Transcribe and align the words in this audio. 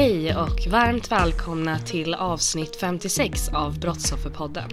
Hej 0.00 0.36
och 0.36 0.66
varmt 0.66 1.12
välkomna 1.12 1.78
till 1.78 2.14
avsnitt 2.14 2.76
56 2.76 3.48
av 3.48 3.80
Brottsofferpodden. 3.80 4.70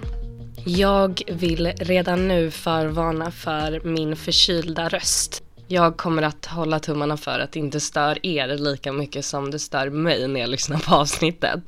Jag 0.65 1.21
vill 1.27 1.67
redan 1.67 2.27
nu 2.27 2.51
förvarna 2.51 3.31
för 3.31 3.81
min 3.83 4.15
förkylda 4.15 4.89
röst. 4.89 5.43
Jag 5.67 5.97
kommer 5.97 6.23
att 6.23 6.45
hålla 6.45 6.79
tummarna 6.79 7.17
för 7.17 7.39
att 7.39 7.51
det 7.51 7.59
inte 7.59 7.79
stör 7.79 8.25
er 8.25 8.47
lika 8.47 8.91
mycket 8.91 9.25
som 9.25 9.51
det 9.51 9.59
stör 9.59 9.89
mig 9.89 10.27
när 10.27 10.39
jag 10.39 10.49
lyssnar 10.49 10.77
på 10.79 10.95
avsnittet. 10.95 11.59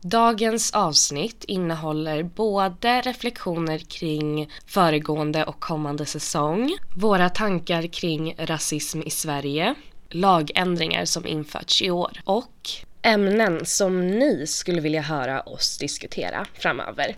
Dagens 0.00 0.72
avsnitt 0.72 1.44
innehåller 1.44 2.22
både 2.22 3.00
reflektioner 3.00 3.78
kring 3.78 4.50
föregående 4.66 5.44
och 5.44 5.60
kommande 5.60 6.06
säsong, 6.06 6.76
våra 6.96 7.28
tankar 7.28 7.86
kring 7.86 8.34
rasism 8.38 9.02
i 9.02 9.10
Sverige, 9.10 9.74
lagändringar 10.14 11.04
som 11.04 11.26
införts 11.26 11.82
i 11.82 11.90
år 11.90 12.20
och 12.24 12.70
ämnen 13.02 13.66
som 13.66 14.08
ni 14.10 14.46
skulle 14.46 14.80
vilja 14.80 15.02
höra 15.02 15.40
oss 15.40 15.78
diskutera 15.78 16.46
framöver. 16.54 17.16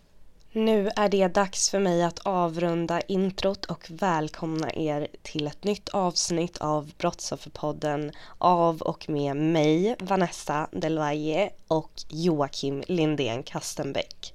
Nu 0.52 0.90
är 0.96 1.08
det 1.08 1.28
dags 1.28 1.70
för 1.70 1.78
mig 1.78 2.02
att 2.02 2.18
avrunda 2.18 3.00
introt 3.00 3.64
och 3.64 3.86
välkomna 3.88 4.72
er 4.74 5.08
till 5.22 5.46
ett 5.46 5.64
nytt 5.64 5.88
avsnitt 5.88 6.58
av 6.58 6.92
Brottsofferpodden 6.98 8.12
av 8.38 8.82
och 8.82 9.08
med 9.08 9.36
mig, 9.36 9.96
Vanessa 9.98 10.68
Delvalle 10.72 11.50
och 11.68 11.92
Joakim 12.08 12.82
Lindén 12.86 13.42
Kastenbäck. 13.42 14.33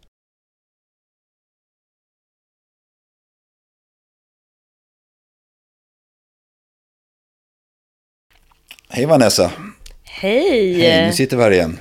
Hej 9.00 9.06
Vanessa! 9.06 9.52
Hej! 10.04 10.74
Hej, 10.82 11.06
nu 11.06 11.14
sitter 11.14 11.38
vi 11.38 11.44
här 11.44 11.52
igen. 11.52 11.80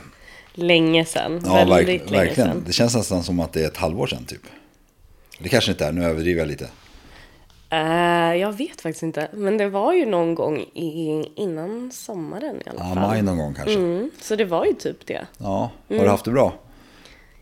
Länge 0.55 1.05
sedan, 1.05 1.43
Ja, 1.45 1.65
verk, 1.65 1.87
länge 1.87 1.99
verkligen. 1.99 2.35
sedan. 2.35 2.63
Det 2.67 2.73
känns 2.73 2.95
nästan 2.97 3.23
som 3.23 3.41
att 3.41 3.53
det 3.53 3.63
är 3.63 3.67
ett 3.67 3.77
halvår 3.77 4.07
sedan 4.07 4.25
typ. 4.25 4.41
Det 5.39 5.49
kanske 5.49 5.71
inte 5.71 5.87
är, 5.87 5.93
nu 5.93 6.05
överdriver 6.05 6.41
jag 6.41 6.49
lite. 6.49 6.69
Eh, 7.71 8.35
jag 8.41 8.53
vet 8.53 8.81
faktiskt 8.81 9.03
inte, 9.03 9.29
men 9.33 9.59
det 9.59 9.69
var 9.69 9.93
ju 9.93 10.07
någon 10.07 10.35
gång 10.35 10.59
i, 10.61 11.25
innan 11.37 11.93
sommaren 11.93 12.57
i 12.67 12.69
alla 12.71 12.79
Ja, 12.89 12.95
fall. 12.95 13.09
maj 13.09 13.23
någon 13.23 13.39
gång 13.39 13.55
kanske. 13.55 13.75
Mm, 13.75 14.11
så 14.23 14.37
det 14.37 14.45
var 14.45 14.65
ju 14.67 14.73
typ 14.73 15.07
det. 15.07 15.27
Ja, 15.39 15.71
har 15.89 15.97
du 15.99 16.09
haft 16.09 16.25
det 16.25 16.31
bra? 16.31 16.55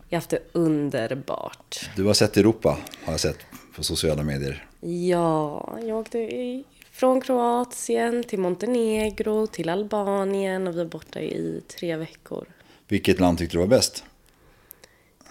Jag 0.08 0.16
har 0.16 0.20
haft 0.20 0.30
det 0.30 0.38
underbart. 0.52 1.90
Du 1.96 2.04
har 2.04 2.14
sett 2.14 2.36
Europa, 2.36 2.76
har 3.04 3.12
jag 3.12 3.20
sett 3.20 3.38
på 3.76 3.82
sociala 3.82 4.22
medier. 4.22 4.66
Ja, 4.80 5.68
jag 5.82 5.98
åkte 5.98 6.18
i, 6.18 6.64
från 6.96 7.20
Kroatien 7.20 8.24
till 8.24 8.38
Montenegro 8.38 9.46
till 9.46 9.68
Albanien 9.68 10.66
och 10.66 10.74
vi 10.74 10.78
var 10.78 10.84
borta 10.84 11.20
i 11.20 11.62
tre 11.68 11.96
veckor. 11.96 12.46
Vilket 12.88 13.20
land 13.20 13.38
tyckte 13.38 13.56
du 13.56 13.60
var 13.60 13.66
bäst? 13.66 14.04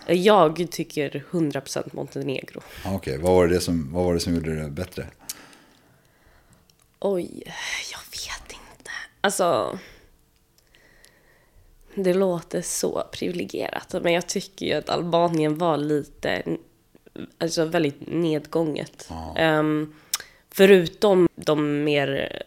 Jag 0.08 0.68
tycker 0.72 1.24
100% 1.32 1.96
Montenegro. 1.96 2.62
Okej, 2.86 3.18
vad, 3.18 3.36
var 3.36 3.48
det 3.48 3.60
som, 3.60 3.94
vad 3.94 4.06
var 4.06 4.14
det 4.14 4.20
som 4.20 4.36
gjorde 4.36 4.64
det 4.64 4.70
bättre? 4.70 5.08
Oj, 7.00 7.44
jag 7.92 8.00
vet 8.12 8.52
inte. 8.52 8.92
Alltså... 9.22 9.80
Det 11.96 12.14
låter 12.14 12.62
så 12.62 13.04
privilegierat, 13.12 13.96
men 14.02 14.14
jag 14.14 14.28
tycker 14.28 14.66
ju 14.66 14.74
att 14.74 14.90
Albanien 14.90 15.58
var 15.58 15.78
lite... 15.78 16.44
Alltså 17.38 17.66
väldigt 17.66 18.08
nedgånget. 18.08 19.10
Ehm, 19.36 19.94
förutom 20.58 21.28
de 21.36 21.84
mer 21.84 22.42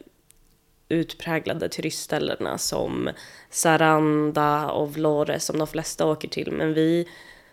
utpräglade 0.88 1.69
turistställena 1.69 2.59
som 2.59 3.10
Saranda 3.50 4.71
och 4.71 4.93
Vlore 4.94 5.41
som 5.41 5.59
de 5.59 5.66
flesta 5.66 6.06
åker 6.06 6.28
till. 6.28 6.53
Men 6.53 6.75
vi 6.75 7.09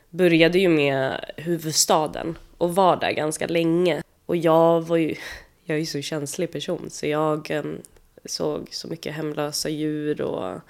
började 0.10 0.60
ju 0.60 0.70
med 0.70 1.26
huvudstaden 1.38 2.38
och 2.58 2.76
var 2.76 2.98
där 2.98 3.12
ganska 3.12 3.48
länge. 3.48 4.02
Och 4.26 4.36
jag 4.38 4.82
var 4.82 4.98
ju, 4.98 5.16
jag 5.64 5.76
är 5.76 5.80
ju 5.80 5.86
så 5.86 6.02
känslig 6.02 6.52
person 6.52 6.90
så 6.90 7.08
jag 7.08 7.52
ehm, 7.52 7.82
såg 8.26 8.68
så 8.72 8.88
mycket 8.88 9.14
hemlösa 9.14 9.70
djur 9.70 10.22
och, 10.22 10.62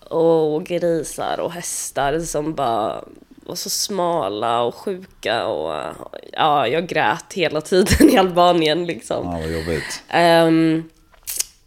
och 0.00 0.64
grisar 0.64 1.40
och 1.40 1.52
hästar 1.52 2.20
som 2.20 2.54
bara 2.54 3.04
var 3.46 3.54
så 3.54 3.70
smala 3.70 4.62
och 4.62 4.74
sjuka 4.74 5.46
och 5.46 5.94
ja, 6.32 6.68
jag 6.68 6.86
grät 6.86 7.32
hela 7.32 7.60
tiden 7.60 8.10
i 8.10 8.16
Albanien 8.16 8.86
liksom. 8.86 9.26
Ja, 9.26 9.32
vad 9.32 9.50
jobbigt. 9.50 10.02
Ehm, 10.08 10.90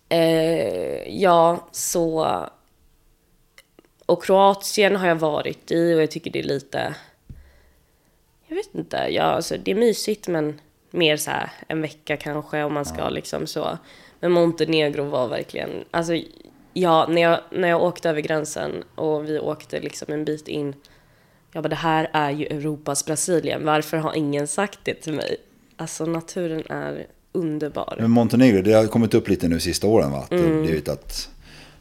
eh, 0.10 1.22
ja, 1.22 1.68
så... 1.72 2.46
Och 4.06 4.24
Kroatien 4.24 4.96
har 4.96 5.08
jag 5.08 5.16
varit 5.16 5.72
i 5.72 5.96
och 5.96 6.02
jag 6.02 6.12
tycker 6.12 6.32
det 6.32 6.40
är 6.40 6.44
lite... 6.44 6.96
Jag 8.48 8.56
vet 8.56 8.76
inte, 8.76 9.08
ja, 9.10 9.24
alltså, 9.24 9.58
det 9.58 9.72
är 9.72 9.76
mysigt 9.76 10.28
men 10.28 10.62
mer 10.92 11.18
så 11.18 11.32
här 11.32 11.50
en 11.68 11.82
vecka 11.82 12.18
kanske 12.18 12.64
om 12.64 12.74
man 12.74 12.86
ska 12.86 13.10
liksom 13.10 13.48
så. 13.48 13.78
Men 14.20 14.32
Montenegro 14.32 15.04
var 15.04 15.28
verkligen, 15.28 15.86
alltså 15.92 16.14
ja, 16.74 17.08
när 17.10 17.22
jag, 17.22 17.40
när 17.52 17.68
jag 17.68 17.84
åkte 17.84 18.10
över 18.10 18.22
gränsen 18.22 18.84
och 18.96 19.30
vi 19.30 19.40
åkte 19.40 19.80
liksom 19.80 20.14
en 20.14 20.26
bit 20.26 20.48
in. 20.48 20.76
Jag 21.54 21.64
bara, 21.64 21.70
det 21.70 21.76
här 21.76 22.10
är 22.14 22.32
ju 22.32 22.46
Europas 22.46 23.06
Brasilien, 23.06 23.66
varför 23.66 23.98
har 23.98 24.14
ingen 24.14 24.48
sagt 24.48 24.80
det 24.84 24.94
till 24.94 25.14
mig? 25.14 25.38
Alltså 25.78 26.06
naturen 26.06 26.64
är 26.70 27.08
underbar. 27.32 27.96
Men 28.00 28.12
Montenegro, 28.12 28.62
det 28.62 28.74
har 28.74 28.88
kommit 28.88 29.14
upp 29.14 29.28
lite 29.30 29.48
nu 29.48 29.60
sista 29.60 29.88
åren 29.88 30.12
va? 30.12 30.18
Att 30.20 30.32
Mm. 30.32 30.56
det 30.56 30.62
blivit 30.62 30.90
att 30.90 31.30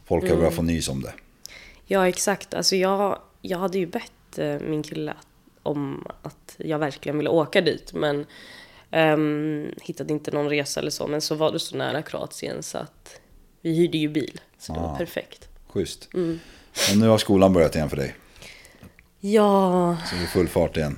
folk 0.05 0.29
har 0.29 0.35
börjat 0.37 0.53
få 0.53 0.61
nys 0.61 0.89
om 0.89 1.01
det. 1.01 1.13
Ja, 1.85 2.07
exakt. 2.07 2.53
Alltså 2.53 2.75
jag, 2.75 3.19
jag 3.41 3.57
hade 3.59 3.77
ju 3.77 3.85
bett 3.85 4.37
eh, 4.37 4.59
min 4.59 4.83
kille 4.83 5.13
om 5.63 6.07
att 6.21 6.55
jag 6.57 6.79
verkligen 6.79 7.17
ville 7.17 7.29
åka 7.29 7.61
dit, 7.61 7.93
men 7.93 8.25
ehm, 8.91 9.71
hittade 9.81 10.13
inte 10.13 10.31
någon 10.31 10.49
resa 10.49 10.79
eller 10.79 10.91
så. 10.91 11.07
Men 11.07 11.21
så 11.21 11.35
var 11.35 11.51
det 11.51 11.59
så 11.59 11.77
nära 11.77 12.01
Kroatien 12.01 12.63
så 12.63 12.77
att 12.77 13.19
vi 13.61 13.75
hyrde 13.75 13.97
ju 13.97 14.07
bil, 14.09 14.41
så 14.59 14.73
det 14.73 14.79
var 14.79 14.93
Ah. 14.93 14.97
perfekt. 14.97 15.47
Schysst. 15.67 16.09
Mm. 16.13 16.39
Och 16.91 16.97
nu 16.97 17.07
har 17.07 17.17
skolan 17.17 17.53
börjat 17.53 17.75
igen 17.75 17.89
för 17.89 17.97
dig. 17.97 18.15
Ja, 19.19 19.97
Så 20.09 20.15
det 20.15 20.21
är 20.21 20.27
full 20.27 20.47
fart 20.47 20.77
igen. 20.77 20.97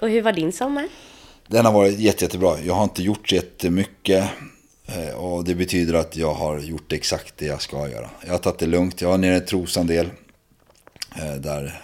och 0.00 0.08
hur 0.10 0.22
var 0.22 0.32
din 0.32 0.52
sommar? 0.52 0.88
Den 1.48 1.64
har 1.64 1.72
varit 1.72 1.98
jätte, 1.98 2.24
jättebra. 2.24 2.60
Jag 2.60 2.74
har 2.74 2.84
inte 2.84 3.02
gjort 3.02 3.32
jättemycket. 3.32 4.28
eh, 4.86 5.08
Och 5.14 5.44
det 5.44 5.54
betyder 5.54 5.94
att 5.94 6.16
jag 6.16 6.34
har 6.34 6.58
gjort 6.58 6.92
exakt 6.92 7.34
det 7.36 7.46
jag 7.46 7.62
ska 7.62 7.88
göra. 7.88 8.10
Jag 8.26 8.32
har 8.32 8.38
tagit 8.38 8.58
det 8.58 8.66
lugnt. 8.66 9.00
Jag 9.00 9.08
var 9.08 9.18
nere 9.18 9.36
i 9.36 9.40
Trosan 9.40 9.86
del. 9.86 10.10
eh, 11.16 11.34
Där 11.34 11.82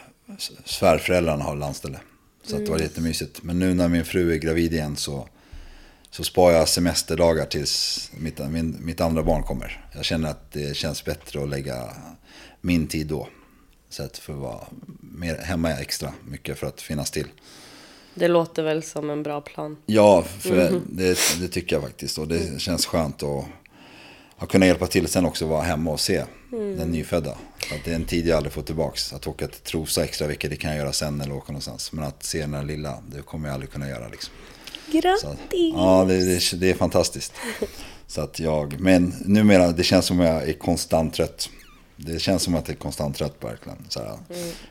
svärföräldrarna 0.65 1.44
har 1.44 1.56
landställe. 1.56 1.98
Så 2.44 2.56
att 2.56 2.65
det 2.65 2.71
var 2.71 2.78
jättemysigt. 2.78 3.43
Men 3.43 3.59
nu 3.59 3.75
när 3.75 3.88
min 3.88 4.04
fru 4.04 4.32
är 4.32 4.37
gravid 4.37 4.72
igen 4.72 4.97
så, 4.97 5.28
så 6.10 6.25
sparar 6.25 6.56
jag 6.56 6.69
semesterdagar 6.69 7.47
tills 7.47 8.10
mitt, 8.19 8.38
min, 8.50 8.77
mitt 8.81 9.00
andra 9.00 9.22
barn 9.22 9.43
kommer. 9.43 9.84
Jag 9.94 10.04
känner 10.04 10.31
att 10.31 10.53
det 10.53 10.77
känns 10.77 11.04
bättre 11.04 11.43
att 11.43 11.48
lägga 11.48 11.91
min 12.60 12.87
tid 12.87 13.06
då. 13.06 13.28
Så 13.88 14.03
att 14.03 14.19
för 14.19 14.32
att 14.32 14.38
vara 14.38 14.65
mer 15.00 15.37
hemma 15.37 15.71
extra 15.71 16.12
mycket 16.25 16.59
för 16.59 16.66
att 16.66 16.81
finnas 16.81 17.10
till. 17.10 17.26
Det 18.15 18.28
låter 18.28 18.62
väl 18.62 18.82
som 18.82 19.10
en 19.10 19.22
bra 19.22 19.41
plan. 19.41 19.76
Ja, 19.87 20.22
för 20.22 20.81
det, 20.87 21.19
det 21.41 21.49
tycker 21.49 21.76
jag 21.76 21.82
faktiskt. 21.82 22.19
Och 22.19 22.28
det 22.28 22.60
känns 22.60 22.87
skönt 22.87 23.22
att, 23.22 23.44
att 24.37 24.48
kunna 24.48 24.66
hjälpa 24.66 24.87
till 24.87 25.06
sen 25.06 25.27
också 25.27 25.47
vara 25.47 25.62
hemma 25.62 25.91
och 25.91 26.00
se 26.00 26.25
den 26.50 26.93
nyfödda. 26.93 27.31
Att 27.31 27.84
det 27.84 27.91
är 27.91 27.94
en 27.94 28.04
tid 28.04 28.27
jag 28.27 28.37
aldrig 28.37 28.53
får 28.53 28.62
tillbaks. 28.62 29.12
Att 29.12 29.27
åka 29.27 29.47
till 29.47 29.60
Trosa 29.60 30.04
extra 30.04 30.27
veckor, 30.27 30.48
det 30.48 30.56
kan 30.56 30.71
jag 30.71 30.78
göra 30.78 30.93
sen 30.93 31.21
eller 31.21 31.34
åka 31.34 31.53
någonstans. 31.53 31.92
Men 31.92 32.04
att 32.04 32.22
se 32.22 32.41
den 32.41 32.54
här 32.54 32.65
lilla, 32.65 32.98
det 33.09 33.22
kommer 33.22 33.48
jag 33.48 33.54
aldrig 33.54 33.71
kunna 33.71 33.89
göra. 33.89 34.09
Liksom. 34.09 34.34
Så, 34.86 34.98
Grattis! 34.98 35.74
ja, 35.74 36.04
det, 36.09 36.24
det, 36.24 36.57
det 36.57 36.71
är 36.71 36.74
fantastiskt. 36.74 37.33
Så 38.07 38.21
att 38.21 38.41
jag, 38.41 38.80
men 38.80 39.15
numera, 39.24 39.72
det 39.72 39.83
känns 39.83 40.07
som 40.07 40.21
jag 40.21 40.48
är 40.48 40.53
konstant 40.53 41.15
trött. 41.15 41.51
Det 42.00 42.18
känns 42.18 42.42
som 42.42 42.54
att 42.54 42.68
jag 42.68 42.74
är 42.74 42.78
konstant 42.78 43.16
trött 43.16 43.36
verkligen. 43.41 43.78
Så 43.89 44.00
här, 44.00 44.18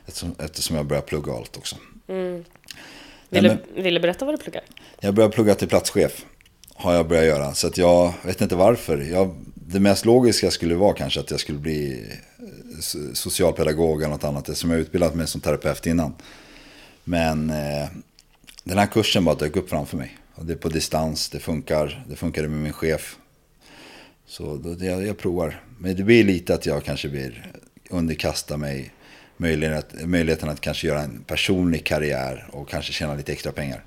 eftersom, 0.06 0.34
eftersom 0.38 0.76
jag 0.76 0.86
börjar 0.86 1.02
plugga 1.02 1.32
allt 1.32 1.56
också. 1.56 1.76
Vill, 3.30 3.42
Nej, 3.42 3.58
du, 3.74 3.82
vill 3.82 3.94
du 3.94 4.00
berätta 4.00 4.24
vad 4.24 4.34
du 4.34 4.38
pluggar? 4.38 4.62
Jag 5.00 5.14
börjar 5.14 5.30
plugga 5.30 5.54
till 5.54 5.68
platschef. 5.68 6.24
Har 6.74 6.94
jag 6.94 7.08
börjat 7.08 7.24
göra. 7.24 7.54
Så 7.54 7.66
att 7.66 7.78
jag 7.78 8.12
vet 8.22 8.40
inte 8.40 8.56
varför. 8.56 8.98
Jag, 8.98 9.34
det 9.54 9.80
mest 9.80 10.04
logiska 10.04 10.50
skulle 10.50 10.74
vara 10.74 10.94
kanske 10.94 11.20
att 11.20 11.30
jag 11.30 11.40
skulle 11.40 11.58
bli 11.58 12.06
eh, 12.38 12.78
so- 12.80 13.14
socialpedagog 13.14 14.02
eller 14.02 14.12
något 14.12 14.24
annat. 14.24 14.48
Eftersom 14.48 14.70
jag 14.70 14.80
utbildat 14.80 15.14
mig 15.14 15.26
som 15.26 15.40
terapeut 15.40 15.86
innan. 15.86 16.14
Men 17.04 17.50
eh, 17.50 17.88
den 18.64 18.78
här 18.78 18.86
kursen 18.86 19.24
bara 19.24 19.34
dök 19.34 19.56
upp 19.56 19.70
framför 19.70 19.96
mig. 19.96 20.18
Och 20.34 20.44
det 20.46 20.52
är 20.52 20.56
på 20.56 20.68
distans, 20.68 21.28
det 21.28 21.38
funkar. 21.40 22.04
Det 22.08 22.16
funkade 22.16 22.48
med 22.48 22.58
min 22.58 22.72
chef. 22.72 23.16
Så 24.28 24.56
då, 24.56 24.84
jag, 24.84 25.06
jag 25.06 25.18
provar. 25.18 25.62
Men 25.78 25.96
det 25.96 26.02
blir 26.02 26.24
lite 26.24 26.54
att 26.54 26.66
jag 26.66 26.84
kanske 26.84 27.08
blir 27.08 27.52
underkasta 27.90 28.56
mig 28.56 28.92
möjlighet, 29.36 29.86
möjligheten 30.04 30.48
att 30.48 30.60
kanske 30.60 30.86
göra 30.86 31.02
en 31.02 31.24
personlig 31.26 31.84
karriär 31.86 32.48
och 32.52 32.68
kanske 32.68 32.92
tjäna 32.92 33.14
lite 33.14 33.32
extra 33.32 33.52
pengar. 33.52 33.84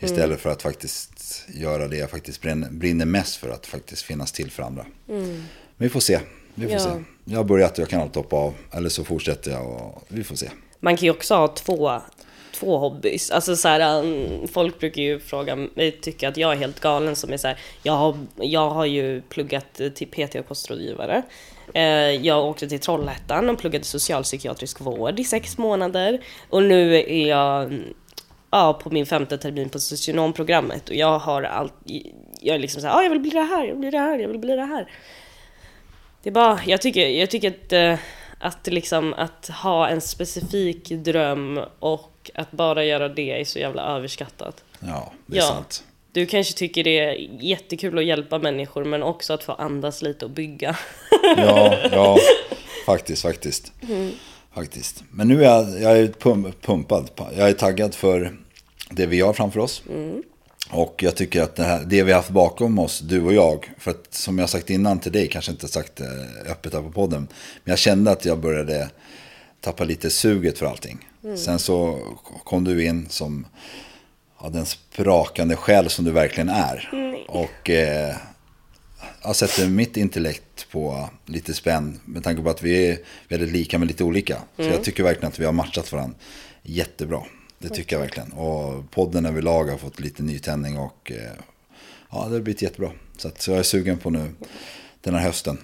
Istället 0.00 0.40
för 0.40 0.50
att 0.50 0.62
faktiskt 0.62 1.44
göra 1.48 1.88
det 1.88 1.96
jag 1.96 2.10
faktiskt 2.10 2.42
brinner, 2.70 3.04
mest 3.04 3.36
för 3.36 3.48
att 3.50 3.66
faktiskt 3.66 4.02
finnas 4.02 4.32
till 4.32 4.50
för 4.50 4.62
andra. 4.62 4.86
Men 5.06 5.42
vi 5.76 5.88
får 5.88 6.00
se. 6.00 6.20
Vi 6.54 6.64
får 6.66 6.72
Ja. 6.72 6.78
se. 6.80 7.02
Jag 7.24 7.36
har 7.38 7.44
börjat, 7.44 7.78
jag 7.78 7.88
kan 7.88 8.00
alltid 8.00 8.16
hoppa 8.16 8.36
av. 8.36 8.54
Eller 8.72 8.88
så 8.88 9.04
fortsätter 9.04 9.50
jag 9.50 9.66
och 9.66 10.04
vi 10.08 10.24
får 10.24 10.36
se. 10.36 10.50
Man 10.80 10.96
kan 10.96 11.04
ju 11.04 11.10
också 11.10 11.34
ha 11.34 11.48
två, 11.48 12.00
två 12.54 12.78
hobbys. 12.78 13.30
Alltså 13.30 13.56
så 13.56 13.68
här, 13.68 14.02
um, 14.02 14.48
folk 14.48 14.78
brukar 14.78 15.02
ju 15.02 15.20
fråga 15.20 15.56
mig, 15.56 15.92
tycker 15.92 16.28
att 16.28 16.36
jag 16.36 16.52
är 16.52 16.56
helt 16.56 16.80
galen 16.80 17.16
som 17.16 17.32
är 17.32 17.36
så 17.36 17.48
här, 17.48 17.58
jag 17.82 17.92
har, 17.92 18.16
jag 18.36 18.70
har 18.70 18.84
ju 18.84 19.22
pluggat 19.22 19.80
till 19.94 20.08
PT 20.08 20.34
och 20.34 20.48
kostrådgivare. 20.48 21.22
Eh, 21.74 21.82
jag 22.26 22.44
åkte 22.44 22.68
till 22.68 22.80
Trollhättan 22.80 23.50
och 23.50 23.58
pluggade 23.58 23.84
socialpsykiatrisk 23.84 24.80
vård 24.80 25.20
i 25.20 25.24
sex 25.24 25.58
månader. 25.58 26.20
Och 26.50 26.62
nu 26.62 26.94
är 26.96 27.28
jag 27.28 27.64
mm, 27.64 27.94
ja, 28.50 28.80
på 28.82 28.90
min 28.90 29.06
femte 29.06 29.38
termin 29.38 29.68
på 29.68 29.78
socionomprogrammet 29.78 30.88
och 30.88 30.94
jag 30.94 31.18
har 31.18 31.42
allt, 31.42 31.74
jag 32.40 32.54
är 32.54 32.58
liksom 32.58 32.82
såhär, 32.82 32.98
ah, 32.98 33.02
jag 33.02 33.10
vill 33.10 33.20
bli 33.20 33.30
det 33.30 33.40
här, 33.40 33.64
jag 33.64 33.72
vill 33.72 33.80
bli 33.80 33.90
det 33.90 33.98
här, 33.98 34.18
jag 34.18 34.28
vill 34.28 34.38
bli 34.38 34.56
det 34.56 34.64
här. 34.64 34.90
Det 36.22 36.30
är 36.30 36.32
bara, 36.32 36.60
jag 36.66 36.80
tycker, 36.80 37.08
jag 37.08 37.30
tycker 37.30 37.50
att, 37.50 37.72
eh, 37.72 37.98
att 38.38 38.66
liksom 38.66 39.14
att 39.14 39.48
ha 39.48 39.88
en 39.88 40.00
specifik 40.00 40.88
dröm 40.88 41.60
och 41.78 42.13
att 42.34 42.50
bara 42.52 42.84
göra 42.84 43.08
det 43.08 43.40
är 43.40 43.44
så 43.44 43.58
jävla 43.58 43.82
överskattat. 43.82 44.64
Ja, 44.80 45.12
det 45.26 45.36
är 45.36 45.40
Ja. 45.40 45.46
sant. 45.48 45.84
Du 46.12 46.26
kanske 46.26 46.54
tycker 46.54 46.84
det 46.84 46.98
är 46.98 47.12
jättekul 47.44 47.98
att 47.98 48.04
hjälpa 48.04 48.38
människor 48.38 48.84
men 48.84 49.02
också 49.02 49.32
att 49.32 49.44
få 49.44 49.52
andas 49.52 50.02
lite 50.02 50.24
och 50.24 50.30
bygga. 50.30 50.76
Ja, 51.36 51.76
ja, 51.92 52.18
faktiskt, 52.86 53.22
faktiskt. 53.22 53.72
Mm. 53.88 54.10
Faktiskt. 54.54 55.04
Men 55.10 55.28
nu 55.28 55.44
är 55.44 55.48
jag, 55.48 55.80
jag 55.82 55.98
är 55.98 56.08
pum, 56.08 56.52
pumpad. 56.60 57.10
Jag 57.36 57.48
är 57.48 57.52
taggad 57.52 57.94
för 57.94 58.36
det 58.90 59.06
vi 59.06 59.20
har 59.20 59.32
framför 59.32 59.60
oss. 59.60 59.82
Mm. 59.88 60.22
Och 60.70 61.02
jag 61.02 61.16
tycker 61.16 61.42
att 61.42 61.56
det, 61.56 61.62
här, 61.62 61.84
det 61.86 62.02
vi 62.02 62.12
har 62.12 62.18
haft 62.18 62.30
bakom 62.30 62.78
oss, 62.78 62.98
du 63.00 63.22
och 63.22 63.34
jag, 63.34 63.70
för 63.78 63.90
att 63.90 64.14
som 64.14 64.38
jag 64.38 64.48
sagt 64.50 64.70
innan 64.70 65.00
till 65.00 65.12
dig, 65.12 65.28
kanske 65.28 65.50
inte 65.52 65.68
sagt 65.68 66.00
öppet 66.50 66.72
här 66.74 66.82
på 66.82 66.90
podden, 66.90 67.28
men 67.64 67.72
jag 67.72 67.78
kände 67.78 68.10
att 68.10 68.24
jag 68.24 68.38
började 68.38 68.90
tappa 69.64 69.84
lite 69.84 70.10
suget 70.10 70.58
för 70.58 70.66
allting. 70.66 71.08
Mm. 71.24 71.36
Sen 71.36 71.58
så 71.58 71.98
kom 72.44 72.64
du 72.64 72.84
in 72.84 73.08
som 73.08 73.46
ja, 74.40 74.48
den 74.48 74.66
sprakande 74.66 75.56
själ 75.56 75.90
som 75.90 76.04
du 76.04 76.10
verkligen 76.10 76.48
är. 76.48 76.90
Och 77.28 77.70
eh, 77.70 78.16
jag 79.22 79.36
sätter 79.36 79.68
mitt 79.68 79.96
intellekt 79.96 80.70
på 80.70 81.08
lite 81.26 81.54
spänn 81.54 82.00
med 82.04 82.24
tanke 82.24 82.42
på 82.42 82.50
att 82.50 82.62
vi 82.62 82.90
är 82.90 82.98
väldigt 83.28 83.52
lika 83.52 83.78
men 83.78 83.88
lite 83.88 84.04
olika. 84.04 84.42
Så 84.56 84.62
jag 84.62 84.84
tycker 84.84 85.02
verkligen 85.02 85.28
att 85.28 85.38
vi 85.38 85.44
har 85.44 85.52
matchat 85.52 85.92
varandra 85.92 86.16
jättebra. 86.62 87.22
Det 87.58 87.68
tycker 87.68 87.96
jag 87.96 88.00
verkligen. 88.00 88.32
Och 88.32 88.90
podden 88.90 89.26
överlag 89.26 89.64
har 89.64 89.78
fått 89.78 90.00
lite 90.00 90.22
nytändning 90.22 90.78
och 90.78 91.12
eh, 91.12 91.32
ja, 92.10 92.24
det 92.28 92.34
har 92.34 92.40
blivit 92.40 92.62
jättebra. 92.62 92.90
Så, 93.16 93.28
att, 93.28 93.42
så 93.42 93.50
jag 93.50 93.58
är 93.58 93.62
sugen 93.62 93.98
på 93.98 94.10
nu 94.10 94.34
den 95.00 95.14
här 95.14 95.22
hösten. 95.22 95.58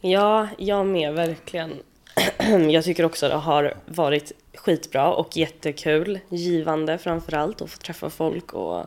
Ja, 0.00 0.48
jag 0.58 0.86
med 0.86 1.14
verkligen. 1.14 1.72
Jag 2.70 2.84
tycker 2.84 3.04
också 3.04 3.28
det 3.28 3.34
har 3.34 3.74
varit 3.86 4.32
skitbra 4.54 5.12
och 5.12 5.36
jättekul, 5.36 6.18
givande 6.28 6.98
framförallt 6.98 7.62
att 7.62 7.70
få 7.70 7.78
träffa 7.78 8.10
folk 8.10 8.52
och 8.52 8.86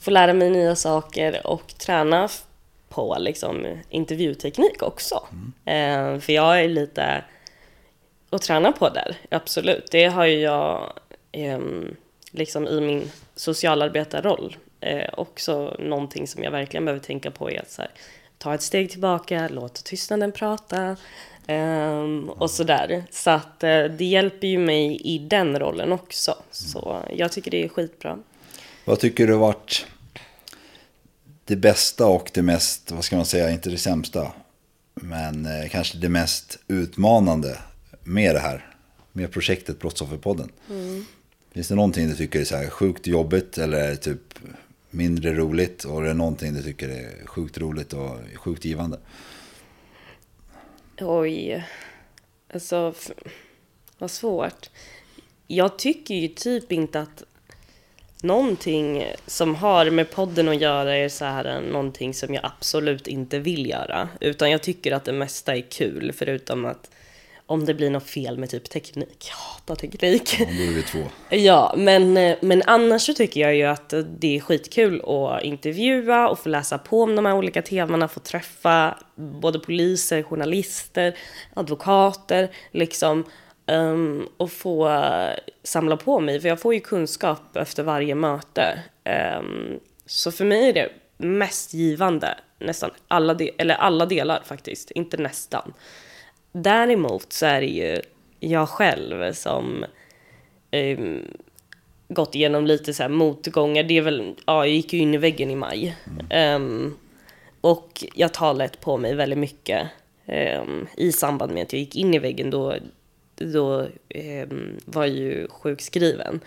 få 0.00 0.10
lära 0.10 0.32
mig 0.32 0.50
nya 0.50 0.76
saker 0.76 1.46
och 1.46 1.74
träna 1.78 2.28
på 2.88 3.16
liksom 3.18 3.66
intervjuteknik 3.88 4.82
också. 4.82 5.22
Eh, 5.64 6.18
för 6.18 6.30
jag 6.32 6.60
är 6.64 6.68
lite 6.68 7.24
att 8.30 8.42
träna 8.42 8.72
på 8.72 8.88
där, 8.88 9.16
absolut. 9.30 9.88
Det 9.90 10.06
har 10.06 10.26
ju 10.26 10.40
jag 10.40 10.92
ehm, 11.32 11.96
liksom 12.30 12.68
i 12.68 12.80
min 12.80 13.10
socialarbetarroll 13.34 14.56
eh, 14.80 15.08
också 15.12 15.76
någonting 15.78 16.26
som 16.26 16.42
jag 16.42 16.50
verkligen 16.50 16.84
behöver 16.84 17.04
tänka 17.04 17.30
på 17.30 17.50
är 17.50 17.60
att 17.60 17.78
här, 17.78 17.90
ta 18.38 18.54
ett 18.54 18.62
steg 18.62 18.90
tillbaka, 18.90 19.48
låt 19.50 19.84
tystnaden 19.84 20.32
prata 20.32 20.96
ehm, 21.46 22.28
och 22.28 22.50
sådär. 22.50 23.04
Så 23.10 23.30
att 23.30 23.64
eh, 23.64 23.84
det 23.84 24.04
hjälper 24.04 24.46
ju 24.46 24.58
mig 24.58 25.00
i 25.04 25.18
den 25.18 25.58
rollen 25.58 25.92
också. 25.92 26.34
Så 26.50 27.02
jag 27.16 27.32
tycker 27.32 27.50
det 27.50 27.64
är 27.64 27.68
skitbra. 27.68 28.18
Vad 28.84 28.98
tycker 28.98 29.26
du 29.26 29.32
har 29.32 29.40
varit 29.40 29.86
det 31.44 31.56
bästa 31.56 32.06
och 32.06 32.30
det 32.34 32.42
mest, 32.42 32.90
vad 32.90 33.04
ska 33.04 33.16
man 33.16 33.26
säga, 33.26 33.50
inte 33.50 33.70
det 33.70 33.78
sämsta, 33.78 34.32
men 34.94 35.46
eh, 35.46 35.68
kanske 35.70 35.98
det 35.98 36.08
mest 36.08 36.58
utmanande 36.68 37.58
med 38.04 38.34
det 38.34 38.40
här, 38.40 38.66
med 39.12 39.32
projektet 39.32 39.78
Brottsofferpodden? 39.78 40.48
Finns 41.52 41.68
det 41.68 41.74
någonting 41.74 42.08
du 42.08 42.14
tycker 42.14 42.40
är 42.40 42.44
så 42.44 42.56
här 42.56 42.70
sjukt 42.70 43.06
jobbigt 43.06 43.58
eller 43.58 43.96
typ 43.96 44.20
mindre 44.90 45.34
roligt 45.34 45.84
och 45.84 46.02
är 46.02 46.06
det 46.06 46.14
någonting 46.14 46.54
du 46.54 46.62
tycker 46.62 46.88
är 46.88 47.26
sjukt 47.26 47.58
roligt 47.58 47.92
och 47.92 48.18
sjukt 48.36 48.64
givande? 48.64 48.98
Oj. 51.00 51.64
Alltså, 52.52 52.94
vad 53.98 54.10
svårt. 54.10 54.70
Jag 55.46 55.78
tycker 55.78 56.14
ju 56.14 56.28
typ 56.28 56.72
inte 56.72 57.00
att 57.00 57.24
någonting 58.22 59.04
som 59.26 59.54
har 59.54 59.90
med 59.90 60.10
podden 60.10 60.48
att 60.48 60.60
göra 60.60 60.96
är 60.96 61.08
så 61.08 61.24
här 61.24 61.60
någonting 61.60 62.14
som 62.14 62.34
jag 62.34 62.44
absolut 62.44 63.06
inte 63.06 63.38
vill 63.38 63.70
göra. 63.70 64.08
Utan 64.20 64.50
jag 64.50 64.62
tycker 64.62 64.92
att 64.92 65.04
det 65.04 65.12
mesta 65.12 65.56
är 65.56 65.70
kul, 65.70 66.12
förutom 66.12 66.64
att 66.64 66.90
om 67.52 67.64
det 67.64 67.74
blir 67.74 67.90
något 67.90 68.06
fel 68.10 68.38
med 68.38 68.50
typ 68.50 68.70
teknik. 68.70 69.26
Jag 69.28 69.36
hatar 69.36 69.74
teknik. 69.74 70.36
Ja, 70.40 70.46
då 70.46 70.62
är 70.62 70.74
vi 70.74 70.82
två. 70.82 70.98
Ja, 71.36 71.74
men, 71.76 72.16
eh, 72.16 72.36
men 72.40 72.62
annars 72.66 73.02
så 73.02 73.14
tycker 73.14 73.40
jag 73.40 73.54
ju 73.54 73.62
att 73.62 73.94
det 74.20 74.36
är 74.36 74.40
skitkul 74.40 75.02
att 75.06 75.42
intervjua 75.42 76.28
och 76.28 76.38
få 76.38 76.48
läsa 76.48 76.78
på 76.78 77.02
om 77.02 77.16
de 77.16 77.26
här 77.26 77.34
olika 77.34 77.62
temana, 77.62 78.08
få 78.08 78.20
träffa 78.20 78.98
både 79.14 79.58
poliser, 79.58 80.22
journalister, 80.22 81.14
advokater, 81.54 82.50
liksom. 82.70 83.24
ehm, 83.66 84.28
och 84.36 84.52
få 84.52 85.00
samla 85.62 85.96
på 85.96 86.20
mig, 86.20 86.40
för 86.40 86.48
jag 86.48 86.60
får 86.60 86.74
ju 86.74 86.80
kunskap 86.80 87.56
efter 87.56 87.82
varje 87.82 88.14
möte. 88.14 88.78
Ehm, 89.04 89.78
så 90.06 90.32
för 90.32 90.44
mig 90.44 90.68
är 90.68 90.72
det 90.72 90.88
mest 91.16 91.74
givande, 91.74 92.38
nästan 92.58 92.90
alla, 93.08 93.34
de- 93.34 93.52
eller 93.58 93.74
alla 93.74 94.06
delar 94.06 94.42
faktiskt, 94.44 94.90
inte 94.90 95.16
nästan. 95.16 95.72
Däremot 96.52 97.32
så 97.32 97.46
är 97.46 97.60
det 97.60 97.66
ju 97.66 98.00
jag 98.40 98.68
själv 98.68 99.32
som 99.32 99.84
um, 100.72 101.28
gått 102.08 102.34
igenom 102.34 102.66
lite 102.66 102.94
så 102.94 103.02
här 103.02 103.10
motgångar. 103.10 103.82
Det 103.82 103.98
är 103.98 104.02
väl, 104.02 104.34
ja, 104.46 104.66
jag 104.66 104.74
gick 104.74 104.92
ju 104.92 104.98
in 104.98 105.14
i 105.14 105.18
väggen 105.18 105.50
i 105.50 105.56
maj. 105.56 105.96
Um, 106.56 106.96
och 107.60 108.04
jag 108.14 108.34
tar 108.34 108.54
lätt 108.54 108.80
på 108.80 108.96
mig 108.96 109.14
väldigt 109.14 109.38
mycket 109.38 109.88
um, 110.60 110.86
i 110.96 111.12
samband 111.12 111.52
med 111.52 111.62
att 111.62 111.72
jag 111.72 111.80
gick 111.80 111.96
in 111.96 112.14
i 112.14 112.18
väggen. 112.18 112.50
Då, 112.50 112.74
då 113.34 113.80
um, 114.14 114.78
var 114.84 115.04
jag 115.04 115.16
ju 115.16 115.48
sjukskriven 115.48 116.40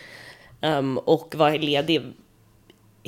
och 1.06 1.36
var 1.36 1.58
ledig 1.58 2.02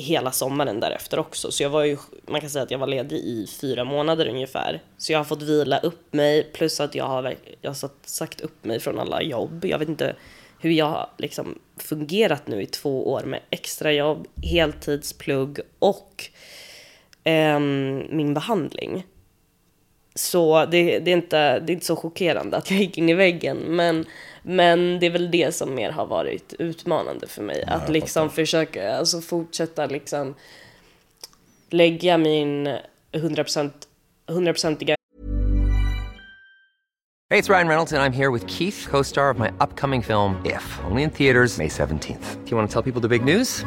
hela 0.02 0.32
sommaren 0.32 0.80
därefter 0.80 1.18
också. 1.18 1.52
Så 1.52 1.62
jag 1.62 1.70
var 1.70 1.84
ju, 1.84 1.96
man 2.26 2.40
kan 2.40 2.50
säga 2.50 2.62
att 2.62 2.70
jag 2.70 2.78
var 2.78 2.86
ledig 2.86 3.16
i 3.16 3.46
fyra 3.60 3.84
månader 3.84 4.26
ungefär. 4.28 4.82
Så 4.98 5.12
jag 5.12 5.18
har 5.18 5.24
fått 5.24 5.42
vila 5.42 5.78
upp 5.78 6.12
mig, 6.12 6.42
plus 6.52 6.80
att 6.80 6.94
jag 6.94 7.04
har, 7.04 7.34
jag 7.60 7.70
har 7.70 7.74
satt- 7.74 8.08
sagt 8.08 8.40
upp 8.40 8.64
mig 8.64 8.80
från 8.80 8.98
alla 8.98 9.22
jobb. 9.22 9.64
Jag 9.64 9.78
vet 9.78 9.88
inte 9.88 10.16
hur 10.60 10.70
jag 10.70 10.86
har 10.86 11.10
liksom 11.18 11.58
fungerat 11.76 12.46
nu 12.46 12.62
i 12.62 12.66
två 12.66 13.10
år 13.12 13.22
med 13.22 13.40
extrajobb, 13.50 14.26
heltidsplugg 14.42 15.60
och 15.78 16.24
eh, 17.24 17.60
min 18.10 18.34
behandling. 18.34 19.06
Så 20.18 20.66
det, 20.66 20.98
det, 20.98 21.10
är 21.10 21.16
inte, 21.16 21.58
det 21.60 21.72
är 21.72 21.74
inte 21.74 21.86
så 21.86 21.96
chockerande 21.96 22.56
att 22.56 22.70
jag 22.70 22.80
gick 22.80 22.98
in 22.98 23.08
i 23.08 23.14
väggen. 23.14 23.56
Men, 23.56 24.04
men 24.42 25.00
det 25.00 25.06
är 25.06 25.10
väl 25.10 25.30
det 25.30 25.54
som 25.54 25.74
mer 25.74 25.90
har 25.90 26.06
varit 26.06 26.54
utmanande 26.58 27.26
för 27.26 27.42
mig. 27.42 27.64
att 27.66 27.82
jag 27.82 27.92
liksom 27.92 28.30
försöka, 28.30 28.96
alltså 28.96 29.20
fortsätta 29.20 29.86
liksom 29.86 30.34
lägga 31.70 32.18
min 32.18 32.68
100%, 33.12 33.70
100%iga 34.26 34.94
Hey, 37.30 37.38
it's 37.38 37.50
Ryan 37.50 37.68
Reynolds, 37.68 37.92
and 37.92 38.02
I'm 38.02 38.12
here 38.12 38.30
with 38.30 38.46
Keith, 38.46 38.86
co 38.90 39.02
star 39.02 39.28
of 39.28 39.38
my 39.38 39.50
upcoming 39.60 40.02
film, 40.02 40.40
If, 40.46 40.80
only 40.90 41.02
in 41.02 41.10
theaters, 41.10 41.58
May 41.58 41.68
17th. 41.68 42.44
Do 42.44 42.50
you 42.50 42.56
want 42.56 42.70
to 42.70 42.72
tell 42.72 42.82
people 42.82 43.02
the 43.02 43.18
big 43.18 43.22
news? 43.22 43.66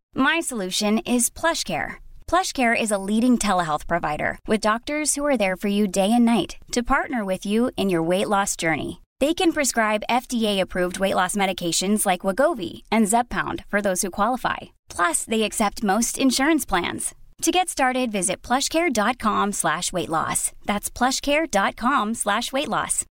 My 0.15 0.39
solution 0.39 0.99
is 0.99 1.29
PlushCare. 1.29 1.95
PlushCare 2.27 2.79
is 2.79 2.91
a 2.91 2.97
leading 2.97 3.37
telehealth 3.37 3.87
provider 3.87 4.39
with 4.47 4.61
doctors 4.61 5.15
who 5.15 5.25
are 5.25 5.37
there 5.37 5.57
for 5.57 5.67
you 5.67 5.87
day 5.87 6.11
and 6.11 6.25
night 6.25 6.55
to 6.71 6.83
partner 6.83 7.25
with 7.25 7.45
you 7.45 7.71
in 7.75 7.89
your 7.89 8.01
weight 8.01 8.29
loss 8.29 8.55
journey. 8.55 9.01
They 9.19 9.33
can 9.33 9.51
prescribe 9.51 10.07
FDA-approved 10.09 10.99
weight 10.99 11.15
loss 11.15 11.35
medications 11.35 12.05
like 12.05 12.21
Wagovi 12.21 12.83
and 12.91 13.07
Zepbound 13.07 13.65
for 13.67 13.81
those 13.81 14.01
who 14.01 14.09
qualify. 14.09 14.57
Plus, 14.89 15.25
they 15.25 15.43
accept 15.43 15.83
most 15.83 16.17
insurance 16.17 16.65
plans. 16.65 17.13
To 17.41 17.51
get 17.51 17.69
started, 17.69 18.11
visit 18.11 18.41
plushcare.com 18.41 19.51
slash 19.51 19.91
weight 19.91 20.09
loss. 20.09 20.51
That's 20.65 20.89
plushcare.com 20.89 22.13
slash 22.15 22.53
weight 22.53 22.69
loss. 22.69 23.05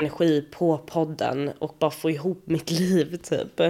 Energi 0.00 0.42
på 0.42 0.78
podden 0.78 1.48
och 1.58 1.76
bara 1.78 1.90
få 1.90 2.10
ihop 2.10 2.42
mitt 2.46 2.70
liv 2.70 3.16
typ. 3.16 3.60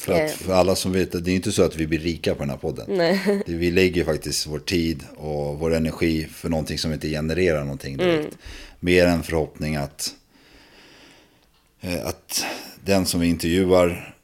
För, 0.00 0.24
att, 0.24 0.30
för 0.30 0.52
alla 0.52 0.74
som 0.74 0.92
vet, 0.92 1.24
det 1.24 1.30
är 1.30 1.34
inte 1.34 1.52
så 1.52 1.62
att 1.62 1.76
vi 1.76 1.86
blir 1.86 1.98
rika 1.98 2.34
på 2.34 2.40
den 2.40 2.50
här 2.50 2.56
podden. 2.56 2.86
Nej. 2.88 3.42
Vi 3.46 3.70
lägger 3.70 4.04
faktiskt 4.04 4.46
vår 4.46 4.58
tid 4.58 5.04
och 5.16 5.58
vår 5.58 5.74
energi 5.74 6.24
för 6.24 6.48
någonting 6.48 6.78
som 6.78 6.92
inte 6.92 7.08
genererar 7.08 7.60
någonting 7.60 7.96
direkt. 7.96 8.38
Mer 8.80 9.06
en 9.06 9.22
förhoppning 9.22 9.76
att, 9.76 10.14
eh, 11.80 12.06
att 12.06 12.44
den 12.84 13.06
som 13.06 13.20
vi 13.20 13.26
intervjuar 13.26 14.14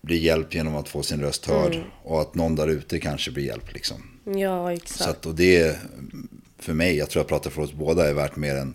blir 0.00 0.18
hjälpt 0.18 0.54
genom 0.54 0.76
att 0.76 0.88
få 0.88 1.02
sin 1.02 1.20
röst 1.20 1.46
hörd. 1.46 1.82
Och 2.02 2.20
att 2.20 2.34
någon 2.34 2.56
där 2.56 2.68
ute 2.68 3.00
kanske 3.00 3.30
blir 3.30 3.44
hjälpt 3.44 3.72
liksom. 3.72 3.96
Ja, 4.24 4.72
exakt. 4.72 5.02
Så 5.02 5.10
att, 5.10 5.26
och 5.26 5.34
det 5.34 5.78
för 6.58 6.72
mig, 6.74 6.96
jag 6.96 7.10
tror 7.10 7.20
jag 7.20 7.28
pratar 7.28 7.50
för 7.50 7.62
oss 7.62 7.72
båda, 7.72 8.08
är 8.08 8.14
värt 8.14 8.36
mer 8.36 8.56
än 8.56 8.74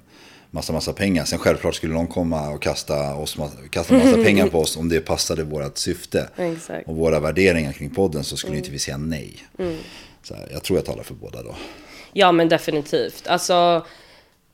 massa, 0.56 0.74
massa 0.74 0.94
pengar. 0.94 1.26
Sen 1.26 1.40
självklart 1.40 1.76
skulle 1.76 1.94
någon 1.94 2.08
komma 2.08 2.50
och 2.50 2.62
kasta, 2.62 3.16
oss, 3.16 3.38
kasta 3.70 3.94
massa 3.94 4.18
pengar 4.18 4.48
på 4.48 4.60
oss 4.60 4.78
om 4.78 4.90
det 4.90 5.00
passade 5.00 5.44
vårt 5.44 5.78
syfte. 5.78 6.30
Exakt. 6.38 6.88
Och 6.88 6.96
våra 6.96 7.20
värderingar 7.20 7.72
kring 7.72 7.90
podden 7.90 8.24
så 8.24 8.38
skulle 8.38 8.58
inte 8.58 8.72
vi 8.72 8.80
säga 8.80 8.98
nej. 8.98 9.38
Så 10.24 10.36
här, 10.36 10.48
jag 10.52 10.64
tror 10.64 10.80
jag 10.80 10.86
talar 10.86 11.04
för 11.04 11.14
båda 11.14 11.44
då. 11.44 11.56
Ja 12.14 12.32
men 12.32 12.50
definitivt. 12.50 13.28
Alltså, 13.28 13.86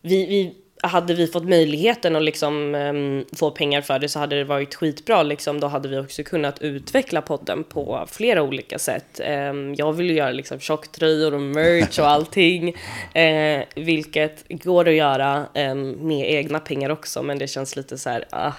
vi, 0.01 0.25
vi, 0.25 0.55
hade 0.81 1.13
vi 1.13 1.27
fått 1.27 1.49
möjligheten 1.49 2.15
att 2.15 2.23
liksom, 2.23 2.75
em, 2.75 3.25
få 3.35 3.51
pengar 3.51 3.81
för 3.81 3.99
det 3.99 4.09
så 4.09 4.19
hade 4.19 4.35
det 4.35 4.43
varit 4.43 4.75
skitbra. 4.75 5.23
Liksom. 5.23 5.59
Då 5.59 5.67
hade 5.67 5.89
vi 5.89 5.97
också 5.97 6.23
kunnat 6.23 6.61
utveckla 6.61 7.21
podden 7.21 7.63
på 7.63 8.07
flera 8.11 8.43
olika 8.43 8.79
sätt. 8.79 9.19
Em, 9.23 9.75
jag 9.75 9.93
vill 9.93 10.09
ju 10.09 10.15
göra 10.15 10.31
liksom, 10.31 10.59
tjocktröjor 10.59 11.33
och 11.33 11.41
merch 11.41 11.99
och 11.99 12.07
allting. 12.07 12.75
eh, 13.13 13.63
vilket 13.75 14.45
går 14.49 14.87
att 14.87 14.93
göra 14.93 15.45
em, 15.53 15.91
med 15.91 16.31
egna 16.31 16.59
pengar 16.59 16.89
också, 16.89 17.23
men 17.23 17.39
det 17.39 17.47
känns 17.47 17.75
lite 17.75 17.97
så 17.97 18.09
här... 18.09 18.25
Ah. 18.29 18.51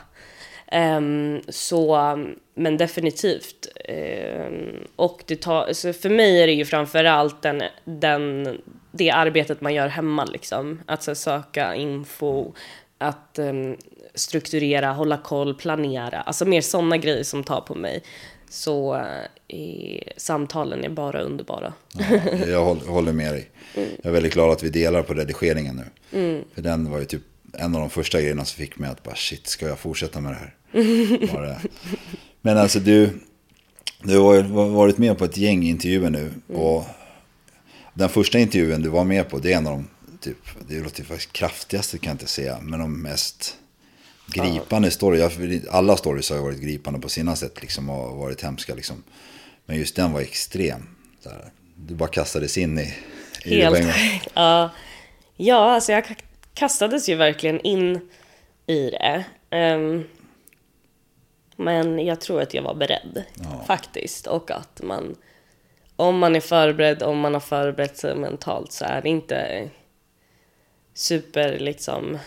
Ehm, 0.73 1.41
så, 1.49 1.99
men 2.55 2.76
definitivt. 2.76 3.69
Ehm, 3.85 4.87
och 4.97 5.23
det 5.26 5.37
tar, 5.37 5.73
så 5.73 5.93
för 5.93 6.11
mig 6.11 6.43
är 6.43 6.47
det 6.47 6.52
ju 6.52 6.64
framförallt 6.64 7.43
den, 7.43 7.62
den, 7.85 8.59
det 8.93 9.11
arbetet 9.11 9.61
man 9.61 9.75
gör 9.75 9.88
hemma 9.88 10.25
liksom. 10.25 10.81
Att 10.87 11.02
så, 11.02 11.14
söka 11.14 11.75
info, 11.75 12.52
att 12.99 13.38
ehm, 13.38 13.76
strukturera, 14.14 14.93
hålla 14.93 15.17
koll, 15.17 15.55
planera. 15.55 16.21
Alltså 16.21 16.45
mer 16.45 16.61
sådana 16.61 16.97
grejer 16.97 17.25
som 17.25 17.45
tar 17.45 17.61
på 17.61 17.75
mig. 17.75 18.02
Så 18.50 18.95
eh, 19.49 20.02
samtalen 20.17 20.85
är 20.85 20.88
bara 20.88 21.21
underbara. 21.21 21.73
Jag 22.47 22.64
håller, 22.64 23.12
med 23.12 23.33
dig. 23.33 23.50
Jag 23.75 24.07
är 24.07 24.11
väldigt 24.11 24.33
glad 24.33 24.50
att 24.50 24.62
vi 24.62 24.69
delar 24.69 25.02
på 25.02 25.14
redigeringen 25.14 25.76
nu. 25.76 25.85
För 26.55 26.62
den 26.62 26.91
var 26.91 26.99
ju 26.99 27.05
typ 27.05 27.23
en 27.52 27.75
av 27.75 27.81
de 27.81 27.91
första 27.91 28.21
grejerna 28.21 28.45
som 28.45 28.57
fick 28.57 28.79
mig 28.79 28.91
att 28.91 29.02
bara 29.02 29.14
shit, 29.14 29.47
ska 29.47 29.69
jag 29.69 29.79
fortsätta 29.79 30.21
med 30.21 30.33
det 30.33 30.37
här? 30.37 30.55
Var 31.33 31.43
det. 31.43 31.61
Men 32.41 32.59
alltså 32.59 32.81
du, 32.81 33.21
du 34.02 34.19
har 34.19 34.43
varit 34.69 34.99
med 34.99 35.19
på 35.19 35.25
ett 35.25 35.37
gäng 35.37 35.62
intervjuer 35.62 36.11
nu. 36.11 36.31
Och 36.49 36.85
den 37.95 38.09
första 38.09 38.38
intervjun 38.38 38.83
du 38.83 38.88
var 38.88 39.05
med 39.05 39.29
på, 39.29 39.38
det 39.38 39.52
är 39.52 39.57
en 39.57 39.67
av 39.67 39.73
de, 39.73 39.88
typ, 40.21 40.38
det 40.69 40.81
låter 40.81 41.05
faktiskt 41.05 41.33
kraftigaste 41.33 41.99
kan 41.99 42.11
jag 42.11 42.14
inte 42.14 42.26
säga, 42.26 42.59
men 42.62 42.81
de 42.81 43.02
mest 43.02 43.57
gripande 44.26 44.91
stories. 44.91 45.67
Alla 45.71 45.97
stories 45.97 46.31
har 46.31 46.37
ju 46.37 46.43
varit 46.43 46.61
gripande 46.61 47.00
på 47.00 47.09
sina 47.09 47.37
sätt 47.37 47.62
liksom, 47.62 47.91
och 47.91 48.17
varit 48.17 48.43
hemska 48.43 48.75
liksom. 48.75 49.02
Men 49.67 49.76
just 49.79 49.97
den 49.97 50.12
var 50.12 50.21
extrem. 50.21 50.83
Du 51.76 51.95
bara 51.95 52.09
kastades 52.09 52.59
in 52.59 52.79
i, 52.79 52.95
i 53.45 53.57
det. 53.57 53.79
Helt 53.79 54.23
ja. 54.35 54.71
ja, 55.37 55.75
alltså 55.75 55.93
jag 55.93 56.05
ka- 56.05 56.23
kastades 56.55 57.09
ju 57.09 57.14
verkligen 57.14 57.61
in 57.61 58.00
i 58.67 58.91
det. 58.91 59.25
Ehm, 59.50 60.05
men 61.56 62.06
jag 62.06 62.21
tror 62.21 62.42
att 62.42 62.54
jag 62.54 62.62
var 62.62 62.75
beredd 62.75 63.25
faktiskt. 63.66 64.26
Och 64.26 64.50
att 64.50 64.80
man, 64.82 65.16
om 65.97 66.18
man 66.18 66.37
är 66.37 66.40
förberedd, 66.40 67.02
om 67.02 67.18
man 67.18 67.35
har 67.35 67.40
förberett 67.40 67.97
sig 67.97 68.14
mentalt 68.14 68.73
så 68.73 68.85
är 68.85 69.02
det 69.02 69.09
inte 69.09 69.68
super 70.94 71.59
liksom... 71.59 72.18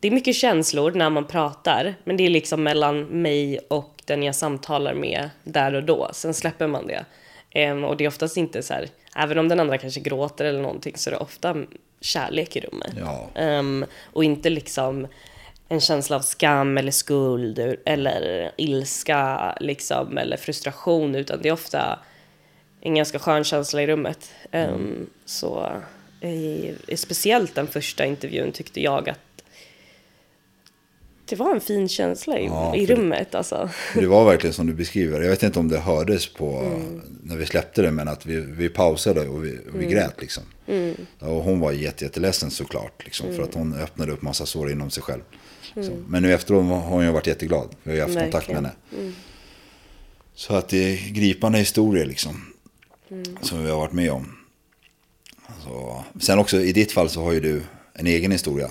Det 0.00 0.08
är 0.08 0.12
mycket 0.12 0.36
känslor 0.36 0.92
när 0.92 1.10
man 1.10 1.26
pratar, 1.26 1.94
men 2.04 2.16
det 2.16 2.26
är 2.26 2.30
liksom 2.30 2.62
mellan 2.62 3.02
mig 3.02 3.58
och 3.58 4.02
den 4.04 4.22
jag 4.22 4.34
samtalar 4.34 4.94
med 4.94 5.30
där 5.44 5.74
och 5.74 5.84
då. 5.84 6.10
Sen 6.12 6.34
släpper 6.34 6.66
man 6.66 6.86
det. 6.86 7.04
Ehm, 7.50 7.84
och 7.84 7.96
det 7.96 8.04
är 8.04 8.08
oftast 8.08 8.36
inte 8.36 8.62
så 8.62 8.74
här, 8.74 8.88
även 9.16 9.38
om 9.38 9.48
den 9.48 9.60
andra 9.60 9.78
kanske 9.78 10.00
gråter 10.00 10.44
eller 10.44 10.62
någonting, 10.62 10.96
så 10.96 11.10
är 11.10 11.14
det 11.14 11.18
ofta 11.20 11.56
kärlek 12.00 12.56
i 12.56 12.60
rummet. 12.60 12.94
Ja. 12.98 13.28
Ehm, 13.34 13.84
och 14.12 14.24
inte 14.24 14.50
liksom 14.50 15.06
en 15.72 15.80
känsla 15.80 16.16
av 16.16 16.20
skam 16.20 16.78
eller 16.78 16.92
skuld 16.92 17.76
eller 17.84 18.52
ilska 18.56 19.54
liksom, 19.60 20.18
eller 20.18 20.36
frustration, 20.36 21.14
utan 21.14 21.42
det 21.42 21.48
är 21.48 21.52
ofta 21.52 21.98
en 22.80 22.94
ganska 22.94 23.18
skön 23.18 23.44
känsla 23.44 23.82
i 23.82 23.86
rummet. 23.86 24.30
Ehm, 24.50 25.06
så 25.24 25.72
eh, 26.20 26.96
speciellt 26.96 27.54
den 27.54 27.66
första 27.66 28.04
intervjun 28.04 28.52
tyckte 28.52 28.80
jag 28.80 29.08
att 29.08 29.18
det 31.24 31.36
var 31.36 31.54
en 31.54 31.60
fin 31.60 31.88
känsla 31.88 32.38
i, 32.38 32.46
Ja, 32.46 32.76
i 32.76 32.86
rummet 32.86 33.34
alltså. 33.34 33.70
Det 33.94 34.06
var 34.06 34.24
verkligen 34.24 34.54
som 34.54 34.66
du 34.66 34.74
beskriver. 34.74 35.20
Jag 35.20 35.30
vet 35.30 35.42
inte 35.42 35.58
om 35.58 35.68
det 35.68 35.78
hördes 35.78 36.32
på 36.32 36.80
när 37.22 37.36
vi 37.36 37.46
släppte 37.46 37.82
det, 37.82 37.90
men 37.90 38.08
att 38.08 38.26
vi, 38.26 38.40
vi 38.40 38.68
pausade 38.68 39.28
och 39.28 39.44
vi, 39.44 39.58
och 39.72 39.80
vi 39.80 39.86
grät 39.86 40.20
liksom. 40.20 40.42
Ja, 41.18 41.26
Och 41.26 41.42
hon 41.42 41.60
var 41.60 41.72
jätte, 41.72 42.04
jätteledsen 42.04 42.50
såklart, 42.50 43.04
liksom, 43.04 43.34
för 43.36 43.42
att 43.42 43.54
hon 43.54 43.74
öppnade 43.74 44.12
upp 44.12 44.22
massa 44.22 44.46
sår 44.46 44.70
inom 44.70 44.90
sig 44.90 45.02
själv. 45.02 45.22
Så, 45.74 45.96
men 46.06 46.22
nu 46.22 46.32
efteråt 46.32 46.64
har 46.64 46.80
hon 46.80 47.04
ju 47.04 47.10
varit 47.10 47.26
jätteglad. 47.26 47.68
Vi 47.82 47.90
har 47.90 47.96
ju 47.96 48.02
haft 48.02 48.18
kontakt 48.18 48.48
med 48.48 48.56
henne. 48.56 48.72
Så 50.34 50.54
att 50.54 50.68
det 50.68 50.78
är 50.78 51.12
gripande 51.12 51.58
historier 51.58 52.06
liksom. 52.06 52.52
Som 53.40 53.64
vi 53.64 53.70
har 53.70 53.78
varit 53.78 53.92
med 53.92 54.12
om. 54.12 54.36
Så, 55.64 56.04
sen 56.20 56.38
också 56.38 56.60
i 56.60 56.72
ditt 56.72 56.92
fall 56.92 57.08
så 57.08 57.22
har 57.22 57.32
ju 57.32 57.40
du 57.40 57.62
en 57.92 58.06
egen 58.06 58.30
historia. 58.30 58.70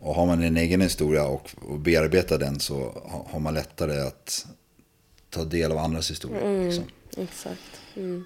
Och 0.00 0.14
har 0.14 0.26
man 0.26 0.42
en 0.42 0.56
egen 0.56 0.80
historia 0.80 1.26
och, 1.26 1.50
och 1.68 1.78
bearbetar 1.78 2.38
den 2.38 2.60
så 2.60 3.02
har, 3.30 3.40
man 3.40 3.54
lättare 3.54 4.00
att 4.00 4.46
ta 5.30 5.44
del 5.44 5.72
av 5.72 5.78
andras 5.78 6.10
historia. 6.10 6.64
Liksom. 6.64 6.84
Exakt. 7.16 7.80
Mm. 7.96 8.24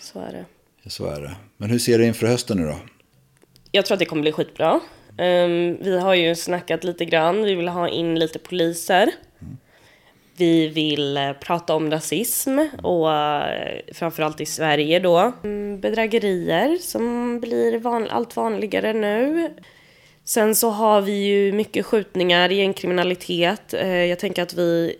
Så 0.00 0.20
är 0.20 0.32
det. 0.32 0.44
Så 0.90 1.06
är 1.06 1.20
det. 1.20 1.36
Men 1.56 1.70
hur 1.70 1.78
ser 1.78 1.98
du 1.98 2.06
inför 2.06 2.26
hösten 2.26 2.56
nu 2.56 2.66
då? 2.66 2.78
Jag 3.70 3.86
tror 3.86 3.94
att 3.94 3.98
det 3.98 4.04
kommer 4.04 4.22
bli 4.22 4.32
skitbra. 4.32 4.80
Um, 5.18 5.76
vi 5.80 5.98
har 5.98 6.14
ju 6.14 6.34
snackat 6.34 6.84
lite 6.84 7.04
grann. 7.04 7.42
Vi 7.44 7.54
vill 7.54 7.68
ha 7.68 7.88
in 7.88 8.18
lite 8.18 8.38
poliser. 8.38 9.10
Vi 10.36 10.68
vill 10.68 11.16
eh, 11.16 11.32
prata 11.32 11.74
om 11.74 11.90
rasism 11.90 12.58
och 12.82 13.12
eh, 13.12 13.80
framförallt 13.92 14.40
i 14.40 14.46
Sverige 14.46 14.98
då. 15.00 15.32
Ehm, 15.44 15.80
bedrägerier 15.80 16.76
som 16.80 17.40
blir 17.40 17.78
van- 17.78 18.08
allt 18.10 18.36
vanligare 18.36 18.92
nu. 18.92 19.50
Sen 20.24 20.54
så 20.54 20.70
har 20.70 21.00
vi 21.00 21.12
ju 21.12 21.52
mycket 21.52 21.86
skjutningar, 21.86 22.48
gängkriminalitet. 22.48 23.74
Eh, 23.74 24.04
jag 24.04 24.18
tänker 24.18 24.42
att 24.42 24.54
vi 24.54 24.96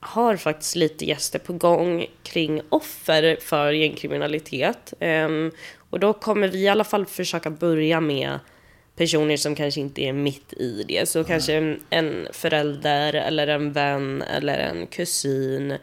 har 0.00 0.36
faktiskt 0.36 0.76
lite 0.76 1.04
gäster 1.04 1.38
på 1.38 1.52
gång 1.52 2.06
kring 2.22 2.60
offer 2.68 3.36
för 3.40 3.72
gängkriminalitet. 3.72 4.94
Ehm, 5.00 5.50
och 5.90 6.00
då 6.00 6.12
kommer 6.12 6.48
vi 6.48 6.58
i 6.58 6.68
alla 6.68 6.84
fall 6.84 7.06
försöka 7.06 7.50
börja 7.50 8.00
med 8.00 8.38
personer 8.98 9.36
som 9.36 9.54
kanske 9.54 9.80
inte 9.80 10.02
är 10.02 10.12
mitt 10.12 10.52
i 10.52 10.84
det. 10.88 11.08
Så 11.08 11.24
kanske 11.24 11.76
en, 11.90 12.28
förälder 12.32 13.14
eller 13.14 13.46
en 13.46 13.72
vän 13.72 14.22
eller 14.22 14.58
en 14.58 14.86
kusin. 14.86 15.74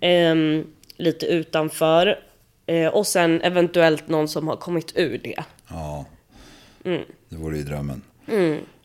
Ehm, 0.00 0.66
lite 0.96 1.26
utanför. 1.26 2.18
Eh, 2.66 2.86
och 2.86 3.06
sen 3.06 3.42
eventuellt 3.42 4.08
någon 4.08 4.28
som 4.28 4.48
har 4.48 4.56
kommit 4.56 4.92
ur 4.96 5.20
det. 5.24 5.44
Ja, 5.68 6.04
det 7.28 7.36
vore 7.36 7.56
ju 7.56 7.62
drömmen. 7.62 8.02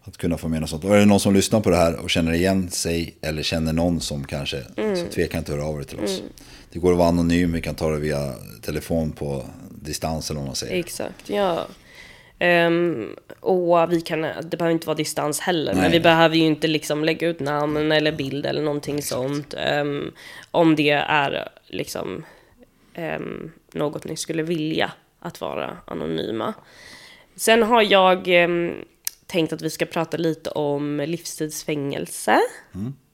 Att 0.03 0.17
kunna 0.17 0.37
få 0.37 0.47
med 0.47 0.61
något 0.61 0.69
sånt. 0.69 0.83
Och 0.83 0.95
är 0.95 0.99
det 0.99 1.05
någon 1.05 1.19
som 1.19 1.33
lyssnar 1.33 1.61
på 1.61 1.69
det 1.69 1.75
här 1.75 1.95
och 1.95 2.09
känner 2.09 2.33
igen 2.33 2.69
sig 2.69 3.15
eller 3.21 3.43
känner 3.43 3.73
någon 3.73 4.01
som 4.01 4.23
kanske, 4.23 4.63
så 4.95 5.05
tveka 5.13 5.37
inte 5.37 5.51
att 5.51 5.57
höra 5.57 5.67
av 5.67 5.79
er 5.79 5.83
till 5.83 5.99
oss. 5.99 6.23
Det 6.71 6.79
går 6.79 6.91
att 6.91 6.97
vara 6.97 7.07
anonym, 7.07 7.51
vi 7.51 7.61
kan 7.61 7.75
ta 7.75 7.89
det 7.89 7.99
via 7.99 8.33
telefon 8.61 9.11
på 9.11 9.45
distans 9.69 10.29
eller 10.29 10.39
vad 10.39 10.47
man 10.47 10.55
säger. 10.55 10.79
Exakt, 10.79 11.29
ja. 11.29 11.67
Ehm, 12.39 13.15
och 13.39 13.91
vi 13.93 14.01
kan, 14.01 14.21
det 14.21 14.57
behöver 14.57 14.71
inte 14.71 14.87
vara 14.87 14.97
distans 14.97 15.39
heller, 15.39 15.73
men 15.73 15.81
Nej. 15.81 15.91
vi 15.91 15.99
behöver 15.99 16.35
ju 16.35 16.43
inte 16.43 16.67
liksom 16.67 17.03
lägga 17.03 17.27
ut 17.27 17.39
namn 17.39 17.91
eller 17.91 18.11
bild 18.11 18.45
eller 18.45 18.61
någonting 18.61 19.01
sånt. 19.01 19.53
ehm, 19.57 20.11
om 20.51 20.75
det 20.75 20.89
är 20.91 21.49
liksom 21.67 22.25
ehm, 22.93 23.51
något 23.73 24.03
ni 24.03 24.15
skulle 24.15 24.43
vilja 24.43 24.91
att 25.19 25.41
vara 25.41 25.77
anonyma. 25.85 26.53
Sen 27.35 27.63
har 27.63 27.81
jag 27.81 28.29
tänkt 29.25 29.53
att 29.53 29.61
vi 29.61 29.69
ska 29.69 29.85
prata 29.85 30.17
lite 30.17 30.49
om 30.49 30.97
livstidsfängelse. 31.07 32.39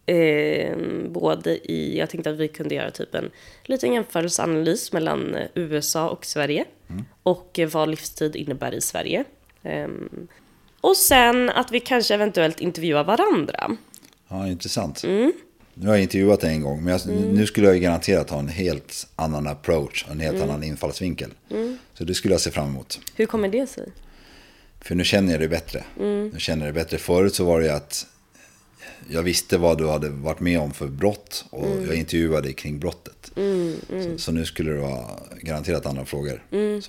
Ehm, 0.05 1.13
både 1.13 1.71
i, 1.71 1.97
jag 1.99 2.09
tänkte 2.09 2.29
att 2.29 2.37
vi 2.37 2.47
kunde 2.47 2.75
göra 2.75 2.91
typ 2.91 3.15
en 3.15 3.31
liten 3.63 3.93
jämförelseanalys 3.93 4.91
mellan 4.91 5.35
eh, 5.35 5.47
USA 5.53 6.09
och 6.09 6.25
Sverige. 6.25 6.65
Och 7.23 7.59
eh, 7.59 7.69
vad 7.69 7.89
livstid 7.89 8.35
innebär 8.35 8.73
i 8.73 8.81
Sverige. 8.81 9.23
Ehm, 9.63 10.27
och 10.81 10.97
sen 10.97 11.49
att 11.49 11.71
vi 11.71 11.79
kanske 11.79 12.13
eventuellt 12.13 12.59
intervjuar 12.61 13.03
varandra. 13.03 13.77
Ja, 14.27 14.47
intressant. 14.47 15.03
Mm. 15.03 15.33
Nu 15.73 15.87
har 15.87 15.93
jag 15.95 16.01
intervjuat 16.03 16.41
dig 16.41 16.53
en 16.53 16.61
gång, 16.61 16.83
men 16.83 16.91
jag, 16.93 17.01
nu 17.33 17.45
skulle 17.45 17.67
jag 17.67 17.81
garanterat 17.81 18.29
ha 18.29 18.39
en 18.39 18.47
helt 18.47 19.07
annan 19.15 19.47
approach, 19.47 20.05
en 20.11 20.19
helt 20.19 20.35
Mm. 20.35 20.49
annan 20.49 20.63
infallsvinkel. 20.63 21.29
Så 21.93 22.03
det 22.03 22.13
skulle 22.13 22.33
jag 22.33 22.41
se 22.41 22.51
fram 22.51 22.67
emot. 22.67 22.99
Hur 23.15 23.25
kommer 23.25 23.49
det 23.49 23.67
sig? 23.67 23.87
För 24.81 24.95
nu 24.95 25.03
känner 25.03 25.31
jag 25.31 25.41
det 25.41 25.47
bättre. 25.47 25.83
Mm. 25.99 26.29
Nu 26.33 26.39
känner 26.39 26.65
jag 26.65 26.75
det 26.75 26.79
bättre. 26.79 26.97
Förut 26.97 27.35
så 27.35 27.45
var 27.45 27.61
det 27.61 27.75
att 27.75 28.07
jag 29.09 29.23
visste 29.23 29.57
vad 29.57 29.77
du 29.77 29.87
hade 29.89 30.09
varit 30.09 30.39
med 30.39 30.59
om 30.59 30.71
för 30.73 30.87
brott 30.87 31.45
och 31.49 31.65
Mm. 31.65 31.85
jag 31.85 31.95
intervjuade 31.95 32.41
dig 32.41 32.53
kring 32.53 32.79
brottet. 32.79 33.31
Så, 33.89 34.17
så 34.17 34.31
nu 34.31 34.45
skulle 34.45 34.71
det 34.71 34.79
vara 34.79 35.05
garanterat 35.41 35.85
andra 35.85 36.05
frågor. 36.05 36.43
Mm. 36.51 36.81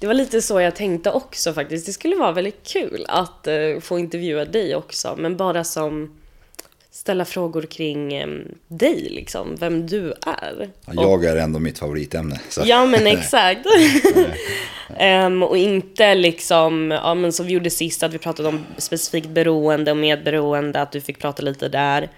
Det 0.00 0.06
var 0.06 0.14
lite 0.14 0.42
så 0.42 0.60
jag 0.60 0.76
tänkte 0.76 1.10
också 1.10 1.52
faktiskt. 1.52 1.86
Det 1.86 1.92
skulle 1.92 2.16
vara 2.16 2.32
väldigt 2.32 2.62
kul 2.66 3.04
att 3.08 3.46
eh, 3.46 3.54
få 3.80 3.98
intervjua 3.98 4.44
dig 4.44 4.74
också, 4.76 5.16
men 5.18 5.36
bara 5.36 5.64
som 5.64 6.18
ställa 6.98 7.24
frågor 7.24 7.62
kring 7.62 8.14
eh, 8.14 8.28
dig, 8.68 9.08
liksom, 9.10 9.56
vem 9.56 9.86
du 9.86 10.12
är. 10.26 10.70
ja, 10.86 10.92
jag 10.94 11.24
är 11.24 11.36
ändå 11.36 11.58
mitt 11.58 11.78
favoritämne. 11.78 12.40
Så. 12.48 12.62
Ja 12.64 12.86
men 12.86 13.06
exakt. 13.18 13.66
Ehm, 14.98 15.42
och 15.42 15.56
inte 15.56 16.14
liksom, 16.14 16.90
ja 16.90 17.14
men 17.14 17.32
som 17.32 17.46
vi 17.46 17.52
gjorde 17.52 17.70
sist, 17.70 18.02
att 18.02 18.14
vi 18.14 18.18
pratade 18.18 18.48
om 18.48 18.66
specifikt 18.76 19.28
beroende 19.28 19.90
och 19.90 19.96
medberoende, 19.96 20.80
att 20.80 20.92
du 20.92 21.00
fick 21.00 21.18
prata 21.18 21.42
lite 21.42 21.68
där. 21.68 22.10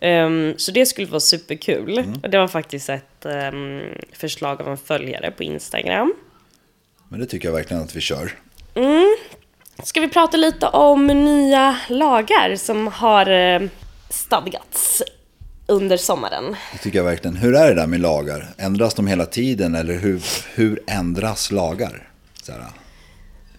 Ehm, 0.00 0.54
så 0.56 0.72
det 0.72 0.86
skulle 0.86 1.06
vara 1.06 1.20
superkul. 1.20 2.04
Och 2.22 2.30
det 2.30 2.38
var 2.38 2.48
faktiskt 2.48 2.88
ett 2.88 3.26
ehm, 3.26 3.82
förslag 4.12 4.60
av 4.60 4.68
en 4.68 4.76
följare 4.76 5.30
på 5.30 5.42
Instagram. 5.42 6.14
Men 7.08 7.20
det 7.20 7.26
tycker 7.26 7.48
jag 7.48 7.54
verkligen 7.54 7.82
att 7.82 7.96
vi 7.96 8.00
kör. 8.00 8.32
Ska 9.84 10.00
vi 10.00 10.08
prata 10.08 10.36
lite 10.36 10.66
om 10.66 11.06
nya 11.06 11.76
lagar 11.88 12.56
som 12.56 12.86
har 12.86 13.26
stadgats 14.10 15.02
under 15.66 15.96
sommaren? 15.96 16.56
Det 16.72 16.78
tycker 16.78 16.98
jag 16.98 17.04
verkligen. 17.04 17.36
Hur 17.36 17.54
är 17.54 17.68
det 17.68 17.74
där 17.74 17.86
med 17.86 18.00
lagar? 18.00 18.46
Ändras 18.58 18.94
de 18.94 19.06
hela 19.06 19.26
tiden 19.26 19.74
eller 19.74 19.94
hur, 19.94 20.22
hur 20.54 20.80
ändras 20.86 21.50
lagar? 21.50 22.08
Här, 22.48 22.66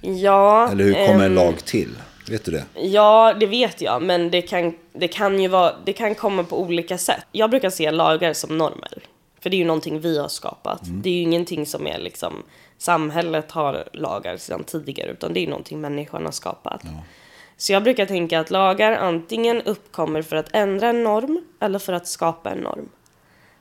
Ja, 0.02 0.70
eller 0.72 0.84
hur 0.84 0.94
kommer 0.94 1.14
en 1.14 1.22
ehm, 1.22 1.34
lag 1.34 1.66
till? 1.66 1.90
Vet 2.30 2.46
du 2.46 2.52
det? 2.52 2.64
Ja, 2.82 3.34
det 3.40 3.46
vet 3.46 3.82
jag, 3.82 4.02
men 4.02 4.32
det 4.32 4.42
kan, 4.42 4.74
det 4.94 5.08
kan 5.08 5.42
ju 5.42 5.48
vara, 5.48 5.74
det 5.86 5.94
kan 5.94 6.16
komma 6.16 6.44
på 6.44 6.62
olika 6.62 6.98
sätt. 6.98 7.26
Jag 7.32 7.50
brukar 7.50 7.70
se 7.70 7.92
lagar 7.92 8.34
som 8.34 8.58
normer, 8.58 9.04
för 9.40 9.50
det 9.50 9.56
är 9.56 9.60
ju 9.60 9.66
någonting 9.66 10.00
vi 10.00 10.20
har 10.20 10.28
skapat. 10.28 10.80
Det 10.84 11.10
är 11.10 11.14
ju 11.14 11.22
ingenting 11.22 11.66
som 11.66 11.88
är 11.88 12.00
liksom, 12.00 12.44
samhället 12.78 13.52
har 13.52 13.90
lagar 13.94 14.38
sedan 14.38 14.64
tidigare, 14.64 15.12
utan 15.12 15.34
det 15.34 15.40
är 15.40 15.42
ju 15.42 15.50
någonting 15.50 15.82
människan 15.82 16.26
har 16.26 16.32
skapat. 16.32 16.82
Så 17.62 17.74
jag 17.74 17.84
brukar 17.84 18.06
tänka 18.06 18.40
att 18.40 18.50
lagar 18.50 18.92
antingen 18.92 19.62
uppkommer 19.62 20.22
för 20.22 20.36
att 20.36 20.56
ändra 20.56 20.90
en 20.90 21.04
norm, 21.04 21.46
eller 21.60 21.80
för 21.80 21.94
att 21.94 22.08
skapa 22.08 22.52
en 22.52 22.58
norm. 22.58 22.90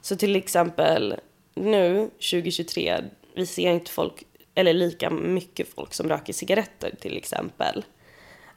Så 0.00 0.16
till 0.16 0.36
exempel 0.36 1.14
nu, 1.54 2.10
2023, 2.30 2.96
vi 3.34 3.46
ser 3.46 3.70
inte 3.70 3.90
folk, 3.90 4.24
eller 4.54 4.72
lika 4.72 5.10
mycket 5.10 5.74
folk 5.74 5.94
som 5.94 6.08
röker 6.08 6.32
cigaretter 6.32 6.94
till 7.00 7.16
exempel. 7.16 7.84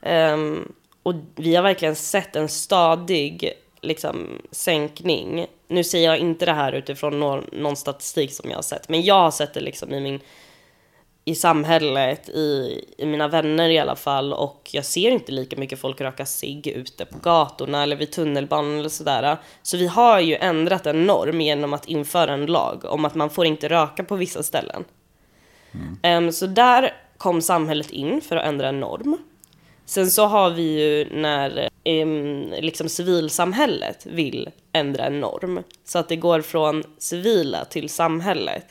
Um, 0.02 0.74
och 1.04 1.16
vi 1.36 1.56
har 1.56 1.64
verkligen 1.64 1.96
sett 1.96 2.36
en 2.36 2.50
stadig 2.50 3.54
liksom, 3.82 4.42
sänkning. 4.52 5.46
Nu 5.68 5.84
säger 5.84 6.10
jag 6.10 6.18
inte 6.18 6.46
det 6.46 6.54
här 6.54 6.74
utifrån 6.74 7.20
någon, 7.20 7.50
någon 7.52 7.76
statistik 7.76 8.34
som 8.34 8.50
jag 8.50 8.58
har 8.58 8.64
sett, 8.64 8.90
men 8.90 9.02
jag 9.02 9.16
har 9.20 9.32
sett 9.32 9.54
det 9.54 9.62
liksom 9.62 9.94
i 9.94 10.00
min 10.00 10.20
i 11.26 11.36
samhället, 11.36 12.30
i, 12.30 12.84
i 12.98 13.06
mina 13.06 13.28
vänner 13.28 13.70
i 13.70 13.80
alla 13.80 13.96
fall 13.96 14.34
och 14.34 14.70
jag 14.74 14.86
ser 14.86 15.12
inte 15.12 15.32
lika 15.32 15.56
mycket 15.56 15.80
folk 15.80 16.02
röka 16.02 16.26
cigg 16.26 16.68
ute 16.68 17.06
på 17.06 17.18
gatorna 17.20 17.84
eller 17.84 17.96
vid 17.96 18.12
tunnelbanan 18.12 18.80
eller 18.80 18.90
sådär. 18.90 19.38
Så 19.62 19.78
vi 19.78 19.88
har 19.88 20.20
ju 20.20 20.36
ändrat 20.36 20.86
en 20.86 21.06
norm 21.06 21.42
genom 21.42 21.74
att 21.74 21.88
införa 21.88 22.34
en 22.34 22.46
lag 22.46 22.86
om 22.86 23.06
att 23.06 23.16
man 23.16 23.30
får 23.30 23.46
inte 23.46 23.70
röka 23.70 24.04
på 24.04 24.16
vissa 24.16 24.44
ställen. 24.44 24.84
Ehm, 26.02 26.32
så 26.32 26.48
där 26.48 26.94
kom 27.18 27.42
samhället 27.42 27.92
in 27.92 28.22
för 28.22 28.36
att 28.36 28.46
ändra 28.46 28.70
en 28.70 28.80
norm. 28.80 29.18
Sen 29.86 30.12
så 30.12 30.26
har 30.26 30.50
vi 30.50 30.82
ju 30.82 31.20
när 31.22 31.70
em, 31.84 32.54
liksom 32.60 32.90
civilsamhället 32.90 34.06
vill 34.06 34.50
ändra 34.74 35.06
en 35.06 35.20
norm. 35.20 35.64
Så 35.86 36.00
att 36.00 36.10
det 36.10 36.16
går 36.16 36.42
från 36.42 36.84
civila 36.98 37.66
till 37.66 37.90
samhället 37.90 38.66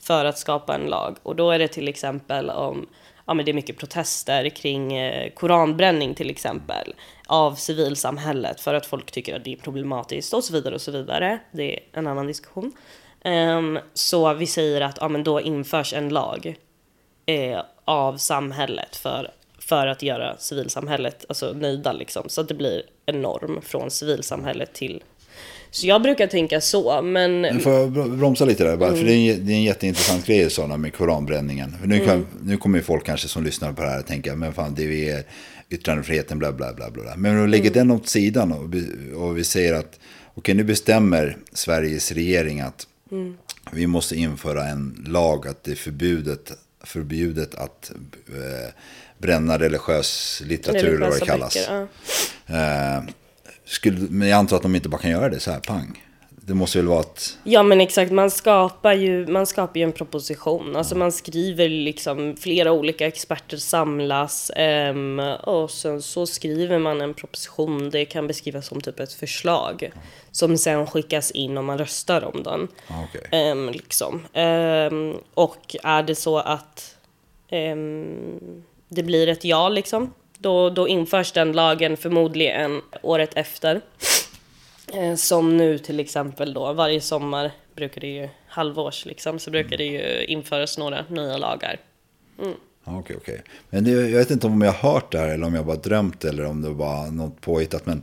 för 0.00 0.24
att 0.24 0.38
skapa 0.38 0.74
en 0.74 0.86
lag. 0.86 1.16
Och 1.22 1.36
då 1.36 1.50
är 1.50 1.58
det 1.58 1.68
till 1.68 1.88
exempel 1.88 2.50
om 2.50 2.86
ja, 3.26 3.34
men 3.34 3.44
det 3.44 3.50
är 3.50 3.54
mycket 3.54 3.78
protester 3.78 4.48
kring 4.48 4.96
eh, 4.96 5.32
koranbränning 5.32 6.14
till 6.14 6.30
exempel 6.30 6.94
av 7.26 7.54
civilsamhället 7.54 8.60
för 8.60 8.74
att 8.74 8.86
folk 8.86 9.10
tycker 9.10 9.36
att 9.36 9.44
det 9.44 9.52
är 9.52 9.56
problematiskt 9.56 10.34
och 10.34 10.44
så 10.44 10.52
vidare 10.52 10.74
och 10.74 10.80
så 10.80 10.90
vidare. 10.90 11.38
Det 11.52 11.74
är 11.74 11.80
en 11.92 12.06
annan 12.06 12.26
diskussion. 12.26 12.72
Um, 13.24 13.78
så 13.94 14.34
vi 14.34 14.46
säger 14.46 14.80
att 14.80 14.98
ja, 15.00 15.08
men 15.08 15.24
då 15.24 15.40
införs 15.40 15.94
en 15.94 16.08
lag 16.08 16.56
eh, 17.26 17.60
av 17.84 18.16
samhället 18.16 18.96
för, 18.96 19.30
för 19.58 19.86
att 19.86 20.02
göra 20.02 20.36
civilsamhället 20.38 21.24
alltså, 21.28 21.52
nöjda 21.52 21.92
liksom. 21.92 22.28
Så 22.28 22.40
att 22.40 22.48
det 22.48 22.54
blir 22.54 22.82
en 23.06 23.22
norm 23.22 23.60
från 23.62 23.90
civilsamhället 23.90 24.72
till... 24.72 25.02
Så 25.70 25.86
jag 25.86 26.02
brukar 26.02 26.26
tänka 26.26 26.60
så, 26.60 27.02
men... 27.02 27.42
Nu 27.42 27.60
får 27.60 27.72
jag 27.72 27.92
br- 27.96 28.16
bromsa 28.16 28.44
lite 28.44 28.64
där, 28.64 28.76
bara, 28.76 28.90
för 28.90 28.96
Mm. 29.02 29.06
det 29.06 29.12
är, 29.14 29.34
en, 29.34 29.46
det 29.46 29.52
är 29.52 29.56
en 29.56 29.62
jätteintressant 29.62 30.26
grej 30.26 30.50
sådana 30.50 30.76
med 30.76 30.94
koranbränningen. 30.94 31.74
För 31.80 31.86
nu, 31.88 31.98
kan, 32.04 32.26
nu 32.42 32.56
kommer 32.56 32.78
ju 32.78 32.84
folk 32.84 33.04
kanske 33.06 33.28
som 33.28 33.44
lyssnar 33.44 33.72
på 33.72 33.82
det 33.82 33.88
här 33.88 34.02
tänka, 34.02 34.34
men 34.34 34.52
fan 34.52 34.74
det 34.74 35.08
är 35.10 35.22
yttrandefriheten, 35.70 36.38
bla 36.38 36.52
bla 36.52 36.72
bla. 36.72 36.90
bla. 36.90 37.16
Men 37.16 37.36
om 37.36 37.42
vi 37.42 37.48
lägger 37.48 37.70
den 37.70 37.90
åt 37.90 38.08
sidan 38.08 38.52
och, 38.52 38.74
vi- 38.74 39.12
och 39.16 39.38
vi 39.38 39.44
säger 39.44 39.74
att 39.74 39.98
okej 40.34 40.54
nu 40.54 40.64
bestämmer 40.64 41.36
Sveriges 41.52 42.12
regering 42.12 42.60
att 42.60 42.86
vi 43.72 43.86
måste 43.86 44.16
införa 44.16 44.64
en 44.64 45.04
lag 45.08 45.48
att 45.48 45.64
det 45.64 45.70
är 45.70 45.74
förbjudet, 45.76 46.52
förbjudet 46.84 47.54
att 47.54 47.92
eh, 48.28 48.72
bränna 49.18 49.58
religiös 49.58 50.42
litteratur 50.46 50.94
eller 50.94 51.08
vad 51.10 51.20
det 51.20 51.26
kallas. 51.26 51.54
böcker, 51.54 51.86
ja. 52.46 52.96
Eh, 52.96 53.02
skulle, 53.68 53.98
men 54.10 54.28
jag 54.28 54.38
antar 54.38 54.56
att 54.56 54.62
de 54.62 54.74
inte 54.74 54.88
bara 54.88 55.00
kan 55.00 55.10
göra 55.10 55.28
det 55.28 55.40
så 55.40 55.50
här, 55.50 55.60
pang. 55.60 56.04
Det 56.48 56.54
måste 56.54 56.78
väl 56.78 56.86
vara 56.86 57.00
att... 57.00 57.38
Ja 57.44 57.62
men 57.62 57.80
exakt, 57.80 58.12
man 58.12 58.30
skapar 58.30 58.92
ju, 58.92 59.26
man 59.26 59.46
skapar 59.46 59.76
ju 59.76 59.82
en 59.82 59.92
proposition. 59.92 60.76
Alltså 60.76 60.96
man 60.96 61.12
skriver 61.12 61.68
liksom, 61.68 62.36
flera 62.36 62.72
olika 62.72 63.06
experter 63.06 63.56
samlas 63.56 64.50
ehm, 64.56 65.20
och 65.42 65.70
sen 65.70 66.02
så 66.02 66.26
skriver 66.26 66.78
man 66.78 67.00
en 67.00 67.14
proposition. 67.14 67.90
Det 67.90 68.04
kan 68.04 68.26
beskrivas 68.26 68.66
som 68.66 68.80
typ 68.80 69.00
ett 69.00 69.12
förslag 69.12 69.90
som 70.30 70.58
sen 70.58 70.86
skickas 70.86 71.30
in 71.30 71.58
om 71.58 71.66
man 71.66 71.78
röstar 71.78 72.24
om 72.24 72.42
den. 72.42 72.68
Ja, 72.88 73.06
okej. 73.08 73.28
Ehm, 73.30 73.68
liksom. 73.68 74.26
Ehm, 74.32 75.14
och 75.34 75.76
är 75.82 76.02
det 76.02 76.14
så 76.14 76.38
att 76.38 76.94
det 78.88 79.02
blir 79.02 79.28
ett 79.28 79.44
ja 79.44 79.68
liksom, 79.68 80.12
då, 80.38 80.70
då 80.70 80.88
införs 80.88 81.32
den 81.32 81.52
lagen 81.52 81.96
förmodligen 81.96 82.80
året 83.02 83.30
efter. 83.34 83.80
Eh, 84.94 85.14
som 85.14 85.56
nu 85.56 85.78
till 85.78 86.00
exempel 86.00 86.54
då, 86.54 86.72
varje 86.72 87.00
sommar 87.00 87.50
brukar 87.74 88.00
det 88.00 88.06
ju, 88.06 88.28
halvårs 88.48 89.06
liksom, 89.06 89.38
så 89.38 89.50
brukar 89.50 89.76
det 89.76 89.84
ju 89.84 90.24
införas 90.24 90.78
några 90.78 91.04
nya 91.08 91.36
lagar. 91.36 91.80
Ja, 92.84 92.98
Okej, 92.98 93.16
okej. 93.16 93.42
Men 93.70 93.84
det, 93.84 93.90
jag 93.90 94.18
vet 94.18 94.30
inte 94.30 94.46
om 94.46 94.62
jag 94.62 94.72
har 94.72 94.92
hört 94.92 95.12
det 95.12 95.18
här 95.18 95.28
eller 95.28 95.46
om 95.46 95.54
jag 95.54 95.66
bara 95.66 95.76
drömt 95.76 96.24
eller 96.24 96.44
om 96.44 96.62
det 96.62 96.70
var 96.70 97.06
något 97.06 97.40
påhittat. 97.40 97.86
Men 97.86 98.02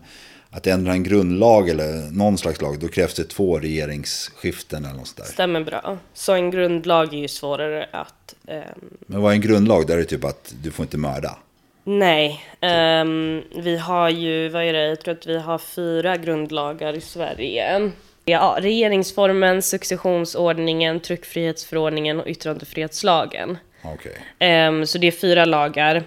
att 0.49 0.67
ändra 0.67 0.91
en 0.91 1.03
grundlag 1.03 1.69
eller 1.69 2.11
någon 2.11 2.37
slags 2.37 2.61
lag, 2.61 2.79
då 2.79 2.87
krävs 2.87 3.13
det 3.13 3.23
två 3.23 3.59
regeringsskiften 3.59 4.85
eller 4.85 4.95
något 4.95 5.07
sånt 5.07 5.17
där. 5.17 5.25
Stämmer 5.25 5.63
bra. 5.63 5.97
Så 6.13 6.33
en 6.33 6.51
grundlag 6.51 7.13
är 7.13 7.17
ju 7.17 7.27
svårare 7.27 7.89
att 7.91 8.35
ehm, 8.47 8.63
Men 8.99 9.21
vad 9.21 9.31
är 9.31 9.35
en 9.35 9.41
grundlag? 9.41 9.87
Där 9.87 9.93
är 9.93 9.97
det 9.97 10.05
typ 10.05 10.23
att 10.23 10.53
du 10.63 10.71
får 10.71 10.83
inte 10.83 10.97
mörda. 10.97 11.37
Nej, 11.87 12.43
ehm, 12.61 13.41
vi 13.55 13.77
har 13.77 14.09
ju, 14.09 14.49
vad 14.49 14.63
är 14.63 14.73
det, 14.73 14.85
jag 14.87 14.99
tror 14.99 15.13
att 15.13 15.27
vi 15.27 15.37
har 15.39 15.57
fyra 15.57 16.17
grundlagar 16.17 16.93
i 16.97 17.01
Sverige. 17.01 17.91
Ja, 18.25 18.57
regeringsformen, 18.59 19.61
successionsordningen, 19.61 20.99
tryckfrihetsförordningen 20.99 22.19
och 22.19 22.27
yttrandefrihetslagen. 22.27 23.57
Okej. 23.83 24.11
Ehm, 24.39 24.85
så 24.85 24.97
det 24.97 25.07
är 25.07 25.11
fyra 25.11 25.45
lagar. 25.45 26.03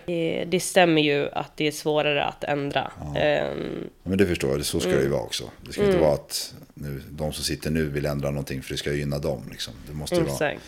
Det 0.46 0.60
stämmer 0.60 1.02
ju 1.02 1.28
att 1.32 1.56
det 1.56 1.66
är 1.66 1.70
svårare 1.72 2.24
att 2.24 2.44
ändra. 2.44 2.90
Ehm, 3.16 3.88
Men 4.02 4.18
det 4.18 4.26
förstår 4.26 4.50
jag, 4.50 4.64
så 4.64 4.80
ska 4.80 4.88
Mm. 4.88 5.00
det 5.00 5.04
ju 5.06 5.10
vara 5.12 5.22
också. 5.22 5.44
Det 5.66 5.72
ska 5.72 5.84
inte 5.84 5.98
vara 5.98 6.14
att 6.14 6.54
nu, 6.74 7.02
de 7.10 7.32
som 7.32 7.44
sitter 7.44 7.70
nu 7.70 7.84
vill 7.86 8.06
ändra 8.06 8.30
någonting 8.30 8.62
för 8.62 8.72
det 8.72 8.78
ska 8.78 8.92
gynna 8.92 9.18
dem. 9.18 9.42
Liksom. 9.50 9.74
Det 9.88 9.94
måste 9.94 10.14
ju 10.16 10.22
vara. 10.22 10.32
exakt. 10.32 10.60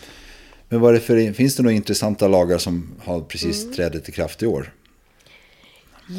Men 0.69 0.79
vad 0.79 0.93
det 0.93 0.99
för, 0.99 1.33
finns 1.33 1.55
det 1.55 1.63
några 1.63 1.75
intressanta 1.75 2.27
lagar 2.27 2.57
som 2.57 2.95
har 3.03 3.21
precis 3.21 3.63
Mm. 3.63 3.75
trädit 3.75 4.09
i 4.09 4.11
kraft 4.11 4.43
i 4.43 4.45
år? 4.45 4.73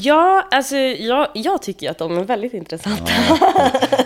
Ja, 0.00 0.48
alltså 0.50 0.76
jag, 0.76 1.28
jag 1.34 1.62
tycker 1.62 1.90
att 1.90 1.98
de 1.98 2.18
är 2.18 2.24
väldigt 2.24 2.54
intressanta. 2.54 3.12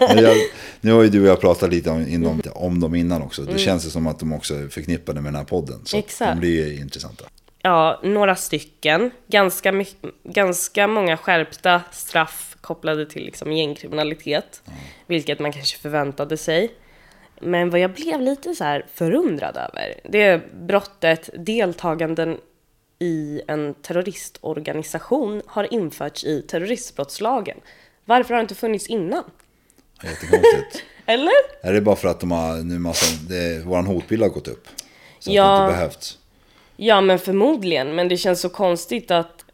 Men 0.01 0.25
jag, 0.25 0.37
nu 0.81 0.93
har 0.93 1.03
ju 1.03 1.09
du 1.09 1.21
och 1.23 1.27
jag 1.29 1.41
pratat 1.41 1.71
lite 1.71 1.91
om, 1.91 2.07
inom, 2.09 2.33
Mm. 2.33 2.53
om 2.55 2.81
dem 2.81 2.95
innan 2.95 3.23
också. 3.23 3.43
Det 3.43 3.59
känns 3.59 3.87
ju 3.87 3.91
som 3.91 4.07
att 4.07 4.19
de 4.19 4.33
också 4.33 4.55
är 4.55 4.69
förknippade 4.69 5.21
med 5.21 5.33
den 5.33 5.37
här 5.39 5.45
podden. 5.45 5.81
Så 5.85 5.97
Exakt. 5.97 6.31
de 6.33 6.41
blir 6.41 6.69
ju 6.69 6.81
intressanta. 6.81 7.25
Ja, 7.63 8.01
några 8.05 8.37
stycken. 8.37 9.11
Ganska, 9.29 9.73
my- 9.73 9.87
ganska 10.25 10.87
många 10.89 11.17
skärpta 11.17 11.81
straff 11.93 12.57
kopplade 12.61 13.07
till 13.07 13.25
liksom 13.25 13.53
gängkriminalitet. 13.53 14.63
Vilket 15.07 15.39
man 15.39 15.53
kanske 15.53 15.79
förväntade 15.79 16.37
sig. 16.37 16.71
Men 17.41 17.71
vad 17.71 17.81
jag 17.81 17.91
blev 17.93 18.21
lite 18.21 18.55
så 18.55 18.65
här 18.65 18.87
förundrad 18.95 19.57
över, 19.57 20.01
det 20.11 20.23
är 20.23 20.43
brottet 20.67 21.31
deltaganden 21.39 22.37
i 22.99 23.41
en 23.49 23.75
terroristorganisation 23.75 25.43
har 25.47 25.73
införts 25.75 26.25
i 26.25 26.43
terroristbrottslagen. 26.43 27.57
Varför 28.05 28.35
har 28.35 28.39
det 28.41 28.43
inte 28.43 28.55
funnits 28.55 28.87
innan? 28.87 29.25
Jättekonstigt. 30.05 30.85
Eller? 31.07 31.33
är 31.63 31.73
det 31.73 31.81
bara 31.81 31.97
för 31.97 32.09
att 32.09 32.21
de 32.21 32.31
har, 32.31 32.57
nu 32.57 32.79
massa, 32.79 33.17
det, 33.29 33.65
våran 33.65 33.87
hotbild 33.87 34.23
har 34.23 34.29
gått 34.29 34.49
upp? 34.49 34.69
Så 35.19 35.33
Ja. 35.33 35.53
att 35.55 35.61
det 35.61 35.65
inte 35.67 35.77
behövts? 35.79 36.19
Ja, 36.77 37.01
men 37.01 37.19
förmodligen. 37.19 37.95
Men 37.95 38.09
det 38.09 38.17
känns 38.17 38.41
så 38.41 38.49
konstigt 38.49 39.11
att... 39.11 39.45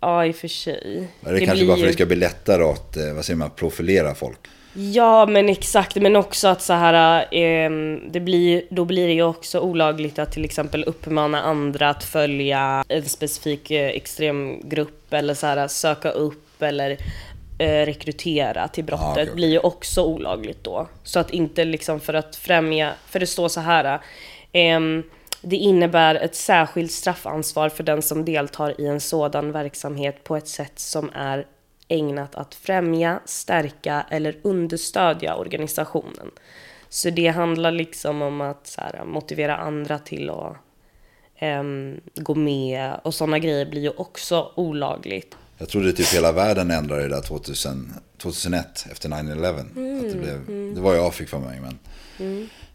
Ja, 0.00 0.26
i 0.26 0.30
och 0.30 0.36
för 0.36 0.48
sig. 0.48 1.08
Är 1.26 1.32
det, 1.32 1.38
kanske 1.38 1.56
blir 1.56 1.66
bara 1.66 1.76
för 1.76 1.82
att 1.84 1.88
det 1.88 1.92
ska 1.92 2.06
bli 2.06 2.16
lättare 2.16 2.62
att, 2.64 2.96
eh, 2.96 3.12
vad 3.14 3.24
säger 3.24 3.36
man, 3.36 3.50
profilera 3.50 4.14
folk? 4.14 4.38
Ja, 4.74 5.26
men 5.26 5.48
exakt. 5.48 5.96
Men 5.96 6.16
också 6.16 6.48
att 6.48 6.62
så 6.62 6.72
här, 6.72 7.26
ehm, 7.32 8.00
det 8.12 8.20
blir, 8.20 8.62
då 8.70 8.84
blir 8.84 9.06
det 9.06 9.12
ju 9.12 9.22
också 9.22 9.60
olagligt 9.60 10.18
att 10.18 10.32
till 10.32 10.44
exempel 10.44 10.84
uppmana 10.84 11.42
andra 11.42 11.88
att 11.90 12.04
följa 12.04 12.84
en 12.88 13.04
specifik 13.04 13.70
eh, 13.70 13.88
extremgrupp 13.88 15.12
eller 15.14 15.34
så 15.34 15.46
här, 15.46 15.68
söka 15.68 16.10
upp 16.10 16.62
eller 16.62 16.90
eh, 17.58 17.86
rekrytera 17.86 18.68
till 18.68 18.84
brottet 18.84 19.06
Ah, 19.06 19.12
okej. 19.22 19.34
blir 19.34 19.48
ju 19.48 19.58
också 19.58 20.02
olagligt 20.04 20.64
då. 20.64 20.88
Så 21.04 21.20
att 21.20 21.30
inte 21.30 21.64
liksom 21.64 22.00
för 22.00 22.14
att 22.14 22.36
främja, 22.36 22.90
för 23.06 23.20
det 23.20 23.26
står 23.26 23.48
så 23.48 23.60
här. 23.60 24.00
ehm, 24.52 25.02
det 25.42 25.56
innebär 25.56 26.14
ett 26.14 26.34
särskilt 26.34 26.92
straffansvar 26.92 27.68
för 27.68 27.82
den 27.84 28.02
som 28.02 28.24
deltar 28.24 28.80
i 28.80 28.86
en 28.86 29.00
sådan 29.00 29.52
verksamhet 29.52 30.24
på 30.24 30.36
ett 30.36 30.48
sätt 30.48 30.72
som 30.78 31.10
är 31.14 31.46
ägnat 31.90 32.34
att 32.34 32.54
främja, 32.54 33.20
stärka 33.24 34.06
eller 34.10 34.36
understödja 34.42 35.36
organisationen. 35.36 36.30
Så 36.88 37.10
det 37.10 37.28
handlar 37.28 37.72
liksom 37.72 38.22
om 38.22 38.40
att 38.40 38.74
här, 38.78 39.04
motivera 39.04 39.56
andra 39.56 39.98
till 39.98 40.30
att 40.30 40.56
ehm, 41.36 42.00
gå 42.14 42.34
med 42.34 43.00
och 43.04 43.14
sådana 43.14 43.38
grejer 43.38 43.66
blir 43.66 43.82
ju 43.82 43.90
också 43.90 44.52
olagligt. 44.54 45.36
Jag 45.58 45.68
trodde 45.68 45.92
typ 45.92 46.14
hela 46.14 46.32
världen 46.32 46.70
ändrade 46.70 47.02
det 47.02 47.08
där 47.08 47.22
2000, 47.22 47.94
2001 48.18 48.86
efter 48.90 49.08
9-11. 49.08 49.58
Att 49.58 50.12
det, 50.12 50.18
blev, 50.18 50.74
det 50.74 50.80
var 50.80 50.94
jag 50.94 51.14
fick 51.14 51.28
för 51.28 51.38
mig, 51.38 51.60
men 51.60 51.78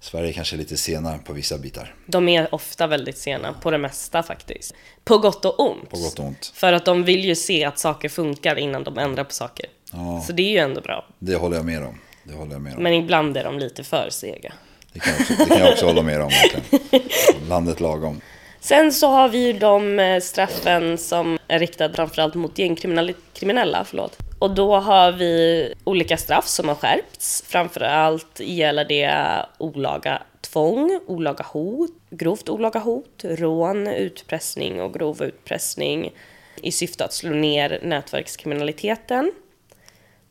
Sverige 0.05 0.33
kanske 0.33 0.55
är 0.55 0.57
lite 0.57 0.77
senare 0.77 1.19
på 1.25 1.33
vissa 1.33 1.57
bitar. 1.57 1.95
De 2.05 2.29
är 2.29 2.55
ofta 2.55 2.87
väldigt 2.87 3.17
sena 3.17 3.53
på 3.53 3.71
det 3.71 3.77
mesta 3.77 4.23
faktiskt. 4.23 4.73
På 5.03 5.17
gott 5.17 5.45
och 5.45 5.59
ont. 5.59 5.89
På 5.89 5.97
gott 5.97 6.19
och 6.19 6.25
ont. 6.25 6.51
För 6.55 6.73
att 6.73 6.85
de 6.85 7.03
vill 7.03 7.25
ju 7.25 7.35
se 7.35 7.65
att 7.65 7.79
saker 7.79 8.09
funkar 8.09 8.55
innan 8.55 8.83
de 8.83 8.97
ändrar 8.97 9.23
på 9.23 9.33
saker. 9.33 9.65
Ja. 9.91 10.23
Så 10.27 10.33
det 10.33 10.43
är 10.43 10.51
ju 10.51 10.57
ändå 10.57 10.81
bra. 10.81 11.05
Det 11.19 11.35
håller 11.35 11.57
jag 11.57 11.65
med 11.65 11.83
om. 11.83 11.99
Det 12.23 12.33
håller 12.33 12.51
jag 12.51 12.61
med 12.61 12.75
om. 12.75 12.83
Men 12.83 12.93
ibland 12.93 13.37
är 13.37 13.43
de 13.43 13.59
lite 13.59 13.83
för 13.83 14.09
sega. 14.09 14.53
Det, 14.93 14.99
kan 14.99 15.13
jag 15.13 15.21
också, 15.21 15.33
det 15.37 15.45
kan 15.45 15.59
jag 15.59 15.71
också 15.73 15.85
hålla 15.85 16.01
med 16.01 16.21
om. 16.21 16.29
Verkligen. 16.29 17.09
Landet 17.49 17.79
lagom. 17.79 18.21
Sen 18.59 18.93
så 18.93 19.07
har 19.07 19.29
vi 19.29 19.37
ju 19.37 19.53
de 19.53 19.99
eh, 19.99 20.21
straffen 20.21 20.97
som 20.97 21.37
är 21.47 21.59
riktade 21.59 21.93
framförallt 21.93 22.35
mot 22.35 22.57
gängkriminella. 22.57 23.85
Förlåt. 23.85 24.17
Och 24.45 24.55
då 24.55 24.75
har 24.75 25.11
vi 25.11 25.73
olika 25.83 26.17
straff 26.17 26.47
som 26.47 26.67
har 26.67 26.75
skärpts. 26.75 27.43
Framförallt 27.47 28.39
gäller 28.39 28.85
det 28.85 29.45
olaga 29.57 30.21
tvång, 30.41 30.99
olaga 31.07 31.45
hot, 31.45 31.91
grovt 32.09 32.49
olaga 32.49 32.79
hot, 32.79 33.21
rån, 33.23 33.87
utpressning 33.87 34.81
och 34.81 34.93
grov 34.93 35.23
utpressning 35.23 36.13
i 36.61 36.71
syfte 36.71 37.05
att 37.05 37.13
slå 37.13 37.29
ner 37.29 37.79
nätverkskriminaliteten. 37.83 39.31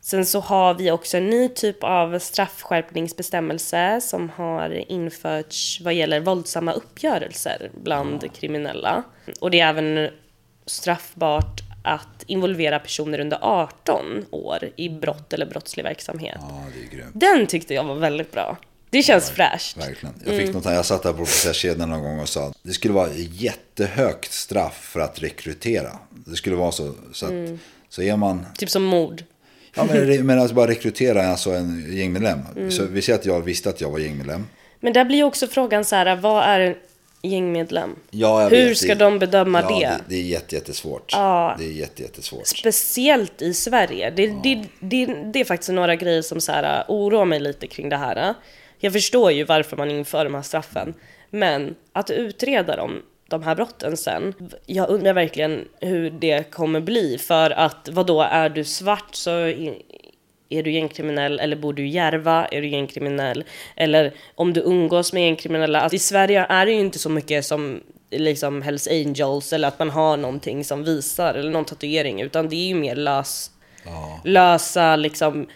Sen 0.01 0.25
så 0.25 0.39
har 0.39 0.73
vi 0.73 0.91
också 0.91 1.17
en 1.17 1.29
ny 1.29 1.49
typ 1.49 1.83
av 1.83 2.19
straffskärpningsbestämmelse 2.19 4.01
som 4.01 4.29
har 4.29 4.91
införts 4.91 5.81
vad 5.81 5.93
gäller 5.93 6.19
våldsamma 6.19 6.71
uppgörelser 6.71 7.71
bland 7.83 8.33
kriminella. 8.33 9.03
Och 9.39 9.51
det 9.51 9.59
är 9.59 9.69
även 9.69 10.09
straffbart 10.65 11.64
att 11.85 12.23
involvera 12.25 12.79
personer 12.79 13.19
under 13.19 13.37
18 13.41 14.25
år 14.31 14.69
i 14.75 14.89
brott 14.89 15.33
eller 15.33 15.45
brottslig 15.45 15.83
verksamhet. 15.83 16.37
Ja, 16.39 16.63
det 16.73 16.95
är 16.95 16.97
grymt. 16.97 17.11
Den 17.13 17.47
tyckte 17.47 17.73
jag 17.73 17.83
var 17.83 17.95
väldigt 17.95 18.31
bra. 18.31 18.57
Det 18.89 19.03
känns 19.03 19.29
fräscht. 19.29 19.77
Verkligen. 19.77 20.15
Jag, 20.25 20.37
fick 20.37 20.53
något, 20.53 20.65
jag 20.65 20.85
satt 20.85 21.03
där 21.03 21.11
på 21.11 21.17
processkedjan 21.17 21.89
någon 21.89 22.03
gång 22.03 22.19
och 22.19 22.29
sa 22.29 22.47
att 22.47 22.57
det 22.63 22.73
skulle 22.73 22.93
vara 22.93 23.09
jättehögt 23.13 24.31
straff 24.31 24.89
för 24.93 24.99
att 24.99 25.23
rekrytera. 25.23 25.91
Det 26.09 26.35
skulle 26.35 26.55
vara 26.55 26.71
så. 26.71 26.93
Så, 27.13 27.25
att, 27.25 27.59
så 27.89 28.01
är 28.01 28.17
man... 28.17 28.45
Typ 28.57 28.69
som 28.69 28.83
mord. 28.83 29.23
Ja, 29.75 29.85
men, 29.85 30.25
men 30.25 30.39
alltså 30.39 30.55
bara 30.55 30.67
rekrytera 30.67 31.27
alltså 31.27 31.51
en 31.51 31.97
gängmedlem. 31.97 32.39
Mm. 32.55 32.71
Så 32.71 32.85
vi 32.85 33.01
säger 33.01 33.19
att 33.19 33.25
jag 33.25 33.41
visste 33.41 33.69
att 33.69 33.81
jag 33.81 33.91
var 33.91 33.99
gängmedlem. 33.99 34.47
Men 34.79 34.93
där 34.93 35.05
blir 35.05 35.23
också 35.23 35.47
frågan 35.47 35.85
så 35.85 35.95
här, 35.95 36.15
vad 36.15 36.43
är 36.43 36.77
gängmedlem? 37.25 37.95
Ja, 38.11 38.43
jag 38.43 38.49
Hur 38.49 38.69
vet. 38.69 38.77
ska 38.77 38.95
de 38.95 39.19
bedöma 39.19 39.61
ja, 39.61 39.67
det? 39.67 39.85
det? 39.85 39.99
Det 40.07 40.15
är 40.15 40.23
jätte, 40.23 40.55
jättesvårt. 40.55 41.11
Ja. 41.11 41.55
Det 41.59 41.65
är 41.65 41.71
jätte, 41.71 42.01
jättesvårt. 42.01 42.47
Speciellt 42.47 43.41
i 43.41 43.53
Sverige. 43.53 44.09
Det, 44.15 44.27
det, 44.27 44.63
det, 44.79 45.05
det 45.05 45.39
är 45.39 45.45
faktiskt 45.45 45.71
några 45.71 45.95
grejer 45.95 46.21
som 46.21 46.41
så 46.41 46.51
här, 46.51 46.85
oroar 46.87 47.25
mig 47.25 47.39
lite 47.39 47.67
kring 47.67 47.89
det 47.89 47.97
här. 47.97 48.33
Jag 48.79 48.93
förstår 48.93 49.31
ju 49.31 49.43
varför 49.43 49.77
man 49.77 49.91
inför 49.91 50.23
de 50.23 50.35
här 50.35 50.41
straffen. 50.41 50.93
Men 51.29 51.75
att 51.93 52.09
utreda 52.09 52.75
dem, 52.75 53.01
de 53.29 53.43
här 53.43 53.55
brotten 53.55 53.97
sen, 53.97 54.33
jag 54.65 54.89
undrar 54.89 55.13
verkligen 55.13 55.67
hur 55.79 56.09
det 56.09 56.51
kommer 56.51 56.79
bli. 56.79 57.17
För 57.17 57.51
att 57.51 57.89
vad 57.91 58.07
då 58.07 58.21
är 58.21 58.49
du 58.49 58.63
svart 58.63 59.15
så 59.15 59.53
är 60.49 60.63
du 60.63 60.71
gängkriminell 60.71 61.39
eller 61.39 61.55
bor 61.55 61.73
du 61.73 61.87
i 61.87 61.89
Järva 61.89 62.45
är 62.45 62.61
du 62.61 62.67
gängkriminell. 62.67 63.43
Eller 63.75 64.13
om 64.35 64.53
du 64.53 64.61
umgås 64.61 65.13
med 65.13 65.23
gängkriminella. 65.23 65.81
Alltså, 65.81 65.95
I 65.95 65.99
Sverige 65.99 66.45
är 66.49 66.65
det 66.65 66.71
ju 66.71 66.79
inte 66.79 66.99
så 66.99 67.09
mycket 67.09 67.45
som 67.45 67.81
liksom 68.11 68.61
Hells 68.61 68.87
Angels 68.87 69.53
eller 69.53 69.67
att 69.67 69.79
man 69.79 69.89
har 69.89 70.17
någonting 70.17 70.63
som 70.63 70.83
visar 70.83 71.33
eller 71.33 71.51
någon 71.51 71.65
tatuering 71.65 72.21
utan 72.21 72.49
det 72.49 72.55
är 72.55 72.67
ju 72.67 72.75
mer 72.75 72.95
lös, 72.95 73.51
lösa 74.23 74.95
liksom 74.95 75.47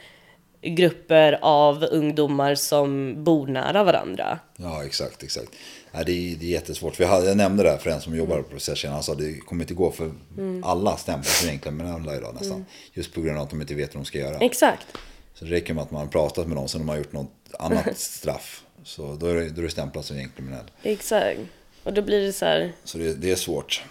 grupper 0.62 1.40
av 1.42 1.84
ungdomar 1.84 2.56
som 2.56 3.16
bor 3.24 3.48
nära 3.48 3.84
varandra. 3.84 4.40
Ja, 4.56 4.84
exakt, 4.84 5.24
exakt. 5.24 5.52
Ja, 5.92 6.04
det, 6.04 6.12
är, 6.12 6.36
det 6.36 6.46
är 6.46 6.50
jättesvårt. 6.50 7.00
Vi 7.00 7.06
hade, 7.06 7.26
jag 7.28 7.38
nämnde 7.38 7.64
det 7.64 7.70
här 7.70 7.78
för 7.78 7.90
en 7.90 8.02
som 8.02 8.16
jobbar 8.16 8.38
på 8.38 8.44
processkedjan. 8.50 8.94
Han 8.94 9.04
sa 9.04 9.12
att 9.12 9.18
det 9.18 9.34
kommer 9.40 9.64
inte 9.64 9.74
gå 9.74 9.92
för 9.92 10.12
Mm. 10.38 10.64
alla 10.64 10.98
stämplas 10.98 11.40
som 11.40 11.48
gängkriminella 11.50 12.16
idag 12.18 12.36
nästan. 12.40 12.66
Just 12.94 13.14
på 13.14 13.22
grund 13.22 13.38
av 13.38 13.44
att 13.44 13.50
de 13.50 13.62
inte 13.62 13.76
vet 13.76 13.96
vad 13.96 14.04
de 14.04 14.06
ska 14.06 14.18
göra. 14.18 14.38
Exakt. 14.38 14.88
Så 15.34 15.46
det 15.46 15.52
räcker 15.52 15.74
med 15.74 15.84
att 15.84 15.92
man 15.92 16.02
har 16.02 16.08
pratat 16.08 16.48
med 16.48 16.56
någon 16.56 16.70
som 16.70 16.80
de 16.82 16.90
har 16.90 16.98
gjort 16.98 17.12
något 17.14 17.32
annat 17.60 17.98
straff. 17.98 18.64
Så 18.84 19.16
då 19.16 19.26
är 19.28 19.36
det, 19.36 19.50
då 19.50 19.62
är 19.62 19.66
det 19.66 19.72
stämplat 19.72 20.06
som 20.06 20.18
gängkriminell. 20.18 20.66
Exakt. 20.84 21.40
Och 21.84 21.94
då 21.94 22.02
blir 22.02 22.22
det 22.26 22.34
så 22.34 22.46
här. 22.46 22.72
Så 22.84 22.98
det, 22.98 23.14
det 23.14 23.32
är 23.32 23.36
svårt. 23.36 23.84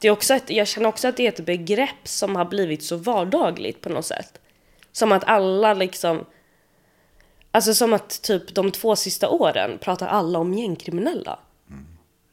Det 0.00 0.08
är 0.08 0.12
också 0.12 0.34
ett, 0.34 0.50
jag 0.50 0.68
känner 0.68 0.88
också 0.88 1.08
att 1.08 1.16
det 1.16 1.26
är 1.26 1.28
ett 1.28 1.46
begrepp 1.46 1.88
som 2.08 2.36
har 2.36 2.44
blivit 2.44 2.82
så 2.82 2.96
vardagligt 2.96 3.80
på 3.80 3.88
något 3.88 4.06
sätt. 4.06 4.40
Som 4.92 5.12
att 5.12 5.24
alla 5.24 5.74
liksom... 5.74 6.24
Alltså 7.52 7.74
som 7.74 7.92
att 7.92 8.22
typ 8.22 8.54
de 8.54 8.70
två 8.70 8.96
sista 8.96 9.28
åren 9.28 9.78
pratar 9.78 10.06
alla 10.06 10.38
om 10.38 10.54
gängkriminella. 10.54 11.38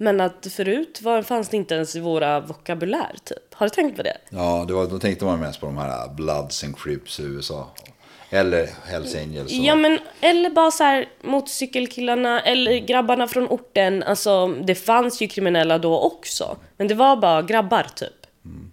Men 0.01 0.21
att 0.21 0.47
förut 0.51 1.01
var, 1.01 1.21
fanns 1.21 1.49
det 1.49 1.58
inte 1.58 1.75
ens 1.75 1.95
i 1.95 1.99
våra 1.99 2.39
vokabulär 2.39 3.15
typ. 3.23 3.53
Har 3.53 3.65
du 3.65 3.69
tänkt 3.69 3.97
på 3.97 4.03
det? 4.03 4.17
Ja, 4.29 4.65
det 4.67 4.73
var, 4.73 4.88
då 4.88 4.99
tänkte 4.99 5.25
man 5.25 5.39
mest 5.39 5.60
på 5.60 5.65
de 5.65 5.77
här 5.77 6.10
Bloods 6.10 6.63
and 6.63 6.77
Crips 6.77 7.19
i 7.19 7.23
USA. 7.23 7.67
Eller 8.29 8.69
Hells 8.86 9.15
Angels. 9.15 9.51
Ja 9.51 9.75
men, 9.75 9.99
eller 10.21 10.49
bara 10.49 10.71
så 10.71 10.84
här 10.84 11.05
motorcykelkillarna 11.21 12.41
eller 12.41 12.77
grabbarna 12.77 13.27
från 13.27 13.47
orten. 13.47 14.03
Alltså 14.03 14.47
det 14.47 14.75
fanns 14.75 15.21
ju 15.21 15.27
kriminella 15.27 15.77
då 15.77 15.99
också. 15.99 16.58
Men 16.77 16.88
det 16.88 16.95
var 16.95 17.15
bara 17.15 17.41
grabbar 17.41 17.88
typ. 17.95 18.13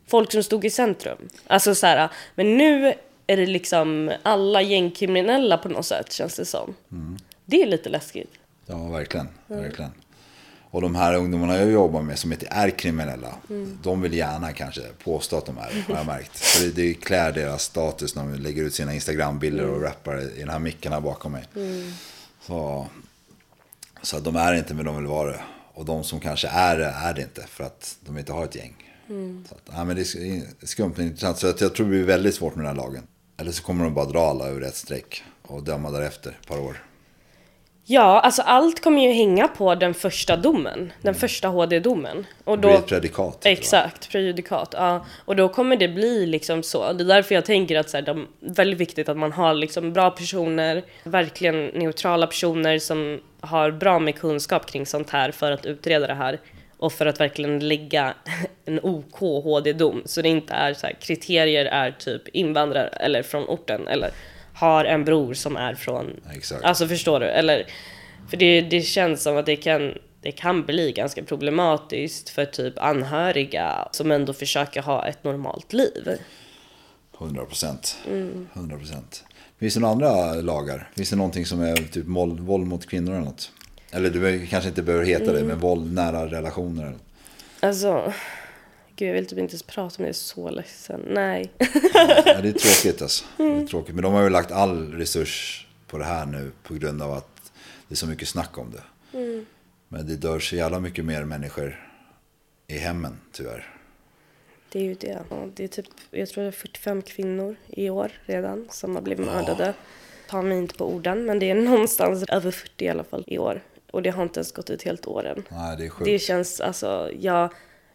Folk 0.08 0.32
som 0.32 0.42
stod 0.42 0.64
i 0.64 0.70
centrum. 0.70 1.28
Alltså 1.46 1.74
så 1.74 1.86
här, 1.86 2.08
men 2.34 2.58
nu 2.58 2.94
är 3.26 3.36
det 3.36 3.46
liksom 3.46 4.12
alla 4.22 4.62
gängkriminella 4.62 5.58
på 5.58 5.68
något 5.68 5.86
sätt 5.86 6.12
känns 6.12 6.36
det 6.36 6.44
som. 6.44 6.74
Det 7.44 7.62
är 7.62 7.66
lite 7.66 7.88
läskigt. 7.88 8.30
Ja, 8.66 8.88
verkligen. 8.88 9.28
verkligen. 9.46 9.90
Och 10.70 10.82
de 10.82 10.94
här 10.94 11.14
ungdomarna 11.14 11.56
jag 11.56 11.70
jobbar 11.70 12.02
med 12.02 12.18
som 12.18 12.32
inte 12.32 12.46
är 12.50 12.70
kriminella, 12.70 13.34
de 13.82 14.00
vill 14.00 14.14
gärna 14.14 14.52
kanske 14.52 14.80
påstå 15.04 15.38
att 15.38 15.46
de 15.46 15.58
är 15.58 15.84
har 15.88 15.96
jag 15.96 16.06
märkt. 16.06 16.38
För 16.38 16.64
det, 16.64 16.72
det 16.72 16.94
klär 16.94 17.32
deras 17.32 17.62
status 17.62 18.14
när 18.14 18.22
de 18.22 18.34
lägger 18.34 18.62
ut 18.62 18.74
sina 18.74 18.94
Instagram-bilder 18.94 19.68
och 19.68 19.82
rappar 19.82 20.22
i 20.36 20.38
den 20.38 20.48
här 20.48 20.58
micken 20.58 20.92
här 20.92 21.00
bakom 21.00 21.32
mig. 21.32 21.44
Så, 22.40 22.86
så 24.02 24.16
att 24.16 24.24
de 24.24 24.36
är 24.36 24.54
inte 24.54 24.74
men 24.74 24.84
de 24.84 24.96
vill 24.96 25.06
vara 25.06 25.30
det. 25.30 25.40
Och 25.74 25.84
de 25.84 26.04
som 26.04 26.20
kanske 26.20 26.48
är 26.48 26.78
det, 26.78 26.84
är 26.84 27.14
det 27.14 27.22
inte 27.22 27.42
för 27.46 27.64
att 27.64 27.96
de 28.00 28.18
inte 28.18 28.32
har 28.32 28.44
ett 28.44 28.54
gäng. 28.54 28.74
Så 29.48 29.54
att, 29.54 29.62
ja, 29.72 29.84
men 29.84 29.96
det 29.96 30.02
är 30.02 30.66
skumt 30.66 30.92
men 30.96 31.06
intressant. 31.06 31.38
Så 31.38 31.46
att 31.46 31.60
jag 31.60 31.74
tror 31.74 31.86
det 31.86 31.90
blir 31.90 32.04
väldigt 32.04 32.34
svårt 32.34 32.54
med 32.54 32.64
den 32.64 32.76
här 32.76 32.82
lagen. 32.84 33.02
Eller 33.40 33.52
så 33.52 33.62
kommer 33.62 33.84
de 33.84 33.94
bara 33.94 34.04
dra 34.06 34.20
alla 34.20 34.44
över 34.44 34.60
ett 34.60 34.76
streck 34.76 35.22
och 35.42 35.62
döma 35.62 35.90
därefter 35.90 36.30
ett 36.30 36.48
par 36.48 36.60
år. 36.60 36.82
Ja, 37.88 38.20
alltså 38.20 38.42
allt 38.42 38.82
kommer 38.82 39.02
ju 39.02 39.12
hänga 39.12 39.48
på 39.48 39.74
den 39.74 39.94
första 39.94 40.36
domen. 40.36 40.92
Den 41.02 41.14
första 41.14 41.48
HD-domen. 41.48 42.26
Och 42.44 42.58
Det 42.58 42.68
blir 42.68 42.78
ett 42.78 42.86
predikat. 42.86 43.40
det? 43.40 43.48
Exakt, 43.48 44.10
prejudikat. 44.10 44.74
Ja. 44.76 45.04
Och 45.24 45.36
då 45.36 45.48
kommer 45.48 45.76
det 45.76 45.88
bli 45.88 46.26
liksom 46.26 46.62
så. 46.62 46.92
Det 46.92 47.04
är 47.04 47.08
därför 47.08 47.34
jag 47.34 47.44
tänker 47.44 47.78
att 47.78 47.90
så 47.90 47.96
här, 47.96 48.02
de, 48.02 48.26
väldigt 48.40 48.80
viktigt 48.80 49.08
att 49.08 49.16
man 49.16 49.32
har 49.32 49.54
liksom 49.54 49.92
bra 49.92 50.10
personer, 50.10 50.84
verkligen 51.04 51.66
neutrala 51.66 52.26
personer 52.26 52.78
som 52.78 53.20
har 53.40 53.70
bra 53.70 53.98
med 53.98 54.18
kunskap 54.18 54.66
kring 54.66 54.86
sånt 54.86 55.10
här 55.10 55.30
för 55.30 55.52
att 55.52 55.66
utreda 55.66 56.06
det 56.06 56.14
här. 56.14 56.40
Och 56.78 56.92
för 56.92 57.06
att 57.06 57.20
verkligen 57.20 57.68
lägga 57.68 58.14
en 58.64 58.80
OK 58.82 59.20
HD-dom. 59.20 60.02
Så 60.04 60.22
det 60.22 60.28
inte 60.28 60.54
är 60.54 60.74
så 60.74 60.86
här, 60.86 60.96
kriterier 61.00 61.64
är 61.64 61.90
typ 61.90 62.28
invandrare 62.28 62.88
eller 62.88 63.22
från 63.22 63.44
orten 63.44 63.88
eller 63.88 64.10
har 64.54 64.84
en 64.84 65.04
bror 65.04 65.34
som 65.34 65.56
är 65.56 65.74
från... 65.74 66.20
Exakt. 66.34 66.64
Alltså 66.64 66.88
förstår 66.88 67.20
du? 67.20 67.26
Eller, 67.26 67.66
för 68.30 68.36
det, 68.36 68.60
det 68.60 68.82
känns 68.82 69.22
som 69.22 69.36
att 69.36 69.46
det 69.46 69.56
kan, 69.56 69.94
det 70.22 70.32
kan 70.32 70.66
bli 70.66 70.92
ganska 70.92 71.22
problematiskt 71.22 72.28
för 72.28 72.44
typ 72.44 72.78
anhöriga 72.78 73.88
som 73.92 74.10
ändå 74.10 74.32
försöker 74.32 74.82
ha 74.82 75.06
ett 75.06 75.24
normalt 75.24 75.72
liv. 75.72 76.18
100 77.20 77.44
procent. 77.44 77.98
100 78.52 78.78
procent. 78.78 79.24
Finns 79.58 79.74
det 79.74 79.80
några 79.80 79.92
andra 79.92 80.34
lagar? 80.34 80.90
Finns 80.96 81.10
det 81.10 81.16
någonting 81.16 81.46
som 81.46 81.60
är 81.60 81.76
typ 81.76 82.06
våld 82.06 82.66
mot 82.66 82.86
kvinnor 82.86 83.12
eller 83.12 83.24
något? 83.24 83.52
Eller 83.90 84.10
du 84.10 84.46
kanske 84.46 84.68
inte 84.68 84.82
behöver 84.82 85.04
heta 85.04 85.32
det, 85.32 85.44
men 85.44 85.58
våld, 85.58 85.92
nära 85.94 86.26
relationer. 86.26 86.94
Alltså, 87.60 88.12
gud 88.96 89.08
jag 89.08 89.14
vill 89.14 89.26
typ 89.26 89.38
inte 89.38 89.52
ens 89.52 89.62
prata 89.62 89.82
om 89.82 89.90
det, 89.96 90.02
jag 90.02 90.08
är 90.08 90.12
så 90.12 90.50
ledsen. 90.50 91.00
Nej. 91.10 91.50
Ja, 91.58 92.40
det 92.42 92.48
är 92.48 92.52
tråkigt 92.52 93.02
alltså. 93.02 93.24
Det 93.36 93.44
är 93.44 93.66
tråkigt. 93.66 93.94
Men 93.94 94.02
de 94.04 94.12
har 94.12 94.22
ju 94.22 94.30
lagt 94.30 94.50
all 94.52 94.92
resurs 94.92 95.66
på 95.86 95.98
det 95.98 96.04
här 96.04 96.26
nu 96.26 96.50
på 96.62 96.74
grund 96.74 97.02
av 97.02 97.12
att 97.12 97.52
det 97.88 97.94
är 97.94 97.96
så 97.96 98.06
mycket 98.06 98.28
snack 98.28 98.58
om 98.58 98.70
det. 98.72 98.82
Men 99.88 100.06
det 100.06 100.16
dör 100.16 100.38
så 100.38 100.56
jävla 100.56 100.80
mycket 100.80 101.04
mer 101.04 101.24
människor 101.24 101.88
i 102.66 102.78
hemmen 102.78 103.16
tyvärr. 103.32 103.72
Det 104.72 104.78
är 104.78 104.84
ju 104.84 104.94
det. 104.94 105.18
Ja, 105.30 105.46
Det 105.54 105.64
är 105.64 105.68
typ, 105.68 105.86
jag 106.10 106.28
tror 106.28 106.42
det 106.44 106.48
är 106.48 106.52
45 106.52 107.02
kvinnor 107.02 107.56
i 107.68 107.90
år 107.90 108.12
redan 108.24 108.66
som 108.70 108.94
har 108.94 109.02
blivit 109.02 109.26
mördade. 109.26 109.74
Ta 110.28 110.42
mig 110.42 110.58
inte 110.58 110.74
på 110.74 110.86
orden, 110.94 111.24
men 111.24 111.38
det 111.38 111.50
är 111.50 111.54
någonstans 111.54 112.24
över 112.28 112.50
40 112.50 112.84
i 112.84 112.88
alla 112.88 113.04
fall 113.04 113.24
i 113.26 113.38
år. 113.38 113.62
Och 113.96 114.02
det 114.02 114.10
har 114.10 114.22
inte 114.22 114.40
ens 114.40 114.52
gått 114.52 114.70
ut 114.70 114.82
helt 114.82 115.06
år 115.06 115.26
än. 115.26 115.44
Nej, 115.48 115.76
det 115.76 115.84
är 115.84 115.88
sjukt. 115.88 116.04
Det 116.04 116.18
känns, 116.18 116.60
alltså, 116.60 117.10
jag, 117.20 117.42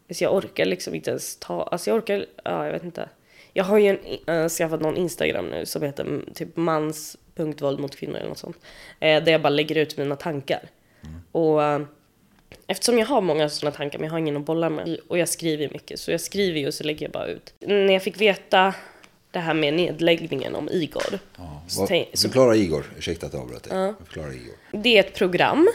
alltså 0.10 0.24
jag 0.24 0.36
orkar 0.36 0.66
liksom 0.66 0.96
inte 0.96 1.10
ens 1.10 1.38
ta, 1.38 1.64
alltså 1.64 1.90
jag 1.90 1.98
orkar, 1.98 2.26
ja 2.44 2.66
jag 2.66 2.74
vet 2.74 2.84
inte. 2.84 3.10
Jag 3.54 3.64
har 3.64 3.78
ju 3.78 3.88
en, 4.26 4.44
äh, 4.44 4.50
skaffat 4.50 4.82
någon 4.82 4.98
Instagram 4.98 5.46
nu 5.46 5.66
som 5.66 5.82
heter 5.82 6.04
mm, 6.04 6.30
typ 6.34 6.56
mans.våld 6.58 7.80
mot 7.80 7.96
kvinnor 7.96 8.16
eller 8.18 8.30
något 8.30 8.38
sånt. 8.38 8.58
Eh, 9.00 9.24
där 9.24 9.32
jag 9.32 9.42
bara 9.42 9.50
lägger 9.50 9.76
ut 9.76 9.98
mina 9.98 10.16
tankar. 10.16 10.70
Och 11.32 11.64
eh, 11.64 11.82
eftersom 12.68 13.00
jag 13.00 13.06
har 13.06 13.22
många 13.22 13.50
sådana 13.50 13.76
tankar 13.76 14.00
men 14.00 14.06
jag 14.06 14.12
har 14.12 14.20
ingen 14.20 14.38
att 14.38 14.46
bolla 14.46 14.70
med 14.70 14.98
och 15.08 15.18
jag 15.18 15.30
skriver 15.30 15.70
mycket 15.70 16.00
så 16.00 16.12
jag 16.12 16.22
skriver 16.22 16.60
ju 16.60 16.68
och 16.68 16.74
så 16.74 16.84
lägger 16.84 17.06
jag 17.06 17.12
bara 17.12 17.28
ut. 17.28 17.54
När 17.60 17.94
jag 17.94 18.04
fick 18.04 18.22
veta 18.22 18.74
det 19.32 19.40
här 19.40 19.54
med 19.54 19.74
nedläggningen 19.74 20.56
om 20.56 20.70
Igor. 20.70 21.20
så 21.68 21.80
Vad- 21.80 21.88
tänk- 21.88 22.10
så 22.14 22.28
Förklara 22.28 22.56
Igor, 22.56 22.86
ursäkta 22.98 23.26
att 23.26 23.34
jag 23.34 23.42
avbröt 23.42 23.64
dig. 23.64 23.94
Förklara 24.06 24.34
Igor. 24.34 24.56
det 24.72 24.98
är 24.98 25.00
ett 25.00 25.14
program 25.16 25.68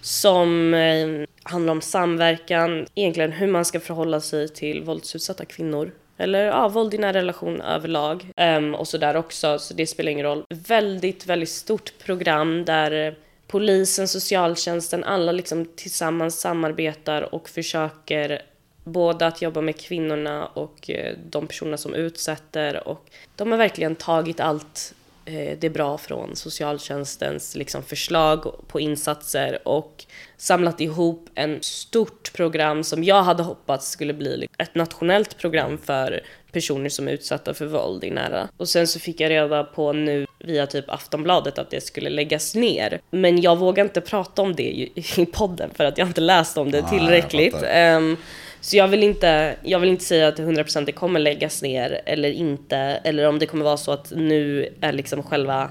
som 0.00 0.74
eh, 0.74 1.08
handlar 1.42 1.72
om 1.72 1.80
samverkan, 1.80 2.86
egentligen 2.94 3.32
hur 3.32 3.46
man 3.46 3.64
ska 3.64 3.80
förhålla 3.80 4.20
sig 4.20 4.48
till 4.48 4.82
våldsutsatta 4.82 5.44
kvinnor. 5.44 5.92
Eller 6.16 6.44
ja, 6.44 6.68
våld 6.68 6.94
i 6.94 6.98
nära 6.98 7.12
relation 7.12 7.60
överlag. 7.60 8.26
Um, 8.36 8.74
och 8.74 8.88
sådär 8.88 9.16
också, 9.16 9.58
så 9.58 9.74
det 9.74 9.86
spelar 9.86 10.12
ingen 10.12 10.26
roll. 10.26 10.44
Väldigt, 10.48 11.26
väldigt 11.26 11.48
stort 11.48 11.92
program 12.04 12.64
där 12.64 13.06
eh, 13.06 13.14
polisen, 13.46 14.08
socialtjänsten, 14.08 15.04
alla 15.04 15.32
liksom 15.32 15.64
tillsammans 15.76 16.40
samarbetar 16.40 17.34
och 17.34 17.48
försöker 17.48 18.42
både 18.84 19.26
att 19.26 19.42
jobba 19.42 19.60
med 19.60 19.80
kvinnorna 19.80 20.46
och 20.46 20.90
eh, 20.90 21.16
de 21.30 21.46
personer 21.46 21.76
som 21.76 21.94
utsätter. 21.94 22.88
Och 22.88 23.10
de 23.36 23.50
har 23.50 23.58
verkligen 23.58 23.96
tagit 23.96 24.40
allt 24.40 24.94
det 25.30 25.64
är 25.64 25.70
bra 25.70 25.98
från 25.98 26.36
socialtjänstens 26.36 27.56
liksom, 27.56 27.82
förslag 27.82 28.54
på 28.68 28.80
insatser 28.80 29.68
och 29.68 30.04
samlat 30.36 30.80
ihop 30.80 31.28
en 31.34 31.58
stort 31.62 32.32
program 32.32 32.84
som 32.84 33.04
jag 33.04 33.22
hade 33.22 33.42
hoppats 33.42 33.90
skulle 33.90 34.14
bli 34.14 34.48
ett 34.58 34.74
nationellt 34.74 35.38
program 35.38 35.78
för 35.78 36.22
personer 36.52 36.88
som 36.88 37.08
är 37.08 37.12
utsatta 37.12 37.54
för 37.54 37.66
våld 37.66 38.04
i 38.04 38.10
nära. 38.10 38.48
Och 38.56 38.68
sen 38.68 38.86
så 38.86 39.00
fick 39.00 39.20
jag 39.20 39.30
reda 39.30 39.64
på 39.64 39.92
nu 39.92 40.26
via 40.38 40.66
typ 40.66 40.90
Aftonbladet 40.90 41.58
att 41.58 41.70
det 41.70 41.80
skulle 41.80 42.10
läggas 42.10 42.54
ner. 42.54 43.00
Men 43.10 43.40
jag 43.40 43.58
vågar 43.58 43.84
inte 43.84 44.00
prata 44.00 44.42
om 44.42 44.54
det 44.54 44.90
i 44.94 45.26
podden 45.32 45.70
för 45.74 45.84
att 45.84 45.98
jag 45.98 46.08
inte 46.08 46.20
läst 46.20 46.58
om 46.58 46.70
det 46.70 46.82
tillräckligt. 46.82 47.52
fattar. 47.52 48.16
Så 48.60 48.76
jag 48.76 48.88
vill, 48.88 49.02
inte, 49.02 49.56
jag 49.62 49.80
vill 49.80 49.90
inte 49.90 50.04
säga 50.04 50.28
att 50.28 50.36
det 50.36 50.42
100% 50.42 50.84
det 50.84 50.92
kommer 50.92 51.20
läggas 51.20 51.62
ner 51.62 52.00
eller 52.06 52.30
inte. 52.30 52.76
Eller 52.76 53.28
om 53.28 53.38
det 53.38 53.46
kommer 53.46 53.64
vara 53.64 53.76
så 53.76 53.92
att 53.92 54.12
nu 54.16 54.74
är 54.80 54.92
liksom 54.92 55.22
själva 55.22 55.70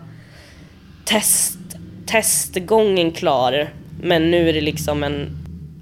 test, 1.06 1.58
testgången 2.06 3.12
klar. 3.12 3.74
Men 4.02 4.32
nu 4.32 4.50
är 4.50 4.54
det 4.54 4.62
liksom 4.62 5.04
en 5.04 5.40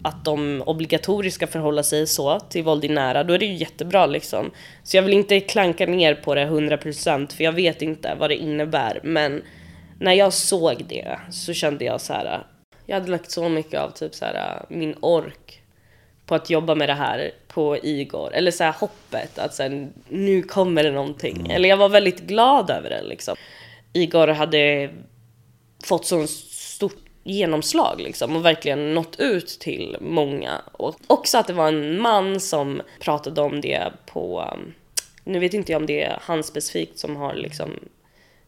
att 0.08 0.26
de 0.26 0.64
obligatoriskt 0.66 1.36
ska 1.36 1.48
förhålla 1.48 1.84
sig 1.84 2.08
så 2.08 2.40
till 2.40 2.64
våld 2.64 2.86
i 2.86 2.90
nära, 2.90 3.24
då 3.24 3.34
är 3.34 3.40
det 3.40 3.46
ju 3.46 3.54
jättebra 3.54 4.06
liksom. 4.06 4.52
Så 4.84 4.98
jag 4.98 5.04
vill 5.04 5.14
inte 5.14 5.40
klanka 5.40 5.86
ner 5.86 6.16
på 6.16 6.36
det 6.36 6.46
100% 6.46 7.36
för 7.36 7.44
jag 7.44 7.52
vet 7.52 7.82
inte 7.82 8.16
vad 8.20 8.30
det 8.30 8.36
innebär. 8.36 9.00
Men 9.04 9.42
när 10.00 10.14
jag 10.14 10.34
såg 10.34 10.86
det 10.90 11.20
så 11.32 11.54
kände 11.54 11.86
jag 11.86 12.02
så 12.02 12.14
här. 12.14 12.44
Jag 12.86 13.00
hade 13.00 13.12
lagt 13.12 13.32
så 13.32 13.50
mycket 13.50 13.80
av 13.80 13.90
typ 13.90 14.16
så 14.16 14.26
här 14.26 14.66
min 14.70 14.96
ork 15.00 15.62
på 16.28 16.36
att 16.36 16.50
jobba 16.50 16.76
med 16.76 16.90
det 16.90 16.94
här 16.94 17.32
på 17.48 17.78
Igor. 17.78 18.34
Eller 18.34 18.52
så 18.52 18.64
här 18.64 18.72
hoppet 18.72 19.40
att 19.40 19.60
här, 19.60 19.90
nu 20.10 20.44
kommer 20.44 20.84
det 20.84 20.92
någonting. 20.92 21.52
Eller 21.52 21.70
jag 21.70 21.78
var 21.78 21.90
väldigt 21.90 22.20
glad 22.20 22.70
över 22.70 22.90
det 22.90 23.04
liksom. 23.04 23.36
Igor 23.94 24.28
hade 24.28 24.90
fått 25.86 26.06
så 26.06 26.28
stort 26.28 27.08
genomslag 27.24 28.02
liksom 28.02 28.36
och 28.36 28.46
verkligen 28.46 28.94
nått 28.94 29.20
ut 29.20 29.48
till 29.48 29.98
många. 30.02 30.62
Och 30.72 30.96
också 31.08 31.38
att 31.38 31.48
det 31.48 31.54
var 31.54 31.68
en 31.68 32.02
man 32.02 32.40
som 32.40 32.82
pratade 33.00 33.42
om 33.42 33.62
det 33.62 33.92
på, 34.06 34.52
um, 34.54 34.74
nu 35.24 35.40
vet 35.40 35.54
inte 35.54 35.72
jag 35.72 35.80
om 35.80 35.86
det 35.86 36.04
är 36.04 36.20
han 36.22 36.44
specifikt 36.44 37.00
som 37.00 37.16
har 37.16 37.34
liksom 37.34 37.72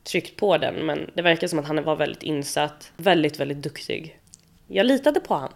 tryckt 0.03 0.35
på 0.35 0.57
den 0.57 0.75
men 0.75 1.11
det 1.13 1.21
verkar 1.21 1.47
som 1.47 1.59
att 1.59 1.67
han 1.67 1.83
var 1.83 1.95
väldigt 1.95 2.23
insatt, 2.23 2.91
väldigt, 2.97 3.39
väldigt 3.39 3.61
duktig. 3.61 4.19
Jag 4.67 4.85
litade 4.85 5.19
på 5.19 5.33
han. 5.33 5.51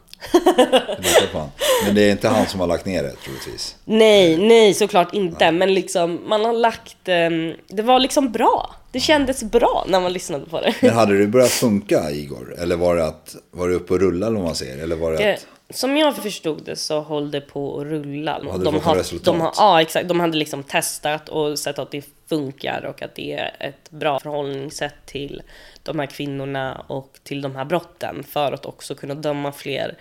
Lita 0.97 1.27
på 1.31 1.37
han. 1.37 1.49
Men 1.85 1.95
det 1.95 2.01
är 2.01 2.11
inte 2.11 2.27
han 2.27 2.47
som 2.47 2.59
har 2.59 2.67
lagt 2.67 2.85
ner 2.85 3.03
det 3.03 3.11
troligtvis. 3.25 3.75
Nej, 3.85 4.37
nej 4.37 4.73
såklart 4.73 5.13
inte. 5.13 5.51
Men 5.51 5.73
liksom 5.73 6.19
man 6.27 6.45
har 6.45 6.53
lagt, 6.53 6.97
ehm, 7.07 7.53
det 7.67 7.81
var 7.81 7.99
liksom 7.99 8.31
bra. 8.31 8.75
Det 8.91 8.99
kändes 8.99 9.43
bra 9.43 9.85
när 9.87 9.99
man 9.99 10.13
lyssnade 10.13 10.45
på 10.45 10.61
det. 10.61 10.73
Men 10.81 10.93
hade 10.93 11.17
det 11.17 11.27
börjat 11.27 11.49
funka 11.49 12.11
Igor? 12.11 12.55
Eller 12.59 12.75
var 12.75 12.95
det, 12.95 13.05
att, 13.05 13.35
var 13.51 13.69
det 13.69 13.75
uppe 13.75 13.93
och 13.93 13.99
rulla 13.99 14.29
vad 14.29 14.43
man 14.43 14.55
säger? 14.55 14.83
Eller 14.83 14.95
var 14.95 15.11
det 15.11 15.17
Det, 15.17 15.33
att... 15.33 15.45
som 15.73 15.97
jag 15.97 16.15
förstod 16.15 16.63
det 16.65 16.75
så 16.75 17.01
höll 17.01 17.31
det 17.31 17.41
på 17.41 17.79
att 17.79 17.87
rulla. 17.87 18.39
Du 18.39 18.63
de, 18.63 18.79
har, 18.79 18.95
resultat? 18.95 19.25
de 19.25 19.41
har, 19.41 19.53
Ja, 19.57 19.81
exakt. 19.81 20.07
De 20.07 20.19
hade 20.19 20.37
liksom 20.37 20.63
testat 20.63 21.29
och 21.29 21.59
sett 21.59 21.79
att 21.79 21.91
det 21.91 22.05
funkar 22.29 22.85
och 22.85 23.01
att 23.01 23.15
det 23.15 23.33
är 23.33 23.55
ett 23.59 23.91
bra 23.91 24.19
förhållningssätt 24.19 25.05
till 25.05 25.41
de 25.83 25.99
här 25.99 26.05
kvinnorna 26.05 26.85
och 26.87 27.19
till 27.23 27.41
de 27.41 27.55
här 27.55 27.65
brotten 27.65 28.23
för 28.23 28.51
att 28.51 28.65
också 28.65 28.95
kunna 28.95 29.15
döma 29.15 29.51
fler. 29.51 29.97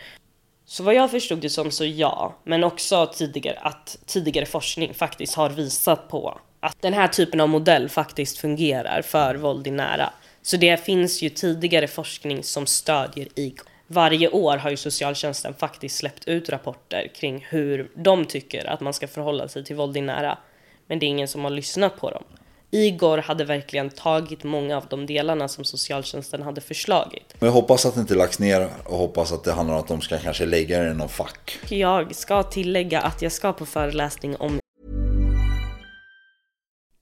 Så 0.64 0.82
vad 0.82 0.94
jag 0.94 1.10
förstod 1.10 1.38
det 1.38 1.50
som 1.50 1.70
så 1.70 1.84
ja, 1.84 2.36
men 2.44 2.64
också 2.64 3.06
tidigare 3.14 3.58
att 3.58 3.98
tidigare 4.06 4.46
forskning 4.46 4.94
faktiskt 4.94 5.34
har 5.34 5.50
visat 5.50 6.08
på 6.08 6.40
att 6.60 6.82
den 6.82 6.92
här 6.92 7.08
typen 7.08 7.40
av 7.40 7.48
modell 7.48 7.88
faktiskt 7.88 8.38
fungerar 8.38 9.02
för 9.02 9.34
våld 9.34 9.66
i 9.66 9.70
nära. 9.70 10.12
Så 10.42 10.56
det 10.56 10.84
finns 10.84 11.22
ju 11.22 11.28
tidigare 11.28 11.88
forskning 11.88 12.42
som 12.42 12.66
stödjer 12.66 13.28
IGO. 13.34 13.64
Varje 13.92 14.28
år 14.28 14.56
har 14.56 14.70
ju 14.70 14.76
socialtjänsten 14.76 15.54
faktiskt 15.54 15.96
släppt 15.96 16.28
ut 16.28 16.48
rapporter 16.48 17.12
kring 17.14 17.46
hur 17.48 17.90
de 17.94 18.24
tycker 18.24 18.70
att 18.70 18.80
man 18.80 18.94
ska 18.94 19.08
förhålla 19.08 19.48
sig 19.48 19.64
till 19.64 19.76
våld 19.76 19.96
i 19.96 20.00
nära. 20.00 20.38
Men 20.86 20.98
det 20.98 21.06
är 21.06 21.08
ingen 21.08 21.28
som 21.28 21.44
har 21.44 21.50
lyssnat 21.50 21.96
på 21.96 22.10
dem. 22.10 22.24
Igor 22.70 23.18
hade 23.18 23.44
verkligen 23.44 23.90
tagit 23.90 24.44
många 24.44 24.76
av 24.76 24.86
de 24.90 25.06
delarna 25.06 25.48
som 25.48 25.64
socialtjänsten 25.64 26.42
hade 26.42 26.60
förslagit 26.60 27.34
Men 27.38 27.46
jag 27.46 27.54
hoppas 27.54 27.86
att 27.86 27.94
det 27.94 28.00
inte 28.00 28.14
lagts 28.14 28.38
ner 28.38 28.68
och 28.84 28.96
hoppas 28.96 29.32
att 29.32 29.44
det 29.44 29.52
handlar 29.52 29.74
om 29.74 29.80
att 29.80 29.88
de 29.88 30.00
ska 30.00 30.18
kanske 30.18 30.46
lägga 30.46 30.82
det 30.82 30.90
i 30.90 30.94
någon 30.94 31.08
fack. 31.08 31.58
Jag 31.68 32.14
ska 32.14 32.42
tillägga 32.42 33.00
att 33.00 33.22
jag 33.22 33.32
ska 33.32 33.52
på 33.52 33.66
föreläsning 33.66 34.36
om 34.36 34.61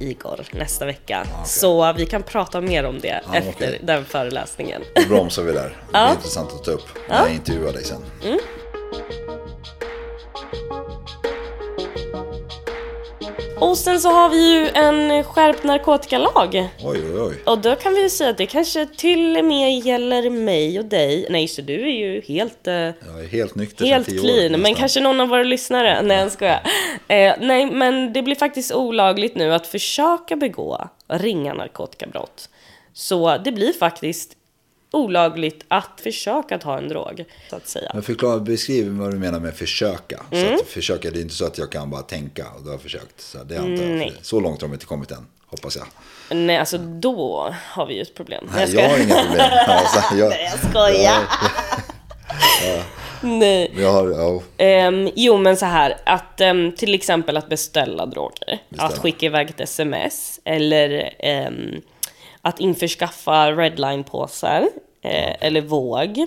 Igor 0.00 0.40
nästa 0.52 0.86
vecka. 0.86 1.26
Så 1.44 1.92
vi 1.92 2.06
kan 2.06 2.22
prata 2.22 2.60
mer 2.60 2.84
om 2.84 3.00
det 3.00 3.20
Ja, 3.26 3.34
efter 3.36 3.50
okej. 3.66 3.80
den 3.82 4.04
föreläsningen. 4.04 4.82
Då 4.94 5.08
bromsar 5.08 5.42
vi 5.42 5.52
där. 5.52 5.62
Det 5.62 5.68
blir 5.90 6.00
Ja. 6.00 6.10
intressant 6.10 6.52
att 6.52 6.64
ta 6.64 6.70
upp 6.70 6.88
när 7.08 7.18
jag 7.20 7.32
intervjuar 7.34 7.72
dig 7.72 7.84
sen. 7.84 8.02
Och 13.60 13.78
sen 13.78 14.00
så 14.00 14.08
har 14.10 14.28
vi 14.28 14.52
ju 14.54 14.68
en 14.68 15.24
skärpt 15.24 15.64
narkotikalag. 15.64 16.68
Oj, 16.84 17.00
oj, 17.14 17.20
oj. 17.20 17.34
Och 17.46 17.58
då 17.58 17.74
kan 17.74 17.94
vi 17.94 18.02
ju 18.02 18.10
säga 18.10 18.30
att 18.30 18.38
det 18.38 18.46
kanske 18.46 18.86
till 18.86 19.36
och 19.36 19.44
med 19.44 19.78
gäller 19.78 20.30
mig 20.30 20.78
och 20.78 20.84
dig. 20.84 21.26
Nej, 21.30 21.48
så 21.48 21.62
du 21.62 21.74
är 21.82 21.92
ju 21.92 22.20
helt... 22.20 22.66
eh, 22.66 22.74
Jag 22.74 22.92
är 23.24 23.28
helt 23.28 23.54
nykter 23.54 23.84
Helt 23.86 24.06
tio 24.08 24.20
clean, 24.20 24.38
år. 24.44 24.48
men 24.50 24.60
nästan. 24.60 24.74
kanske 24.74 25.00
någon 25.00 25.20
av 25.20 25.28
våra 25.28 25.42
lyssnare. 25.42 26.02
Nej, 26.02 26.18
jag 26.18 26.32
skojar. 26.32 26.62
Eh, 27.08 27.34
nej, 27.40 27.66
men 27.66 28.12
det 28.12 28.22
blir 28.22 28.34
faktiskt 28.36 28.72
olagligt 28.74 29.36
nu 29.36 29.54
att 29.54 29.66
försöka 29.66 30.36
begå 30.36 30.88
ringa 31.08 31.54
narkotikabrott. 31.54 32.48
Så 32.92 33.36
det 33.44 33.52
blir 33.52 33.72
faktiskt 33.72 34.32
olagligt 34.90 35.64
att 35.68 36.00
försöka 36.02 36.58
ta 36.58 36.78
en 36.78 36.88
drog, 36.88 37.24
så 37.50 37.56
att 37.56 37.68
säga. 37.68 37.90
Men 37.94 38.02
förklara, 38.02 38.38
beskriv 38.38 38.88
vad 38.88 39.10
du 39.10 39.18
menar 39.18 39.40
med 39.40 39.54
försöka. 39.54 40.20
Mm. 40.30 40.56
Så 40.56 40.62
att 40.62 40.68
försöka, 40.68 41.10
det 41.10 41.18
är 41.18 41.22
inte 41.22 41.34
så 41.34 41.44
att 41.46 41.58
jag 41.58 41.72
kan 41.72 41.90
bara 41.90 42.02
tänka 42.02 42.46
och 42.56 42.64
du 42.64 42.70
har 42.70 42.78
försökt. 42.78 43.20
Så, 43.20 43.38
det 43.38 43.56
antar 43.58 43.84
jag. 43.84 43.90
Nej. 43.98 44.12
Så 44.22 44.40
långt 44.40 44.60
har 44.60 44.68
de 44.68 44.74
inte 44.74 44.86
kommit 44.86 45.10
än, 45.10 45.26
hoppas 45.46 45.76
jag. 45.76 45.86
Nej, 46.36 46.56
alltså 46.56 46.78
då 46.78 47.54
har 47.64 47.86
vi 47.86 47.94
ju 47.94 48.02
ett 48.02 48.14
problem. 48.14 48.50
Nej, 48.54 48.66
skojar. 48.68 48.82
jag 48.82 48.90
har 48.90 48.98
inga 49.04 49.24
problem. 49.24 49.50
Alltså, 49.68 50.16
jag, 50.16 50.28
Nej, 50.28 50.50
jag 50.52 50.70
skojar. 50.70 51.18
Nej. 53.22 53.72
jag 53.76 53.92
har, 53.92 54.10
ja, 54.10 54.42
Ehm, 54.56 55.10
jo, 55.16 55.36
men 55.36 55.56
så 55.56 55.66
här, 55.66 55.96
att 56.06 56.40
ehm, 56.40 56.72
till 56.76 56.94
exempel 56.94 57.36
att 57.36 57.48
beställa 57.48 58.06
droger, 58.06 58.58
Beställa. 58.68 58.88
att 58.88 58.98
skicka 58.98 59.26
iväg 59.26 59.50
ett 59.50 59.60
sms 59.60 60.40
eller 60.44 61.14
ehm, 61.18 61.80
att 62.42 62.60
införskaffa 62.60 63.52
redline-påsar 63.52 64.68
eh, 65.02 65.46
eller 65.46 65.60
våg. 65.60 66.26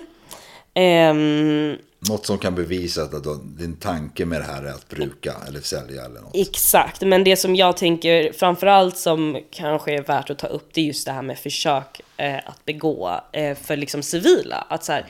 Ehm, 0.73 1.77
något 2.09 2.25
som 2.25 2.37
kan 2.37 2.55
bevisa 2.55 3.03
att 3.03 3.13
att 3.13 3.57
din 3.57 3.75
tanke 3.75 4.25
med 4.25 4.41
det 4.41 4.45
här 4.45 4.63
är 4.63 4.69
att 4.69 4.89
bruka 4.89 5.33
eller 5.47 5.59
sälja 5.59 6.05
eller 6.05 6.21
något. 6.21 6.31
exakt, 6.33 7.01
men 7.01 7.23
det 7.23 7.37
som 7.37 7.55
jag 7.55 7.77
tänker 7.77 8.33
framförallt 8.33 8.97
som 8.97 9.39
kanske 9.51 9.93
är 9.93 10.03
värt 10.03 10.29
att 10.29 10.39
ta 10.39 10.47
upp, 10.47 10.69
det 10.73 10.81
är 10.81 10.85
just 10.85 11.05
det 11.05 11.11
här 11.11 11.21
med 11.21 11.39
försök 11.39 12.01
eh, 12.17 12.37
att 12.45 12.65
begå 12.65 13.19
eh, 13.31 13.55
för 13.55 13.75
liksom 13.75 14.03
civila. 14.03 14.65
Att 14.69 14.83
så 14.83 14.91
här, 14.91 15.05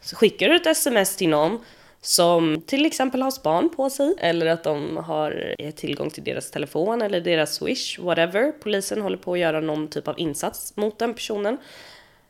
så 0.00 0.16
skickar 0.16 0.48
du 0.48 0.56
ett 0.56 0.66
sms 0.66 1.16
till 1.16 1.28
någon 1.28 1.58
som 2.00 2.62
till 2.66 2.86
exempel 2.86 3.22
har 3.22 3.30
span 3.30 3.70
på 3.76 3.90
sig 3.90 4.14
eller 4.18 4.46
att 4.46 4.64
de 4.64 4.96
har 4.96 5.54
eh, 5.58 5.70
tillgång 5.70 6.10
till 6.10 6.24
deras 6.24 6.50
telefon 6.50 7.02
eller 7.02 7.20
deras 7.20 7.54
swish, 7.54 7.98
whatever. 7.98 8.52
Polisen 8.52 9.02
håller 9.02 9.16
på 9.16 9.32
att 9.32 9.38
göra 9.38 9.60
någon 9.60 9.88
typ 9.88 10.08
av 10.08 10.20
insats 10.20 10.76
mot 10.76 10.98
den 10.98 11.14
personen. 11.14 11.58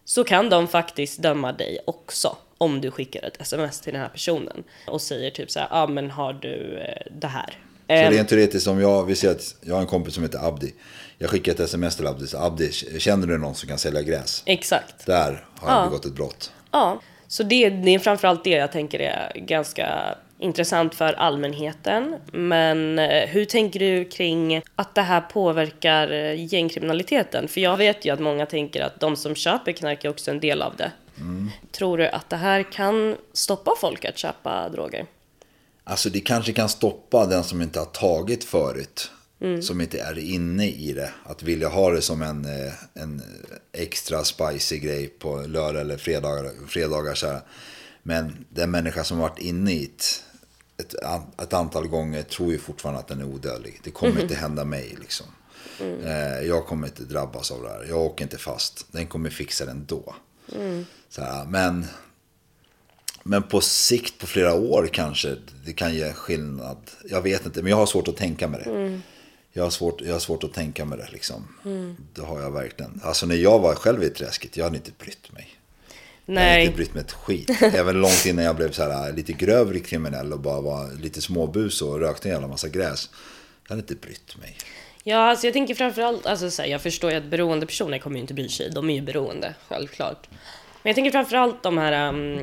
Så 0.04 0.24
kan 0.24 0.50
de 0.50 0.68
faktiskt 0.68 1.22
döma 1.22 1.52
dig 1.52 1.78
också 1.86 2.36
om 2.58 2.80
du 2.80 2.90
skickar 2.90 3.22
ett 3.22 3.40
sms 3.40 3.80
till 3.80 3.92
den 3.92 4.02
här 4.02 4.08
personen 4.08 4.64
och 4.86 5.00
säger 5.00 5.30
typ 5.30 5.50
så 5.50 5.58
här, 5.58 5.68
ja 5.70 5.82
ah, 5.82 5.86
men 5.86 6.10
har 6.10 6.32
du 6.32 6.78
eh, 6.78 7.12
det 7.20 7.26
här? 7.26 7.58
Så 7.86 7.94
Ehm, 7.94 8.12
rent 8.12 8.28
teoretiskt, 8.28 8.66
om 8.66 8.80
jag, 8.80 9.04
vi 9.04 9.14
säger 9.14 9.34
att 9.34 9.54
jag 9.60 9.74
har 9.74 9.80
en 9.80 9.86
kompis 9.86 10.14
som 10.14 10.22
heter 10.22 10.48
Abdi. 10.48 10.74
Jag 11.18 11.30
skickar 11.30 11.52
ett 11.52 11.60
sms 11.60 11.96
till 11.96 12.06
Abdi. 12.06 12.26
Så 12.26 12.38
Abdi, 12.38 12.72
känner 12.72 13.26
du 13.26 13.38
någon 13.38 13.54
som 13.54 13.68
kan 13.68 13.78
sälja 13.78 14.02
gräs? 14.02 14.42
Exakt. 14.46 15.06
Där 15.06 15.44
har 15.54 15.72
jag 15.72 15.90
begått 15.90 16.04
ett 16.04 16.12
brott. 16.12 16.52
Ja, 16.70 17.00
så 17.28 17.42
det, 17.42 17.70
det 17.70 17.94
är 17.94 17.98
framförallt 17.98 18.44
det 18.44 18.50
jag 18.50 18.72
tänker 18.72 19.00
är 19.00 19.32
ganska 19.34 20.14
intressant 20.38 20.94
för 20.94 21.12
allmänheten. 21.12 22.16
Men 22.32 22.98
eh, 22.98 23.28
hur 23.28 23.44
tänker 23.44 23.80
du 23.80 24.04
kring 24.04 24.62
att 24.74 24.94
det 24.94 25.02
här 25.02 25.20
påverkar 25.20 26.12
eh, 26.12 26.54
gängkriminaliteten? 26.54 27.48
För 27.48 27.60
jag 27.60 27.76
vet 27.76 28.04
ju 28.04 28.10
att 28.10 28.20
många 28.20 28.46
tänker 28.46 28.82
att 28.82 29.00
de 29.00 29.16
som 29.16 29.34
köper 29.34 29.72
knark 29.72 30.04
är 30.04 30.08
också 30.08 30.30
en 30.30 30.40
del 30.40 30.62
av 30.62 30.76
det. 30.76 30.92
Tror 31.72 31.98
du 31.98 32.08
att 32.08 32.30
det 32.30 32.36
här 32.36 32.72
kan 32.72 33.16
stoppa 33.32 33.72
folk 33.80 34.04
att 34.04 34.18
köpa 34.18 34.68
droger? 34.68 35.06
Alltså 35.84 36.10
det 36.10 36.20
kanske 36.20 36.52
kan 36.52 36.68
stoppa 36.68 37.26
den 37.26 37.44
som 37.44 37.62
inte 37.62 37.78
har 37.78 37.86
tagit 37.86 38.44
förut. 38.44 39.10
Som 39.62 39.80
inte 39.80 40.00
är 40.00 40.18
inne 40.18 40.68
i 40.68 40.92
det. 40.92 41.10
Att 41.24 41.42
vilja 41.42 41.68
ha 41.68 41.90
det 41.90 42.02
som 42.02 42.22
en, 42.22 42.44
eh, 42.44 42.72
en 42.94 43.22
extra 43.72 44.24
spicy 44.24 44.78
grej 44.78 45.06
på 45.06 45.36
lördag 45.46 45.80
eller 45.80 45.96
fredagar. 45.96 46.52
fredagar 46.66 47.14
så 47.14 47.26
här. 47.26 47.40
Men 48.02 48.44
den 48.50 48.70
människa 48.70 49.04
som 49.04 49.18
har 49.18 49.28
varit 49.28 49.38
inne 49.38 49.72
i 49.72 49.84
ett, 49.84 50.24
ett, 50.76 50.94
ett 51.42 51.52
antal 51.52 51.88
gånger 51.88 52.22
tror 52.22 52.52
ju 52.52 52.58
fortfarande 52.58 53.00
att 53.00 53.08
den 53.08 53.20
är 53.20 53.24
odödlig. 53.24 53.80
Det 53.84 53.90
kommer 53.90 54.22
inte 54.22 54.34
hända 54.34 54.64
mig 54.64 54.96
liksom. 55.00 55.26
Eh, 55.80 56.46
jag 56.46 56.66
kommer 56.66 56.86
inte 56.86 57.04
drabbas 57.04 57.50
av 57.50 57.62
det 57.62 57.68
här. 57.68 57.86
Jag 57.88 57.98
åker 57.98 58.24
inte 58.24 58.38
fast. 58.38 58.86
Den 58.92 59.06
kommer 59.06 59.30
fixa 59.30 59.64
det 59.64 59.70
ändå. 59.70 60.14
Så 61.08 61.22
här, 61.22 61.44
men 61.44 61.86
men 63.22 63.42
på 63.42 63.60
sikt, 63.60 64.18
på 64.18 64.26
flera 64.26 64.54
år 64.54 64.88
kanske, 64.92 65.36
det 65.64 65.72
kan 65.72 65.94
ge 65.94 66.12
skillnad. 66.12 66.76
Jag 67.04 67.22
vet 67.22 67.46
inte, 67.46 67.62
men 67.62 67.70
jag 67.70 67.76
har 67.76 67.86
svårt 67.86 68.08
att 68.08 68.16
tänka 68.16 68.48
med 68.48 68.60
det. 68.60 68.70
Jag, 69.58 69.64
har 69.64 69.70
svårt, 69.70 70.00
jag 70.00 70.12
har 70.12 70.20
svårt 70.20 70.44
att 70.44 70.52
tänka 70.52 70.84
med 70.84 70.98
det 70.98 71.08
liksom. 71.12 71.48
Det 72.14 72.22
har 72.22 72.40
jag 72.40 72.50
verkligen. 72.50 73.00
Alltså 73.04 73.26
när 73.26 73.34
jag 73.34 73.58
var 73.58 73.74
själv 73.74 74.02
i 74.04 74.10
träsket, 74.10 74.56
jag 74.56 74.64
hade 74.64 74.76
inte 74.76 74.90
brytt 74.98 75.32
mig. 75.32 75.48
Jag 76.26 76.34
hade 76.34 76.46
Nej. 76.46 76.64
inte 76.64 76.76
brytt 76.76 76.94
mig 76.94 77.00
ett 77.00 77.12
skit. 77.12 77.62
Även 77.62 78.00
långt 78.00 78.26
innan 78.26 78.44
jag 78.44 78.56
blev 78.56 78.72
så 78.72 78.82
här, 78.82 79.12
lite 79.12 79.32
grövre 79.32 79.80
kriminell 79.80 80.32
och 80.32 80.40
bara 80.40 80.60
var 80.60 81.00
lite 81.00 81.22
småbus 81.22 81.82
och 81.82 82.00
rökte 82.00 82.28
en 82.28 82.32
jävla 82.32 82.48
massa 82.48 82.68
gräs. 82.68 83.10
Jag 83.62 83.70
hade 83.70 83.80
inte 83.80 83.94
brytt 83.94 84.36
mig. 84.36 84.56
Ja, 85.02 85.18
alltså 85.18 85.46
jag 85.46 85.54
tänker 85.54 85.74
framförallt, 85.74 86.26
alltså 86.26 86.50
så 86.50 86.62
här, 86.62 86.68
jag 86.68 86.82
förstår 86.82 87.10
ju 87.10 87.16
att 87.16 87.24
beroende 87.24 87.66
personer 87.66 87.98
kommer 87.98 88.16
ju 88.16 88.20
inte 88.20 88.34
bry 88.34 88.48
sig. 88.48 88.70
De 88.70 88.90
är 88.90 88.94
ju 88.94 89.02
beroende, 89.02 89.54
självklart. 89.68 90.28
Men 90.82 90.90
jag 90.90 90.94
tänker 90.94 91.10
framförallt 91.10 91.62
de 91.62 91.78
här, 91.78 92.08
um, 92.08 92.40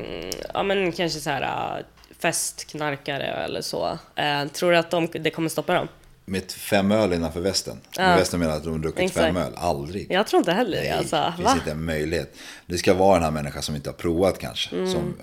ja 0.54 0.62
men 0.62 0.92
kanske 0.92 1.20
så 1.20 1.30
här 1.30 1.78
uh, 1.78 1.84
festknarkare 2.18 3.24
eller 3.24 3.60
så. 3.60 3.98
Eh, 4.16 4.46
tror 4.46 4.70
du 4.70 4.76
att 4.76 4.90
de, 4.90 5.08
det 5.12 5.30
kommer 5.30 5.48
stoppa 5.48 5.74
dem? 5.74 5.88
Med 6.28 6.52
fem 6.52 6.92
öl 6.92 7.12
innanför 7.12 7.40
västen. 7.40 7.80
Med 7.98 8.18
västen 8.18 8.40
menar 8.40 8.56
att 8.56 8.64
de 8.64 8.72
har 8.72 8.78
druckit 8.78 9.00
Exakt. 9.00 9.26
fem 9.26 9.36
öl. 9.36 9.52
Aldrig. 9.56 10.06
Jag 10.10 10.26
tror 10.26 10.38
inte 10.38 10.52
heller 10.52 10.76
det. 10.76 10.82
Nej, 10.82 10.92
Alltså, 10.92 11.16
det 11.16 11.32
finns 11.36 11.46
va? 11.46 11.54
inte 11.54 11.70
en 11.70 11.84
möjlighet. 11.84 12.36
Det 12.66 12.78
ska 12.78 12.94
vara 12.94 13.14
den 13.14 13.22
här 13.24 13.30
människan 13.30 13.62
som 13.62 13.76
inte 13.76 13.88
har 13.88 13.94
provat 13.94 14.38
kanske. 14.38 14.76
Mm. 14.76 14.92
Som, 14.92 15.14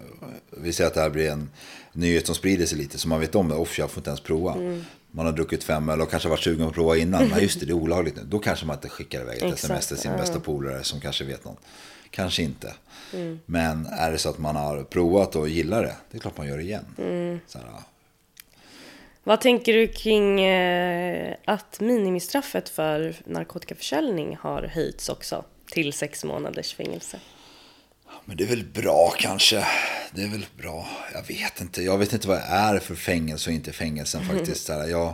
vi 0.57 0.73
säger 0.73 0.87
att 0.87 0.93
det 0.93 1.01
här 1.01 1.09
blir 1.09 1.29
en 1.31 1.49
nyhet 1.93 2.25
som 2.25 2.35
sprider 2.35 2.65
sig 2.65 2.77
lite. 2.77 2.97
Så 2.97 3.07
man 3.07 3.19
vet 3.19 3.35
om 3.35 3.49
det. 3.49 3.55
Off, 3.55 3.79
jag 3.79 3.91
får 3.91 3.99
inte 3.99 4.09
ens 4.09 4.21
prova. 4.21 4.53
Mm. 4.53 4.85
Man 5.11 5.25
har 5.25 5.33
druckit 5.33 5.63
fem 5.63 5.89
öl 5.89 6.01
och 6.01 6.11
kanske 6.11 6.29
varit 6.29 6.43
sugen 6.43 6.61
på 6.65 6.69
att 6.69 6.75
prova 6.75 6.97
innan. 6.97 7.27
Men 7.27 7.41
just 7.41 7.59
det, 7.59 7.65
det 7.65 7.71
är 7.71 7.73
olagligt 7.73 8.15
nu. 8.15 8.21
Då 8.25 8.39
kanske 8.39 8.65
man 8.65 8.75
inte 8.75 8.89
skickar 8.89 9.21
iväg 9.21 9.37
ett 9.37 9.43
Exakt, 9.43 9.63
sms 9.63 9.87
till 9.87 9.97
sin 9.97 10.11
bästa 10.11 10.39
polare 10.39 10.83
som 10.83 10.99
kanske 10.99 11.23
vet 11.23 11.45
någon. 11.45 11.57
Kanske 12.09 12.43
inte. 12.43 12.73
Mm. 13.13 13.39
Men 13.45 13.85
är 13.85 14.11
det 14.11 14.17
så 14.17 14.29
att 14.29 14.37
man 14.37 14.55
har 14.55 14.83
provat 14.83 15.35
och 15.35 15.49
gillar 15.49 15.81
det, 15.83 15.95
det 16.11 16.17
är 16.17 16.21
klart 16.21 16.37
man 16.37 16.47
gör 16.47 16.57
det 16.57 16.63
igen. 16.63 16.85
Mm. 16.97 17.39
Så 17.47 17.57
här, 17.57 17.67
Vad 19.23 19.41
tänker 19.41 19.73
du 19.73 19.87
kring 19.87 20.41
eh, 20.41 21.35
att 21.45 21.79
minimistraffet 21.79 22.69
för 22.69 23.15
narkotikaförsäljning 23.25 24.37
har 24.41 24.63
höjts 24.63 25.09
också 25.09 25.45
till 25.71 25.93
sex 25.93 26.23
månaders 26.23 26.75
fängelse? 26.75 27.19
Men 28.25 28.37
det 28.37 28.43
är 28.43 28.47
väl 28.47 28.63
bra 28.63 29.13
kanske. 29.17 29.65
Det 30.11 30.21
är 30.23 30.27
väl 30.27 30.45
bra. 30.57 30.87
Jag 31.13 31.27
vet 31.27 31.61
inte. 31.61 31.81
Jag 31.81 31.97
vet 31.97 32.13
inte 32.13 32.27
vad 32.27 32.37
det 32.37 32.43
är 32.43 32.79
för 32.79 32.95
fängelse 32.95 33.49
och 33.49 33.53
inte 33.53 33.71
fängelsen 33.71 34.25
faktiskt. 34.29 34.65
Så 34.65 34.73
här, 34.73 34.87
Jag, 34.87 35.13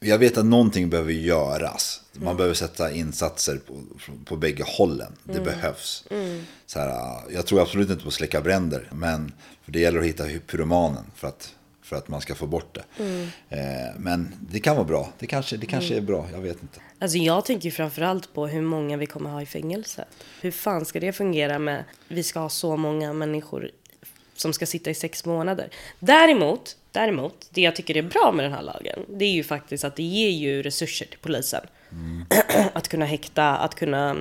jag 0.00 0.18
vet 0.18 0.38
att 0.38 0.46
någonting 0.46 0.90
behöver 0.90 1.12
göras. 1.12 2.00
Man 2.12 2.36
behöver 2.36 2.54
sätta 2.54 2.92
insatser 2.92 3.56
på, 3.56 3.82
på 4.24 4.36
bägge 4.36 4.64
hållen. 4.66 5.12
Det 5.24 5.40
behövs. 5.40 6.04
Så 6.66 6.78
här, 6.78 7.20
jag 7.30 7.46
tror 7.46 7.62
absolut 7.62 7.90
inte 7.90 8.02
på 8.02 8.08
att 8.08 8.14
släcka 8.14 8.40
bränder. 8.40 8.88
Men 8.92 9.32
för 9.64 9.72
det 9.72 9.80
gäller 9.80 10.00
att 10.00 10.06
hitta 10.06 10.24
pyromanen 10.46 11.04
för 11.16 11.28
att, 11.28 11.54
för 11.92 11.98
att 11.98 12.08
man 12.08 12.20
ska 12.20 12.34
få 12.34 12.46
bort 12.46 12.74
det. 12.74 12.84
Eh, 13.48 13.94
men 13.98 14.34
det 14.50 14.60
kan 14.60 14.76
vara 14.76 14.86
bra. 14.86 15.12
Det 15.18 15.26
kanske, 15.26 15.56
det 15.56 15.66
kanske 15.66 15.96
är 15.96 16.00
bra. 16.00 16.26
Jag 16.32 16.40
vet 16.40 16.62
inte. 16.62 16.80
Alltså 16.98 17.18
jag 17.18 17.44
tänker 17.44 17.70
framförallt 17.70 18.34
på 18.34 18.46
hur 18.46 18.62
många 18.62 18.96
vi 18.96 19.06
kommer 19.06 19.30
ha 19.30 19.42
i 19.42 19.46
fängelse. 19.46 20.04
Hur 20.40 20.50
fan 20.50 20.84
ska 20.84 21.00
det 21.00 21.12
fungera 21.12 21.58
med 21.58 21.84
vi 22.08 22.22
ska 22.22 22.40
ha 22.40 22.48
så 22.48 22.76
många 22.76 23.12
människor 23.12 23.70
som 24.34 24.52
ska 24.52 24.66
sitta 24.66 24.90
i 24.90 24.94
sex 24.94 25.24
månader. 25.24 25.70
Däremot, 25.98 26.76
däremot, 26.92 27.48
det 27.50 27.60
jag 27.60 27.76
tycker 27.76 27.96
är 27.96 28.02
bra 28.02 28.32
med 28.34 28.44
den 28.44 28.52
här 28.52 28.62
lagen, 28.62 28.98
det 29.08 29.24
är 29.24 29.32
ju 29.32 29.44
faktiskt 29.44 29.84
att 29.84 29.96
det 29.96 30.02
ger 30.02 30.30
ju 30.30 30.62
resurser 30.62 31.06
till 31.06 31.18
polisen. 31.18 31.66
att 32.72 32.88
kunna 32.88 33.04
häkta, 33.04 33.56
att 33.56 33.74
kunna 33.74 34.16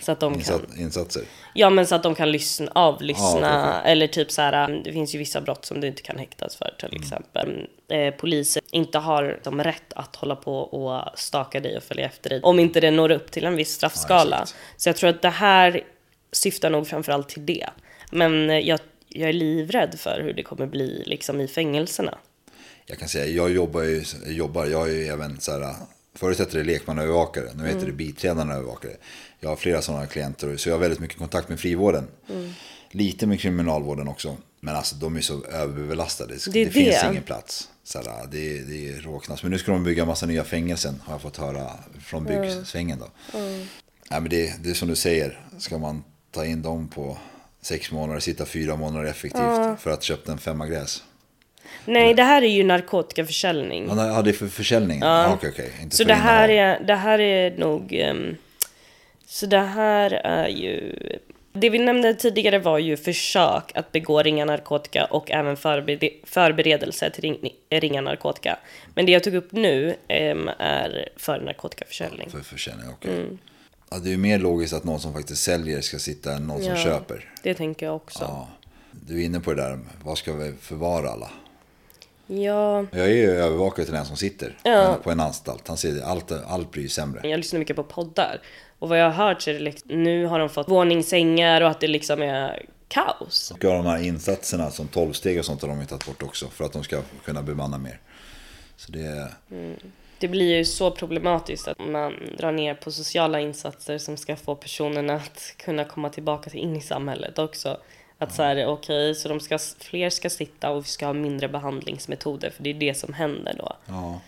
så 0.00 0.12
att 0.12 0.20
de 0.20 0.32
kan 0.32 0.40
Insat, 0.40 0.76
insatser. 0.78 1.22
Ja 1.54 1.70
men 1.70 1.86
så 1.86 1.94
att 1.94 2.02
de 2.02 2.14
kan 2.14 2.32
lyssna, 2.32 2.70
avlyssna 2.74 3.80
Ja, 3.82 3.88
eller 3.90 4.06
typ 4.06 4.30
så 4.30 4.42
här. 4.42 4.80
Det 4.84 4.92
finns 4.92 5.14
ju 5.14 5.18
vissa 5.18 5.40
brott 5.40 5.64
som 5.64 5.80
du 5.80 5.86
inte 5.86 6.02
kan 6.02 6.18
häktas 6.18 6.56
för 6.56 6.74
till 6.78 6.88
Mm. 6.88 7.02
exempel. 7.02 7.66
Eh, 7.88 8.14
poliser 8.14 8.62
inte 8.70 8.98
har 8.98 9.40
de 9.44 9.62
rätt 9.64 9.92
att 9.92 10.16
hålla 10.16 10.36
på 10.36 10.58
och 10.58 11.18
staka 11.18 11.60
dig 11.60 11.76
och 11.76 11.82
följa 11.82 12.06
efter 12.06 12.30
dig 12.30 12.40
om 12.42 12.58
inte 12.60 12.80
det 12.80 12.90
når 12.90 13.10
upp 13.10 13.30
till 13.30 13.44
en 13.44 13.56
viss 13.56 13.72
straffskala. 13.74 14.36
exakt. 14.42 14.56
så 14.76 14.88
jag 14.88 14.96
tror 14.96 15.10
att 15.10 15.22
det 15.22 15.28
här 15.30 15.84
syftar 16.32 16.70
nog 16.70 16.86
framförallt 16.88 17.28
till 17.28 17.46
det. 17.46 17.66
Men 18.10 18.50
eh, 18.50 18.58
jag, 18.58 18.80
jag 19.08 19.28
är 19.28 19.32
livrädd 19.32 19.94
för 19.98 20.20
hur 20.22 20.32
det 20.32 20.42
kommer 20.42 20.66
bli 20.66 21.02
liksom 21.06 21.40
i 21.40 21.48
fängelserna. 21.48 22.18
Jag 22.86 22.98
kan 22.98 23.08
säga, 23.08 23.26
jag 23.26 23.50
jobbar 23.50 23.82
ju, 23.82 24.04
jobbar, 24.26 24.66
jag 24.66 24.88
är 24.88 24.92
ju 24.92 25.06
även 25.06 25.40
så 25.40 25.52
här, 25.52 25.74
förut 26.18 26.38
hette 26.38 26.58
det 26.58 26.64
lekmannaövervakare, 26.64 27.50
nu 27.54 27.66
heter 27.66 27.86
det 27.86 27.92
biträdande 27.92 28.54
övervakare. 28.54 28.92
Jag 29.40 29.48
har 29.48 29.56
flera 29.56 29.82
sådana 29.82 30.06
klienter, 30.06 30.56
så 30.56 30.68
jag 30.68 30.74
har 30.74 30.80
väldigt 30.80 31.00
mycket 31.00 31.18
kontakt 31.18 31.48
med 31.48 31.60
frivården. 31.60 32.08
Lite 32.90 33.26
med 33.26 33.40
kriminalvården 33.40 34.08
också, 34.08 34.36
men 34.60 34.76
alltså 34.76 34.96
de 34.96 35.16
är 35.16 35.20
så 35.20 35.44
överbelastade. 35.44 36.34
Det, 36.34 36.50
Det 36.50 36.64
det 36.64 36.70
finns 36.70 37.04
ingen 37.10 37.22
plats. 37.22 37.68
Så 37.84 37.98
här, 37.98 38.26
det, 38.30 38.58
det 38.60 38.88
är 38.88 39.00
råknas. 39.00 39.42
Men 39.42 39.52
nu 39.52 39.58
ska 39.58 39.72
de 39.72 39.84
bygga 39.84 40.04
massa 40.04 40.26
nya 40.26 40.44
fängelsen, 40.44 41.02
har 41.04 41.14
jag 41.14 41.22
fått 41.22 41.36
höra 41.36 41.70
från 42.04 42.24
byggsvängen. 42.24 42.98
Då. 42.98 43.38
Nej, 44.10 44.20
men 44.20 44.28
det, 44.28 44.54
det 44.64 44.70
är 44.70 44.74
som 44.74 44.88
du 44.88 44.96
säger, 44.96 45.40
ska 45.58 45.78
man 45.78 46.04
ta 46.30 46.44
in 46.44 46.62
dem 46.62 46.88
på 46.88 47.18
sex 47.62 47.92
månader, 47.92 48.20
sitta 48.20 48.46
fyra 48.46 48.76
månader 48.76 49.06
effektivt 49.06 49.80
för 49.80 49.90
att 49.90 50.02
köpa 50.02 50.32
en 50.32 50.38
femma 50.38 50.66
gräs. 50.66 51.02
Nej, 51.84 52.14
det 52.14 52.22
här 52.22 52.42
är 52.42 52.46
ju 52.46 52.64
narkotikaförsäljning. 52.64 53.86
Ja, 53.88 54.06
ja, 54.06 54.22
det 54.22 54.30
är 54.30 54.34
för 54.34 54.48
försäljningen? 54.48 55.08
Ja. 55.08 55.32
Okej, 55.32 55.50
okej. 55.52 55.72
Inte 55.82 55.96
Så 55.96 56.04
det 56.04 56.14
här, 56.14 56.48
är, 56.48 56.80
det 56.80 56.94
här 56.94 57.18
är 57.20 57.50
nog... 57.58 57.92
ehm, 57.92 58.36
så 59.26 59.46
det 59.46 59.58
här 59.58 60.10
är 60.12 60.48
ju... 60.48 60.94
Det 61.52 61.70
vi 61.70 61.78
nämnde 61.78 62.14
tidigare 62.14 62.58
var 62.58 62.78
ju 62.78 62.96
försök 62.96 63.72
att 63.74 63.92
begå 63.92 64.22
ringa 64.22 64.44
narkotika 64.44 65.04
och 65.04 65.30
även 65.30 65.56
förberede, 65.56 66.10
förberedelse 66.24 67.10
till 67.10 67.22
ring, 67.22 67.52
ringa 67.70 68.00
narkotika. 68.00 68.58
Men 68.94 69.06
det 69.06 69.12
jag 69.12 69.24
tog 69.24 69.34
upp 69.34 69.52
nu 69.52 69.94
ehm, 70.08 70.50
är 70.58 71.08
för 71.16 71.40
narkotikaförsäljning. 71.40 72.30
För 72.30 72.40
försäljning, 72.40 72.86
okej. 72.90 73.14
Mm. 73.14 73.38
Ja, 73.90 73.96
det 73.98 74.08
är 74.08 74.10
ju 74.10 74.16
mer 74.16 74.38
logiskt 74.38 74.74
att 74.74 74.84
någon 74.84 75.00
som 75.00 75.12
faktiskt 75.12 75.42
säljer 75.42 75.80
ska 75.80 75.98
sitta 75.98 76.32
än 76.32 76.46
någon 76.46 76.62
som 76.62 76.70
Ja. 76.76 76.84
köper. 76.84 77.32
Det 77.42 77.54
tänker 77.54 77.86
jag 77.86 77.96
också. 77.96 78.24
Ja. 78.28 78.48
Du 78.90 79.20
är 79.20 79.24
inne 79.24 79.40
på 79.40 79.54
det 79.54 79.62
där, 79.62 79.78
vad 80.04 80.18
ska 80.18 80.32
vi 80.32 80.52
förvara 80.60 81.08
alla? 81.10 81.30
Ja, 82.30 82.84
Jag 82.92 83.06
är 83.06 83.14
ju 83.14 83.30
övervakare 83.30 83.84
till 83.84 83.94
den 83.94 84.04
som 84.04 84.16
sitter 84.16 84.56
Ja. 84.62 84.96
på 85.02 85.10
en 85.10 85.20
anstalt. 85.20 85.68
Han 85.68 85.76
säger 85.76 86.02
allt, 86.02 86.32
allt 86.46 86.70
blir 86.70 86.82
ju 86.82 86.88
sämre. 86.88 87.28
jag 87.28 87.36
lyssnar 87.38 87.58
mycket 87.58 87.76
på 87.76 87.82
poddar. 87.84 88.40
Och 88.78 88.88
vad 88.88 89.00
jag 89.00 89.10
har 89.10 89.26
hört 89.28 89.42
så 89.42 89.50
är 89.50 89.54
det 89.54 89.60
liksom, 89.60 90.04
nu 90.04 90.26
har 90.26 90.38
de 90.38 90.48
fått 90.48 90.68
våningssängar 90.68 91.60
och 91.60 91.68
att 91.70 91.80
det 91.80 91.86
liksom 91.86 92.22
är 92.22 92.66
kaos. 92.88 93.50
Och 93.50 93.58
de 93.58 93.86
här 93.86 94.02
insatserna 94.02 94.70
som 94.70 94.88
tolvsteg 94.88 95.38
och 95.38 95.44
sånt 95.44 95.62
har 95.62 95.68
de 95.68 95.86
tagit 95.86 96.06
bort 96.06 96.22
också. 96.22 96.46
För 96.48 96.64
att 96.64 96.72
de 96.72 96.84
ska 96.84 97.02
kunna 97.24 97.42
bemanna 97.42 97.78
mer. 97.78 98.00
Så 98.76 98.92
det 98.92 99.02
är... 99.02 99.28
Det 100.20 100.28
blir 100.28 100.56
ju 100.56 100.64
så 100.64 100.90
problematiskt 100.90 101.68
att 101.68 101.78
man 101.78 102.14
drar 102.38 102.52
ner 102.52 102.74
på 102.74 102.90
sociala 102.92 103.40
insatser 103.40 103.98
som 103.98 104.16
ska 104.16 104.36
få 104.36 104.54
personerna 104.54 105.14
att 105.14 105.54
kunna 105.56 105.84
komma 105.84 106.08
tillbaka 106.10 106.50
till 106.50 106.60
in 106.60 106.76
i 106.76 106.80
samhället 106.80 107.38
också. 107.38 107.76
Att 108.18 108.34
så 108.34 108.42
här, 108.42 108.66
okej, 108.66 109.14
så 109.14 109.28
de 109.28 109.40
ska, 109.40 109.58
fler 109.78 110.10
ska 110.10 110.30
sitta 110.30 110.70
och 110.70 110.84
vi 110.84 110.88
ska 110.88 111.06
ha 111.06 111.12
mindre 111.12 111.48
behandlingsmetoder 111.48 112.50
för 112.50 112.62
det 112.62 112.70
är 112.70 112.74
det 112.74 112.94
som 112.98 113.12
händer 113.12 113.54
då. 113.58 113.72
Ja, 113.86 114.20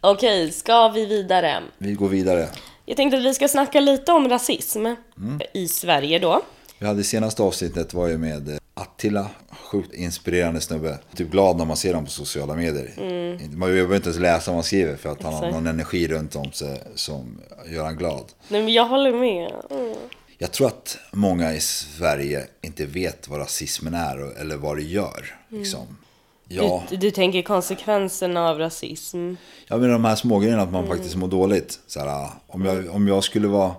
Okej, 0.00 0.52
ska 0.52 0.88
vi 0.88 1.06
vidare? 1.06 1.62
vi 1.78 1.92
går 1.92 2.08
vidare. 2.08 2.48
Jag 2.84 2.96
tänkte 2.96 3.18
att 3.18 3.24
vi 3.24 3.34
ska 3.34 3.48
snacka 3.48 3.80
lite 3.80 4.12
om 4.12 4.28
rasism 4.28 4.86
i 5.52 5.68
Sverige 5.68 6.18
då. 6.18 6.42
Vi 6.78 6.86
hade 6.86 7.04
senaste 7.04 7.42
avsnittet 7.42 7.94
var 7.94 8.06
ju 8.06 8.18
med 8.18 8.48
eh, 8.48 8.58
Attila, 8.74 9.26
sjukt 9.50 9.94
inspirerande 9.94 10.60
snubbe. 10.60 10.98
Typ 11.16 11.30
glad 11.30 11.56
när 11.56 11.64
man 11.64 11.76
ser 11.76 11.92
dem 11.94 12.04
på 12.04 12.10
sociala 12.10 12.54
medier. 12.54 12.92
Man 13.56 13.68
behöver 13.68 13.96
inte 13.96 14.08
ens 14.08 14.20
läsa 14.20 14.50
vad 14.50 14.56
man 14.56 14.64
skriver 14.64 14.96
för 14.96 15.08
att 15.08 15.22
han 15.22 15.34
har 15.34 15.42
Mm. 15.42 15.54
Någon 15.54 15.66
energi 15.66 16.08
runt 16.08 16.36
om 16.36 16.52
sig 16.52 16.82
som 16.94 17.40
gör 17.66 17.84
han 17.84 17.96
glad. 17.96 18.24
Nej, 18.48 18.62
men 18.62 18.72
jag 18.72 18.84
håller 18.84 19.12
med. 19.12 19.52
Mm. 19.70 19.94
Jag 20.40 20.52
tror 20.52 20.66
att 20.66 20.98
många 21.12 21.54
i 21.54 21.60
Sverige 21.60 22.46
inte 22.62 22.86
vet 22.86 23.28
vad 23.28 23.40
rasismen 23.40 23.94
är 23.94 24.40
eller 24.40 24.56
vad 24.56 24.76
det 24.76 24.82
gör. 24.82 25.34
Liksom. 25.48 25.96
Ja, 26.48 26.84
Du, 26.90 26.96
du 26.96 27.10
tänker 27.10 27.42
konsekvenserna 27.42 28.48
av 28.48 28.58
rasism? 28.58 29.34
ja, 29.66 29.76
men 29.76 29.90
de 29.90 30.04
här 30.04 30.16
smågrejerna 30.16 30.62
att 30.62 30.72
man 30.72 30.86
faktiskt 30.86 31.16
mår 31.16 31.28
dåligt. 31.28 31.80
Så 31.86 32.00
här, 32.00 32.28
om, 32.46 32.64
jag, 32.64 32.90
om 32.90 33.08
jag 33.08 33.24
skulle 33.24 33.48
vara 33.48 33.74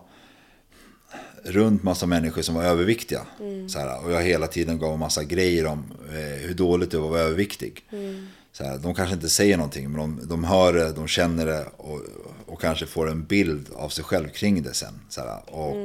runt 1.43 1.83
massa 1.83 2.05
människor 2.05 2.41
som 2.41 2.55
var 2.55 2.63
överviktiga. 2.63 3.21
Så 3.69 3.79
här, 3.79 4.05
och 4.05 4.11
jag 4.11 4.21
hela 4.21 4.47
tiden 4.47 4.79
gav 4.79 4.99
massa 4.99 5.23
grejer 5.23 5.65
om 5.65 5.93
eh, 6.09 6.47
hur 6.47 6.53
dåligt 6.53 6.91
det 6.91 6.97
var 6.97 7.05
att 7.05 7.11
vara 7.11 7.21
överviktig. 7.21 7.83
Så 8.51 8.63
här, 8.63 8.77
de 8.77 8.95
kanske 8.95 9.15
inte 9.15 9.29
säger 9.29 9.57
någonting, 9.57 9.91
men 9.91 9.99
de, 9.99 10.27
de 10.27 10.43
hör 10.43 10.73
det, 10.73 10.91
de 10.91 11.07
känner 11.07 11.45
det 11.45 11.65
och, 11.77 12.01
och 12.45 12.61
kanske 12.61 12.85
får 12.85 13.09
en 13.09 13.25
bild 13.25 13.69
av 13.75 13.89
sig 13.89 14.03
själv 14.03 14.29
kring 14.29 14.63
det 14.63 14.73
sen. 14.73 14.99
Så 15.09 15.21
här, 15.21 15.49
och 15.49 15.75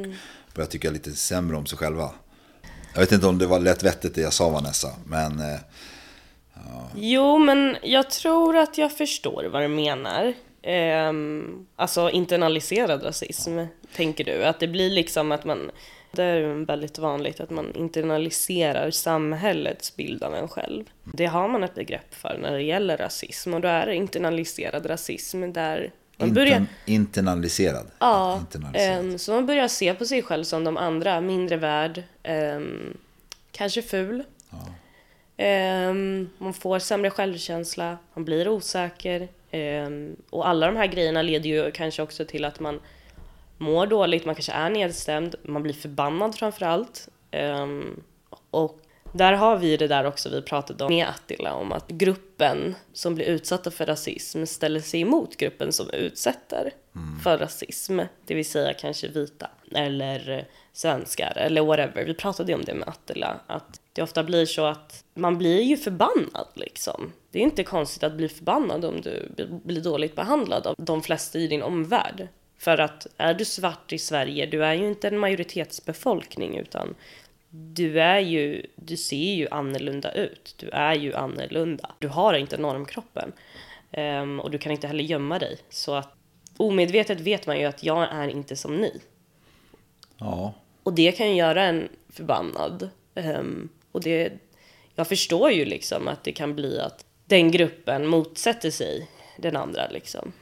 börjar 0.55 0.68
tycka 0.68 0.90
lite 0.90 1.12
sämre 1.12 1.57
om 1.57 1.66
sig 1.66 1.78
själva. 1.78 2.11
Jag 2.92 3.00
vet 3.00 3.12
inte 3.12 3.26
om 3.26 3.38
det 3.38 3.46
var 3.46 3.61
lätt 3.61 3.82
vettigt 3.82 4.14
det 4.14 4.20
jag 4.20 4.32
sa 4.32 4.48
Vanessa, 4.48 4.88
men 5.07 5.40
eh, 5.40 5.61
Ja. 6.55 6.88
Jo, 6.94 7.38
men 7.38 7.76
jag 7.82 8.11
tror 8.11 8.57
att 8.57 8.78
jag 8.78 8.92
förstår 8.92 9.44
vad 9.44 9.62
du 9.62 9.68
menar. 9.68 10.34
Ehm, 10.62 11.66
alltså 11.76 12.11
internaliserad 12.11 13.05
rasism, 13.05 13.59
tänker 13.96 14.24
du? 14.24 14.44
Att 14.44 14.61
det 14.61 14.68
blir 14.68 14.90
liksom 14.90 15.32
att 15.32 15.44
man... 15.44 15.70
Det 16.12 16.22
är 16.22 16.66
väldigt 16.66 16.98
vanligt 16.98 17.40
att 17.40 17.50
man 17.50 17.74
internaliserar 17.74 18.90
samhällets 18.90 19.96
bild 19.96 20.22
av 20.22 20.34
en 20.34 20.48
själv. 20.48 20.84
Det 21.05 21.26
har 21.26 21.48
man 21.48 21.64
ett 21.64 21.74
begrepp 21.74 22.14
för 22.14 22.38
när 22.42 22.52
det 22.52 22.62
gäller 22.62 22.96
rasism 22.96 23.55
och 23.55 23.61
då 23.61 23.68
är 23.68 23.86
det 23.86 23.94
internaliserad 23.94 24.90
rasism 24.90 25.52
där 25.52 25.92
man 26.16 26.34
börjar... 26.34 26.56
intern, 26.56 26.66
internaliserad. 26.84 27.86
Ja, 27.98 28.38
internaliserad. 28.40 28.98
ehm, 28.98 29.18
så 29.18 29.32
man 29.32 29.46
börjar 29.46 29.68
se 29.68 29.94
på 29.94 30.04
sig 30.04 30.22
själv 30.22 30.44
som 30.44 30.64
de 30.64 30.76
andra, 30.76 31.20
mindre 31.20 31.56
värd, 31.56 32.02
ehm, 32.22 32.96
kanske 33.52 33.82
ful. 33.82 34.24
Ehm, 35.36 36.30
man 36.38 36.54
får 36.54 36.78
sämre 36.78 37.10
självkänsla, 37.10 37.98
man 38.14 38.24
blir 38.24 38.48
osäker. 38.48 39.28
och 40.30 40.48
alla 40.48 40.66
de 40.66 40.76
här 40.76 40.86
grejerna 40.86 41.22
leder 41.22 41.50
ju 41.50 41.70
kanske 41.70 42.02
också 42.02 42.24
till 42.24 42.44
att 42.44 42.60
man 42.60 42.80
mår 43.58 43.86
dåligt, 43.86 44.24
man 44.24 44.34
kanske 44.34 44.52
är 44.52 44.70
nedstämd, 44.70 45.34
man 45.42 45.62
blir 45.62 45.74
förbannad 45.74 46.34
framför 46.34 46.66
allt. 46.66 47.08
Och 48.50 48.84
där 49.14 49.32
har 49.32 49.56
vi 49.56 49.76
det 49.76 49.88
där 49.88 50.04
också 50.04 50.28
vi 50.28 50.42
pratade 50.42 50.84
om 50.84 50.94
med 50.94 51.08
Attila, 51.08 51.54
om 51.54 51.72
att 51.72 51.88
gruppen 51.88 52.74
som 52.92 53.14
blir 53.14 53.24
utsatta 53.24 53.70
för 53.70 53.86
rasism 53.86 54.44
ställer 54.44 54.80
sig 54.80 55.00
emot 55.00 55.36
gruppen 55.36 55.72
som 55.72 55.90
utsätter 55.90 56.72
för 57.22 57.38
rasism, 57.38 58.00
det 58.26 58.34
vill 58.34 58.44
säga 58.44 58.72
kanske 58.72 59.08
vita 59.08 59.50
eller 59.74 60.46
svenskar 60.72 61.32
eller 61.36 61.62
whatever. 61.62 62.04
Vi 62.04 62.14
pratade 62.14 62.52
ju 62.52 62.58
om 62.58 62.64
det 62.64 62.74
med 62.74 62.88
Attila, 62.88 63.40
att 63.46 63.80
det 63.92 64.02
ofta 64.02 64.22
blir 64.22 64.46
så 64.46 64.66
att 64.66 65.04
man 65.14 65.38
blir 65.38 65.62
ju 65.62 65.76
förbannad 65.76 66.48
liksom. 66.54 67.12
Det 67.30 67.38
är 67.38 67.42
inte 67.42 67.64
konstigt 67.64 68.02
att 68.02 68.16
bli 68.16 68.28
förbannad 68.28 68.84
om 68.84 69.00
du 69.00 69.28
blir 69.64 69.80
dåligt 69.80 70.16
behandlad 70.16 70.66
av 70.66 70.74
de 70.78 71.02
flesta 71.02 71.38
i 71.38 71.46
din 71.46 71.62
omvärld. 71.62 72.28
För 72.58 72.78
att 72.78 73.06
är 73.16 73.34
du 73.34 73.44
svart 73.44 73.92
i 73.92 73.98
Sverige, 73.98 74.46
du 74.46 74.64
är 74.64 74.74
ju 74.74 74.88
inte 74.88 75.08
en 75.08 75.18
majoritetsbefolkning 75.18 76.58
utan 76.58 76.94
du 77.57 78.00
är 78.00 78.18
ju, 78.18 78.66
du 78.76 78.96
ser 78.96 79.34
ju 79.34 79.48
annorlunda 79.50 80.12
ut. 80.12 80.55
Du 80.59 80.68
är 80.70 80.94
ju 80.94 81.14
annorlunda. 81.14 81.90
Du 81.98 82.09
har 82.09 82.34
inte 82.34 82.57
normkroppen. 82.57 83.32
Ehm, 83.92 84.40
och 84.40 84.50
du 84.50 84.59
kan 84.59 84.72
inte 84.72 84.86
heller 84.86 85.05
gömma 85.05 85.38
dig. 85.38 85.59
Så 85.70 85.94
att 85.94 86.14
omedvetet 86.57 87.20
vet 87.20 87.46
man 87.46 87.59
ju 87.59 87.64
att 87.64 87.82
jag 87.82 88.09
är 88.12 88.28
inte 88.28 88.57
som 88.57 88.76
ni. 88.76 89.00
Ja, 90.18 90.55
Och 90.82 90.92
det 90.92 91.12
kan 91.12 91.28
ju 91.28 91.34
göra 91.34 91.64
en 91.64 91.88
förbannad. 92.09 92.90
Ehm, 93.14 93.68
och 93.92 94.00
det, 94.00 94.32
jag 94.94 95.09
förstår 95.09 95.50
ju 95.50 95.64
liksom 95.64 96.09
att 96.09 96.24
det 96.24 96.32
kan 96.32 96.55
bli 96.55 96.80
att 96.80 97.05
den 97.24 97.50
gruppen 97.50 98.07
motsätter 98.07 98.70
sig 98.70 99.09
den 99.38 99.57
andra 99.57 99.88
liksom. 99.88 100.32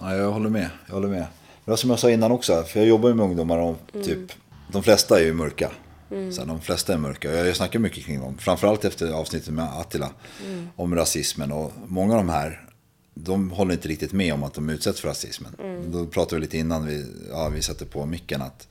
Ja, 0.00 0.14
jag 0.16 0.30
håller 0.30 0.50
med. 0.50 0.70
Jag 0.86 0.94
håller 0.94 1.08
med. 1.08 1.26
Men 1.64 1.76
som 1.76 1.90
jag 1.90 1.98
sa 1.98 2.10
innan 2.10 2.32
också, 2.32 2.62
för 2.62 2.78
jag 2.78 2.88
jobbar 2.88 3.08
ju 3.08 3.14
med 3.14 3.24
ungdomar 3.24 3.58
och 3.58 3.76
typ, 4.04 4.32
de 4.72 4.82
flesta 4.82 5.20
är 5.20 5.24
ju 5.24 5.32
mörka. 5.32 5.70
Så 6.08 6.40
här, 6.40 6.46
de 6.46 6.60
flesta 6.60 6.92
är 6.92 6.98
mörka. 6.98 7.32
Jag, 7.32 7.56
snackar 7.56 7.78
mycket 7.78 8.04
kring 8.04 8.20
dem. 8.20 8.38
Framförallt 8.38 8.84
efter 8.84 9.12
avsnittet 9.12 9.54
med 9.54 9.64
Attila 9.64 10.10
om 10.76 10.94
rasismen. 10.94 11.52
Och 11.52 11.72
många 11.86 12.12
av 12.12 12.18
de 12.18 12.28
här, 12.28 12.68
de 13.14 13.50
håller 13.50 13.72
inte 13.72 13.88
riktigt 13.88 14.12
med 14.12 14.34
om 14.34 14.42
att 14.42 14.54
de 14.54 14.70
utsätts 14.70 15.00
för 15.00 15.08
rasismen. 15.08 15.52
Då 15.92 16.06
pratade 16.06 16.36
vi 16.36 16.40
lite 16.40 16.58
innan 16.58 16.86
vi, 16.86 17.06
ja, 17.30 17.48
vi 17.48 17.62
satte 17.62 17.86
på 17.86 18.06
micken 18.06 18.42
att 18.42 18.68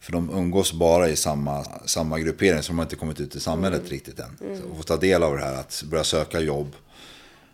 för 0.00 0.12
de 0.12 0.30
umgås 0.30 0.72
bara 0.72 1.08
i 1.08 1.16
samma, 1.16 1.64
samma 1.84 2.18
gruppering, 2.18 2.62
så 2.62 2.72
de 2.72 2.78
har 2.78 2.84
inte 2.84 2.96
kommit 2.96 3.20
ut 3.20 3.36
i 3.36 3.40
samhället 3.40 3.90
riktigt 3.90 4.20
än. 4.20 4.36
Så, 4.38 4.68
och 4.68 4.76
få 4.76 4.82
ta 4.82 4.96
del 4.96 5.22
av 5.22 5.36
det 5.36 5.44
här, 5.44 5.54
att 5.54 5.84
börja 5.90 6.04
söka 6.04 6.40
jobb, 6.40 6.74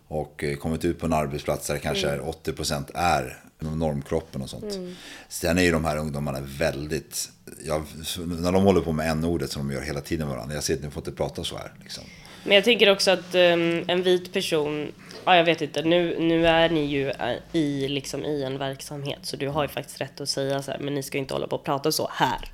och 0.09 0.45
eh, 0.45 0.57
kommit 0.57 0.85
ut 0.85 0.99
på 0.99 1.07
en 1.07 1.13
arbetsplats 1.13 1.67
där 1.67 1.79
kanske 1.79 2.09
är 2.09 2.19
80% 2.19 2.91
är 2.95 3.39
normkroppen 3.71 4.43
och 4.43 4.51
sånt. 4.51 4.79
Sen 5.29 5.59
är 5.59 5.63
ju 5.63 5.73
de 5.73 5.85
här 5.85 5.97
ungdomarna 5.97 6.39
väldigt, 6.41 7.31
ja, 7.65 7.83
när 8.27 8.53
de 8.53 8.65
håller 8.65 8.81
på 8.81 8.93
med 8.93 9.11
n-ordet 9.11 9.51
som 9.51 9.69
de 9.69 9.75
gör 9.75 9.83
hela 9.83 10.01
tiden 10.01 10.27
med 10.27 10.37
varandra. 10.37 10.55
Jag 10.55 10.65
ser 10.65 10.75
att 10.75 10.83
ni 10.83 10.91
får 10.91 11.01
inte 11.01 11.13
prata 11.13 11.45
så 11.45 11.57
här. 11.57 11.73
Liksom. 11.83 12.05
Men 12.45 12.55
jag 12.55 12.65
tänker 12.65 12.91
också 12.91 13.11
att 13.11 13.35
ehm, 13.35 13.85
en 13.87 14.03
vit 14.03 14.33
person, 14.33 14.93
ja 15.25 15.37
jag 15.37 15.45
vet 15.45 15.63
inte, 15.63 15.83
nu, 15.83 16.17
nu 16.21 16.47
är 16.47 16.71
ni 16.71 16.85
ju 16.85 17.11
eh, 17.11 17.37
i, 17.53 17.89
liksom, 17.89 18.25
i 18.25 18.43
en 18.43 18.59
verksamhet 18.59 19.19
så 19.23 19.37
du 19.37 19.49
har 19.49 19.63
ju 19.63 19.69
faktiskt 19.69 20.01
rätt 20.01 20.21
att 20.21 20.29
säga 20.29 20.63
så 20.63 20.71
här, 20.71 20.79
men 20.79 20.95
ni 20.95 21.03
ska 21.03 21.19
inte 21.19 21.35
hålla 21.35 21.47
på 21.47 21.57
och 21.57 21.65
prata 21.65 21.93
så 21.93 22.09
här. 22.13 22.51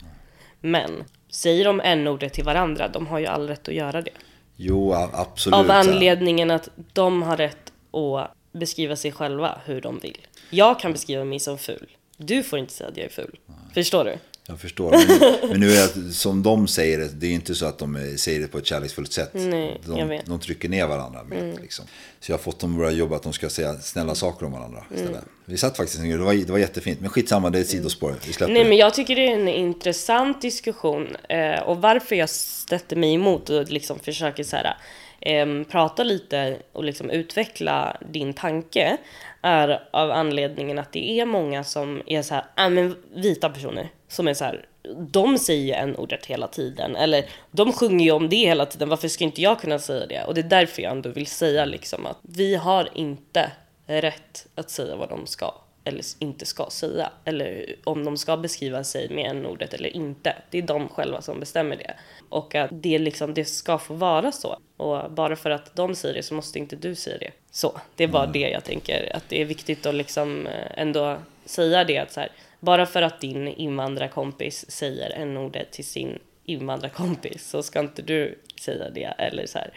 Men 0.61 1.05
säger 1.31 1.65
de 1.65 1.81
n-ordet 1.81 2.33
till 2.33 2.45
varandra, 2.45 2.89
de 2.89 3.07
har 3.07 3.19
ju 3.19 3.27
all 3.27 3.49
rätt 3.49 3.69
att 3.69 3.75
göra 3.75 4.03
det. 4.03 4.11
Jo, 4.57 4.93
absolut. 5.13 5.55
Av 5.55 5.71
anledningen 5.71 6.51
att 6.51 6.69
de 6.93 7.23
har 7.23 7.37
rätt 7.37 7.73
att 7.93 8.33
beskriva 8.53 8.97
sig 8.97 9.13
själva 9.13 9.61
hur 9.65 9.81
de 9.81 9.99
vill. 9.99 10.19
Jag 10.51 10.81
kan 10.81 10.93
beskriva 10.93 11.25
mig 11.25 11.41
som 11.41 11.59
ful. 11.59 11.97
Du 12.17 12.43
får 12.43 12.59
inte 12.59 12.73
säga 12.73 12.91
att 12.91 12.97
jag 12.97 13.07
är 13.07 13.11
ful. 13.11 13.39
Förstår 13.75 14.05
du? 14.05 14.17
Jag 14.51 14.61
förstår. 14.61 14.91
Men, 14.91 15.51
men 15.51 15.61
nu 15.61 15.73
är 15.73 15.89
det 15.95 16.13
som 16.13 16.43
de 16.43 16.69
säger 16.69 16.99
det, 16.99 17.09
det 17.09 17.27
är 17.27 17.33
inte 17.33 17.55
så 17.55 17.67
att 17.67 17.79
de 17.79 18.17
säger 18.19 18.41
det 18.41 18.49
på 18.49 18.59
ett 18.59 18.67
kärleksfullt 18.67 19.13
sätt. 19.13 19.31
Nej, 19.33 19.81
jag 19.87 19.97
de, 19.97 20.09
vet. 20.09 20.27
Mm. 20.27 20.39
de 20.39 20.41
trycker 20.41 20.69
ner 20.69 20.87
varandra. 20.87 21.25
Med, 21.25 21.61
liksom. 21.61 21.85
Så 22.21 22.33
jag 22.33 22.39
har 22.39 22.43
fått 22.43 22.59
dem 22.61 22.73
att 22.73 22.79
börja 22.79 22.91
jobba 22.91 23.17
att 23.17 23.23
de 23.23 23.33
ska 23.33 23.51
säga 23.51 23.75
snälla 23.75 24.15
saker 24.15 24.47
om 24.47 24.53
varandra 24.53 24.85
istället. 24.91 25.11
Mm. 25.11 25.29
Vi 25.45 25.57
satt 25.57 25.77
faktiskt 25.77 26.01
en 26.01 26.11
det 26.11 26.17
var, 26.17 26.35
det 26.35 26.53
var 26.53 26.59
jättefint. 26.59 27.01
Men 27.01 27.11
skitsamma, 27.11 27.51
det 27.51 27.59
är 27.59 27.63
ett 27.63 27.69
sidospår. 27.69 28.15
Vi 28.27 28.33
släpper 28.33 28.53
Nej 28.53 28.63
det. 28.63 28.69
men 28.69 28.79
jag 28.79 28.95
tycker 28.95 29.17
det 29.17 29.29
är 29.29 29.35
en 29.35 29.49
intressant 29.49 30.43
diskussion 30.43 31.17
eh, 31.29 31.61
och 31.63 31.77
varför 31.77 32.17
jag 32.17 32.31
sätter 32.31 32.97
mig 32.97 33.15
emot 33.15 33.51
och 33.51 33.69
liksom 33.69 33.99
försöker 33.99 34.45
så 34.45 34.57
här, 34.57 34.77
eh, 35.21 35.65
prata 35.65 36.05
lite 36.05 36.59
och 36.73 36.85
liksom 36.85 37.11
utveckla 37.11 37.97
din 38.13 38.33
tanke 38.35 38.99
är 39.43 39.89
av 39.91 40.11
anledningen 40.11 40.79
att 40.79 40.93
det 40.93 41.21
är 41.21 41.27
många 41.27 41.65
som 41.65 42.03
är 42.07 42.23
så 42.23 42.35
här, 42.35 42.45
äh, 42.57 42.71
men 42.71 42.97
vita 43.15 43.49
personer 43.49 43.89
som 44.09 44.29
är 44.29 44.35
så 44.35 44.45
här, 44.45 44.65
de 45.11 45.39
säger 45.39 45.65
ju 45.65 45.73
en 45.73 45.97
ordet 45.97 46.27
hela 46.27 46.49
tiden 46.49 46.97
eller 46.97 47.25
de 47.51 47.73
sjunger 47.73 48.05
ju 48.05 48.11
om 48.11 48.29
det 48.29 48.37
hela 48.37 48.67
tiden, 48.67 48.89
varför 48.89 49.09
ska 49.09 49.25
inte 49.25 49.43
jag 49.43 49.61
kunna 49.61 49.79
säga 49.79 50.07
det? 50.07 50.25
Och 50.25 50.35
det 50.35 50.41
är 50.41 50.49
därför 50.49 50.83
jag 50.83 50.93
ändå 50.93 51.11
vill 51.11 51.27
säga 51.27 51.65
liksom 51.65 52.07
att 52.07 52.19
vi 52.23 52.55
har 52.55 52.89
inte 52.95 53.51
rätt 53.87 54.47
att 54.55 54.71
säga 54.71 54.97
vad 54.97 55.09
de 55.09 55.27
ska 55.27 55.55
eller 55.89 56.05
inte 56.19 56.47
ska 56.47 56.67
säga. 56.71 57.13
Eller 57.25 57.75
om 57.85 58.05
de 58.05 58.17
ska 58.17 58.37
beskriva 58.37 58.85
sig 58.85 59.09
med 59.09 59.31
en 59.31 59.47
ordet 59.47 59.75
eller 59.75 59.97
inte. 59.97 60.37
Det 60.51 60.59
är 60.59 60.63
de 60.63 60.89
själva 60.89 61.23
som 61.23 61.41
bestämmer 61.41 61.77
det. 61.77 61.95
Och 62.29 62.55
att 62.55 62.71
det, 62.73 62.99
liksom, 62.99 63.35
det 63.35 63.45
ska 63.45 63.79
få 63.79 63.95
vara 63.95 64.33
så. 64.33 64.59
Och 64.77 65.11
bara 65.11 65.37
för 65.37 65.51
att 65.51 65.77
de 65.77 65.95
säger 65.95 66.15
det 66.15 66.23
så 66.23 66.35
måste 66.35 66.59
inte 66.59 66.77
du 66.77 66.95
säga 66.95 67.19
det. 67.19 67.31
Så, 67.51 67.81
det 67.97 68.05
är 68.05 68.09
bara 68.09 68.27
det 68.27 68.51
jag 68.51 68.65
tänker. 68.65 69.17
Att 69.17 69.29
det 69.29 69.41
är 69.41 69.45
viktigt 69.45 69.87
att 69.87 69.95
liksom 69.95 70.47
eh, 70.47 70.81
ändå 70.81 71.17
säga 71.45 71.85
det 71.85 71.99
att 71.99 72.13
så 72.13 72.21
här, 72.21 72.33
bara 72.61 72.87
för 72.87 73.03
att 73.03 73.21
din 73.21 73.49
invandrarkompis 73.49 74.71
säger 74.71 75.11
en 75.11 75.37
ordet 75.37 75.71
till 75.73 75.85
sin 75.85 76.19
invandrarkompis 76.45 77.49
så 77.49 77.63
ska 77.63 77.81
inte 77.81 78.03
du 78.03 78.39
säga 78.61 78.91
det. 78.91 79.15
Eller 79.19 79.47
så 79.47 79.59
här, 79.59 79.73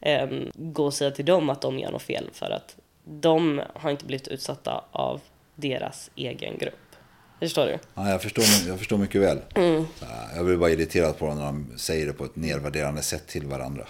ehm, 0.00 0.50
gå 0.54 0.84
och 0.84 0.94
säga 0.94 1.10
till 1.10 1.24
dem 1.24 1.50
att 1.50 1.60
de 1.60 1.78
gör 1.78 1.90
något 1.90 2.02
fel 2.02 2.28
för 2.32 2.50
att 2.50 2.76
de 3.04 3.62
har 3.74 3.90
inte 3.90 4.04
blivit 4.04 4.28
utsatta 4.28 4.84
av 4.92 5.20
deras 5.54 6.10
egen 6.16 6.58
grupp. 6.58 6.85
Förstår 7.40 7.66
du? 7.66 7.78
Ja, 7.94 8.10
jag, 8.10 8.22
förstår, 8.22 8.44
jag 8.68 8.78
förstår 8.78 8.98
mycket 8.98 9.20
väl. 9.20 9.38
Mm. 9.54 9.86
Jag 10.36 10.44
blir 10.44 10.56
bara 10.56 10.70
irriterad 10.70 11.18
på 11.18 11.34
när 11.34 11.44
de 11.44 11.66
säger 11.76 12.06
det 12.06 12.12
på 12.12 12.24
ett 12.24 12.36
nedvärderande 12.36 13.02
sätt 13.02 13.26
till 13.26 13.46
varandra. 13.46 13.86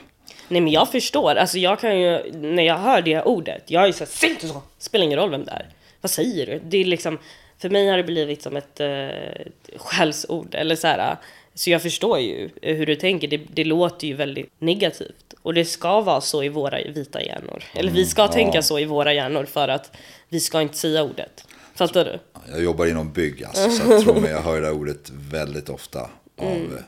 Nej 0.49 0.61
men 0.61 0.73
jag 0.73 0.93
förstår, 0.93 1.35
alltså 1.35 1.59
jag 1.59 1.81
kan 1.81 2.01
ju, 2.01 2.33
när 2.33 2.63
jag 2.63 2.79
hör 2.79 3.03
det 3.03 3.23
ordet, 3.23 3.63
jag 3.67 3.83
är 3.83 3.87
ju 3.87 3.93
såhär, 3.93 4.11
säg 4.11 4.31
inte 4.31 4.49
så! 4.49 4.63
Spelar 4.79 5.05
ingen 5.05 5.19
roll 5.19 5.31
vem 5.31 5.45
det 5.45 5.51
är. 5.51 5.69
Vad 6.01 6.11
säger 6.11 6.47
du? 6.47 6.61
Det 6.65 6.77
är 6.79 6.85
liksom, 6.85 7.19
för 7.59 7.71
mig 7.71 7.89
har 7.89 7.97
det 7.97 8.03
blivit 8.03 8.43
som 8.43 8.57
ett, 8.57 8.81
eh, 8.81 8.89
ett 8.89 9.71
skällsord, 9.77 10.55
eller 10.55 10.77
så 10.77 10.87
här. 10.87 11.17
Så 11.55 11.71
jag 11.71 11.83
förstår 11.83 12.19
ju 12.19 12.51
hur 12.63 12.87
du 12.87 12.97
tänker, 12.97 13.29
det, 13.29 13.37
det 13.37 13.65
låter 13.65 14.07
ju 14.07 14.15
väldigt 14.15 14.53
negativt. 14.59 15.35
Och 15.43 15.55
det 15.55 15.65
ska 15.65 16.01
vara 16.01 16.21
så 16.21 16.43
i 16.43 16.49
våra 16.49 16.79
vita 16.79 17.23
hjärnor. 17.23 17.63
Eller 17.75 17.93
vi 17.93 18.07
ska 18.07 18.29
tänka 18.29 18.63
så 18.63 18.79
i 18.79 18.85
våra 18.85 19.13
hjärnor 19.13 19.45
för 19.45 19.69
att 19.69 19.97
vi 20.29 20.41
ska 20.41 20.61
inte 20.61 20.77
säga 20.77 21.03
ordet. 21.03 21.45
Fattar 21.75 22.05
du? 22.05 22.36
Jag 22.51 22.63
jobbar 22.63 22.87
inom 22.87 23.13
bygg, 23.13 23.45
alltså, 23.45 23.71
så 23.71 23.93
jag 23.93 24.03
tror 24.03 24.21
mig, 24.21 24.31
jag 24.31 24.43
hör 24.43 24.61
det 24.63 24.71
ordet 24.71 25.11
väldigt 25.11 25.69
ofta. 25.69 26.01
Av, 26.01 26.53
Mm. 26.53 26.77
eh, 26.77 26.83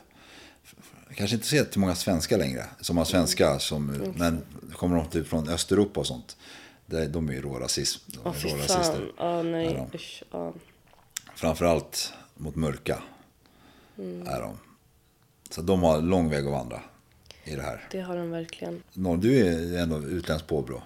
kanske 1.15 1.35
inte 1.35 1.47
ser 1.47 1.63
till 1.63 1.79
många 1.79 1.95
svenskar 1.95 2.37
längre, 2.37 2.65
som 2.81 2.97
har 2.97 3.05
svenska, 3.05 3.59
som, 3.59 3.89
Mm. 3.89 4.11
men 4.15 4.41
kommer 4.73 4.95
de 4.97 5.05
typ 5.05 5.27
från 5.27 5.49
Östeuropa 5.49 5.99
och 5.99 6.07
sånt. 6.07 6.37
Det, 6.85 7.07
de 7.07 7.29
är 7.29 7.33
ju 7.33 7.41
rårasism, 7.41 7.99
de 8.07 8.27
är 8.29 8.33
fy 8.33 8.49
rårasister. 8.49 9.11
Är 9.19 9.43
nej, 9.43 9.73
de. 9.91 9.97
usch. 9.97 10.23
Ja. 10.31 10.53
Framförallt 11.35 12.13
mot 12.37 12.55
mörka 12.55 13.03
Mm. 13.97 14.27
är 14.27 14.41
de. 14.41 14.57
Så 15.49 15.61
de 15.61 15.83
har 15.83 16.01
lång 16.01 16.29
väg 16.29 16.45
att 16.45 16.51
vandra 16.51 16.81
i 17.43 17.55
det 17.55 17.61
här. 17.61 17.87
Det 17.91 18.01
har 18.01 18.17
de 18.17 18.31
verkligen. 18.31 18.83
Någon, 18.93 19.19
du 19.19 19.47
är 19.47 19.79
ändå 19.81 19.97
utländskt 19.97 20.47
påbrå. 20.49 20.81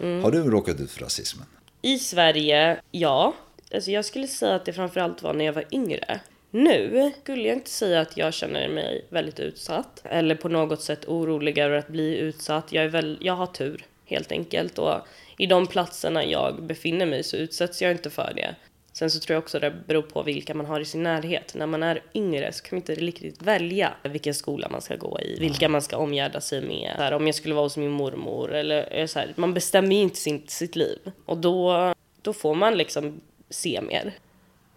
Mm. 0.00 0.22
Har 0.24 0.30
du 0.30 0.42
råkat 0.50 0.80
ut 0.80 0.90
för 0.90 1.00
rasismen? 1.04 1.46
I 1.82 1.98
Sverige, 1.98 2.80
ja. 2.90 3.34
Alltså 3.74 3.90
jag 3.90 4.04
skulle 4.04 4.26
säga 4.26 4.54
att 4.54 4.64
det 4.64 4.72
framförallt 4.72 5.22
var 5.22 5.32
när 5.32 5.44
jag 5.44 5.52
var 5.52 5.64
yngre. 5.70 6.20
Nu 6.50 7.12
skulle 7.22 7.48
jag 7.48 7.56
inte 7.56 7.70
säga 7.70 8.00
att 8.00 8.16
jag 8.16 8.34
känner 8.34 8.68
mig 8.68 9.04
väldigt 9.08 9.40
utsatt 9.40 10.02
eller 10.04 10.34
på 10.34 10.48
något 10.48 10.82
sätt 10.82 11.04
orolig 11.08 11.58
över 11.58 11.76
att 11.76 11.88
bli 11.88 12.18
utsatt. 12.18 12.72
Jag, 12.72 12.84
är 12.84 12.88
väl, 12.88 13.18
jag 13.20 13.34
har 13.34 13.46
tur 13.46 13.84
helt 14.04 14.32
enkelt 14.32 14.78
och 14.78 14.94
i 15.38 15.46
de 15.46 15.66
platserna 15.66 16.24
jag 16.24 16.62
befinner 16.62 17.06
mig 17.06 17.22
så 17.22 17.36
utsätts 17.36 17.82
jag 17.82 17.90
inte 17.90 18.10
för 18.10 18.32
det. 18.36 18.54
Sen 18.92 19.10
så 19.10 19.20
tror 19.20 19.34
jag 19.34 19.42
också 19.42 19.58
det 19.58 19.70
beror 19.86 20.02
på 20.02 20.22
vilka 20.22 20.54
man 20.54 20.66
har 20.66 20.80
i 20.80 20.84
sin 20.84 21.02
närhet. 21.02 21.54
När 21.54 21.66
man 21.66 21.82
är 21.82 22.02
yngre 22.14 22.52
så 22.52 22.64
kan 22.64 22.76
man 22.76 22.80
inte 22.80 22.94
riktigt 22.94 23.42
välja 23.42 23.92
vilken 24.02 24.34
skola 24.34 24.68
man 24.68 24.80
ska 24.80 24.96
gå 24.96 25.20
i, 25.20 25.40
vilka 25.40 25.68
man 25.68 25.82
ska 25.82 25.96
omgärda 25.96 26.40
sig 26.40 26.62
med. 26.62 26.92
Så 26.96 27.02
här, 27.02 27.12
om 27.12 27.26
jag 27.26 27.34
skulle 27.34 27.54
vara 27.54 27.64
hos 27.64 27.76
min 27.76 27.90
mormor 27.90 28.54
eller 28.54 29.06
så 29.06 29.18
här, 29.18 29.32
man 29.36 29.54
bestämmer 29.54 29.96
ju 29.96 30.02
inte 30.02 30.16
sin, 30.16 30.42
sitt 30.46 30.76
liv. 30.76 30.98
Och 31.24 31.38
då, 31.38 31.94
då 32.22 32.32
får 32.32 32.54
man 32.54 32.76
liksom 32.76 33.20
se 33.50 33.80
mer. 33.80 34.12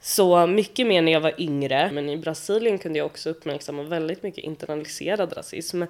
Så 0.04 0.48
mycket 0.48 0.88
mer 0.88 1.02
när 1.02 1.12
jag 1.12 1.22
var 1.22 1.42
yngre. 1.42 1.92
Men 1.94 2.10
i 2.10 2.18
Brasilien 2.18 2.78
kunde 2.78 3.00
jag 3.00 3.06
också 3.06 3.30
uppmärksamma 3.30 3.84
väldigt 3.84 4.24
mycket 4.24 4.44
internaliserad 4.44 5.38
rasism. 5.38 5.84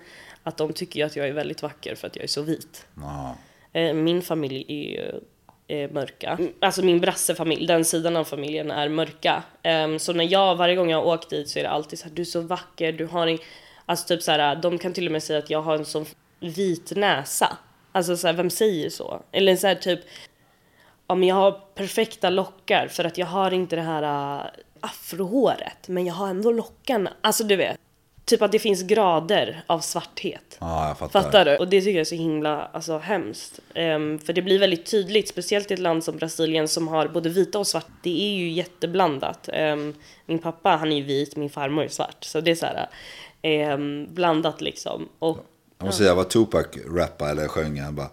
Att 0.44 0.58
de 0.58 0.74
tycker 0.74 1.00
ju 1.00 1.06
att 1.06 1.16
jag 1.16 1.28
är 1.28 1.34
väldigt 1.34 1.62
vacker 1.62 1.96
för 1.96 2.08
att 2.08 2.16
jag 2.16 2.24
är 2.24 2.28
så 2.28 2.42
vit. 2.42 2.86
Ja. 2.96 3.36
Eh, 3.74 3.94
Min 3.94 4.22
familj 4.22 4.66
är 4.68 4.90
ju 4.92 5.22
eh, 5.68 5.92
mörka. 5.92 6.40
Alltså 6.60 6.82
min 6.82 7.00
brassefamilj, 7.00 7.68
den 7.68 7.86
sidan 7.86 8.16
av 8.18 8.24
familjen 8.24 8.72
är 8.72 8.90
mörka. 8.90 9.44
Ehm, 9.64 10.00
Så 10.00 10.14
när 10.14 10.32
jag, 10.32 10.56
varje 10.56 10.76
gång 10.76 10.90
jag 10.90 10.98
har 10.98 11.14
åkt 11.14 11.30
dit 11.30 11.50
så 11.50 11.60
är 11.60 11.64
det 11.64 11.70
alltid 11.70 12.00
så 12.00 12.08
här, 12.08 12.16
du 12.16 12.22
är 12.22 12.26
så 12.26 12.42
vacker, 12.42 12.92
du 12.92 13.06
har 13.06 13.28
en... 13.28 13.38
Alltså 13.86 14.08
typ 14.08 14.22
så 14.24 14.32
här, 14.32 14.56
de 14.56 14.78
kan 14.78 14.94
till 14.94 15.06
och 15.06 15.12
med 15.12 15.24
säga 15.24 15.40
att 15.40 15.50
jag 15.50 15.62
har 15.62 15.76
en 15.76 15.86
sån 15.86 16.06
vit 16.40 16.92
näsa. 16.96 17.58
Alltså 17.92 18.18
så 18.18 18.28
här, 18.28 18.34
vem 18.34 18.50
säger 18.50 18.90
så? 18.90 19.22
Eller 19.32 19.56
så 19.56 19.68
här 19.68 19.76
typ, 19.76 20.00
om 21.12 21.24
jag 21.24 21.36
har 21.36 21.52
perfekta 21.76 22.30
lockar 22.30 22.88
för 22.88 23.04
att 23.04 23.18
jag 23.18 23.28
har 23.28 23.52
inte 23.52 23.76
det 23.76 23.82
här 23.82 24.04
uh, 24.40 24.46
afrohåret, 24.80 25.88
men 25.88 26.06
jag 26.06 26.14
har 26.14 26.28
ändå 26.28 26.52
lockarna. 26.52 27.14
Alltså 27.22 27.44
du 27.44 27.56
vet, 27.56 27.78
typ 28.26 28.42
att 28.42 28.52
det 28.52 28.60
finns 28.60 28.82
grader 28.82 29.64
av 29.68 29.80
svarthet. 29.80 30.58
Ja, 30.60 30.88
jag 30.88 30.98
fattar. 30.98 31.22
Fattar 31.22 31.46
du? 31.46 31.58
Och 31.58 31.68
det 31.68 31.82
tycker 31.82 31.92
jag 31.92 32.02
är 32.02 32.06
så 32.06 32.16
himla 32.16 32.70
alltså, 32.74 32.98
hemskt. 32.98 33.60
Ehm, 33.74 34.20
för 34.20 34.34
det 34.34 34.42
blir 34.42 34.60
väldigt 34.60 34.86
tydligt, 34.86 35.30
speciellt 35.30 35.72
i 35.72 35.74
ett 35.74 35.80
land 35.80 36.04
som 36.04 36.18
Brasilien 36.18 36.68
som 36.68 36.88
har 36.88 37.08
både 37.08 37.30
vita 37.30 37.60
och 37.60 37.68
svart. 37.68 37.88
Det 38.04 38.22
är 38.22 38.34
ju 38.34 38.50
jätteblandat. 38.50 39.50
Ehm, 39.54 39.94
min 40.26 40.40
pappa 40.40 40.70
han 40.70 40.92
är 40.92 40.96
ju 40.96 41.04
vit, 41.04 41.36
min 41.36 41.50
farmor 41.50 41.84
är 41.84 41.88
svart. 41.88 42.24
Så 42.24 42.42
det 42.42 42.52
är 42.52 42.56
så 42.56 42.66
här 42.66 42.90
ehm, 43.42 44.08
blandat 44.10 44.62
liksom. 44.62 45.10
Och 45.20 45.38
Jag 45.78 45.86
måste 45.86 46.04
säga 46.04 46.16
vad 46.16 46.30
Tupac 46.30 46.66
rappade 46.96 47.32
eller 47.32 47.48
sjöng. 47.48 47.80
Han 47.80 47.96
bara 47.96 48.10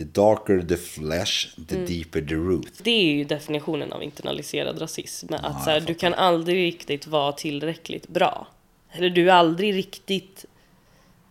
The 0.00 0.06
darker 0.06 0.62
the 0.62 0.76
flesh, 0.76 1.48
the 1.68 1.74
Mm. 1.74 1.86
deeper 1.86 2.20
the 2.20 2.34
root. 2.34 2.72
det 2.82 2.90
är 2.90 3.12
ju 3.12 3.24
definitionen 3.24 3.92
av 3.92 4.02
internaliserad 4.02 4.80
rasism. 4.80 5.34
Att 5.34 5.64
så 5.64 5.70
här, 5.70 5.80
du 5.80 5.94
kan 5.94 6.14
aldrig 6.14 6.56
riktigt 6.66 7.06
vara 7.06 7.32
tillräckligt 7.32 8.08
bra. 8.08 8.46
Eller 8.92 9.10
du 9.10 9.30
är 9.30 9.34
aldrig 9.34 9.74
riktigt, 9.74 10.44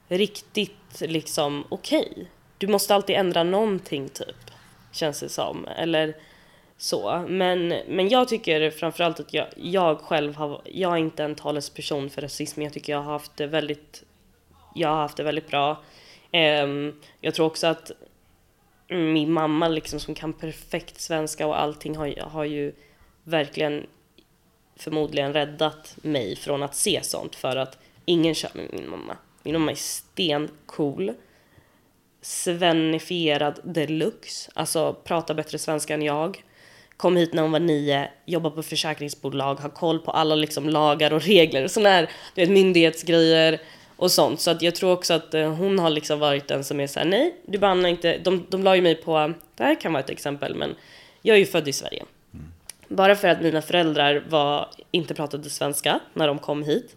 riktigt 0.08 1.02
liksom 1.02 1.64
okej. 1.70 2.28
Du 2.58 2.68
måste 2.68 2.96
alltid 2.96 3.16
ändra 3.16 3.44
någonting 3.44 4.10
typ, 4.10 4.52
känns 4.92 5.20
det 5.20 5.30
som. 5.30 5.66
Eller 5.68 6.16
så. 6.78 7.26
Men, 7.30 7.68
men 7.88 8.10
jag 8.10 8.28
tycker 8.28 8.72
framförallt 8.72 9.20
att 9.20 9.34
jag, 9.34 9.48
jag 9.56 10.00
själv 10.00 10.36
har, 10.36 10.62
jag 10.66 10.94
är 10.94 10.98
inte 10.98 11.24
en 11.24 11.36
talesperson 11.36 12.10
för 12.10 12.22
rasism. 12.22 12.62
Jag 12.62 12.74
tycker 12.74 12.94
jag 12.94 13.02
har 13.02 13.12
haft 13.12 13.38
det 13.38 13.48
väldigt, 13.48 14.04
jag 14.76 14.90
har 14.90 14.96
haft 14.96 15.18
det 15.18 15.24
väldigt 15.24 15.48
bra. 15.48 15.84
Ehm, 16.32 16.94
jag 17.22 17.34
tror 17.36 17.46
också 17.46 17.68
att 17.68 17.92
min 18.90 19.32
mamma 19.32 19.68
liksom 19.68 20.00
som 20.00 20.16
kan 20.16 20.34
perfekt 20.34 21.02
svenska 21.02 21.48
och 21.48 21.60
allting 21.62 21.96
har, 21.96 22.06
ju- 22.06 22.22
har 22.22 22.44
ju 22.46 22.74
verkligen 23.24 23.88
förmodligen 24.76 25.34
räddat 25.34 25.96
mig 26.02 26.36
från 26.36 26.64
att 26.64 26.76
se 26.76 27.00
sånt 27.04 27.36
för 27.36 27.56
att 27.56 27.78
ingen 28.06 28.36
kör 28.36 28.50
med 28.54 28.66
min 28.74 28.90
mamma. 28.90 29.18
Min 29.44 29.54
mamma 29.54 29.72
är 29.72 29.76
stencool, 29.76 31.14
svennifierad 32.22 33.60
deluxe, 33.64 34.52
alltså 34.56 34.94
pratar 35.04 35.34
bättre 35.34 35.58
svenska 35.58 35.94
än 35.94 36.02
jag. 36.02 36.44
Kom 36.98 37.18
hit 37.18 37.34
när 37.34 37.42
hon 37.42 37.52
var 37.52 37.60
nio, 37.60 38.10
jobbar 38.26 38.50
på 38.50 38.64
försäkringsbolag, 38.64 39.56
har 39.56 39.70
koll 39.70 40.00
på 40.00 40.12
alla 40.12 40.36
liksom 40.36 40.70
lagar 40.70 41.14
och 41.14 41.22
regler 41.22 41.64
och 41.64 41.72
sådana 41.72 41.90
här 41.90 42.10
du 42.36 42.42
vet, 42.42 42.50
myndighetsgrejer 42.50 43.62
och 44.00 44.12
sånt. 44.12 44.42
Så 44.42 44.52
att 44.52 44.62
jag 44.62 44.76
tror 44.76 44.92
också 44.92 45.14
att 45.14 45.34
eh, 45.34 45.54
hon 45.54 45.80
har 45.80 45.90
liksom 45.90 46.20
varit 46.20 46.48
den 46.48 46.64
som 46.64 46.80
är 46.80 46.88
såhär, 46.88 47.08
nej, 47.08 47.36
du 47.46 47.58
behandlar 47.58 47.90
inte, 47.90 48.18
de, 48.18 48.46
de 48.50 48.64
la 48.64 48.76
ju 48.76 48.82
mig 48.82 48.96
på, 48.96 49.34
det 49.56 49.64
här 49.64 49.82
kan 49.82 49.94
vara 49.94 50.04
ett 50.04 50.10
exempel, 50.10 50.56
men 50.56 50.76
jag 51.22 51.36
är 51.36 51.40
ju 51.40 51.46
född 51.46 51.68
i 51.68 51.74
Sverige. 51.74 52.06
Bara 52.88 53.16
för 53.16 53.28
att 53.28 53.42
mina 53.42 53.62
föräldrar 53.62 54.24
var, 54.30 54.70
inte 54.92 55.14
pratade 55.14 55.50
svenska 55.50 56.00
när 56.14 56.28
de 56.28 56.40
kom 56.40 56.64
hit. 56.64 56.96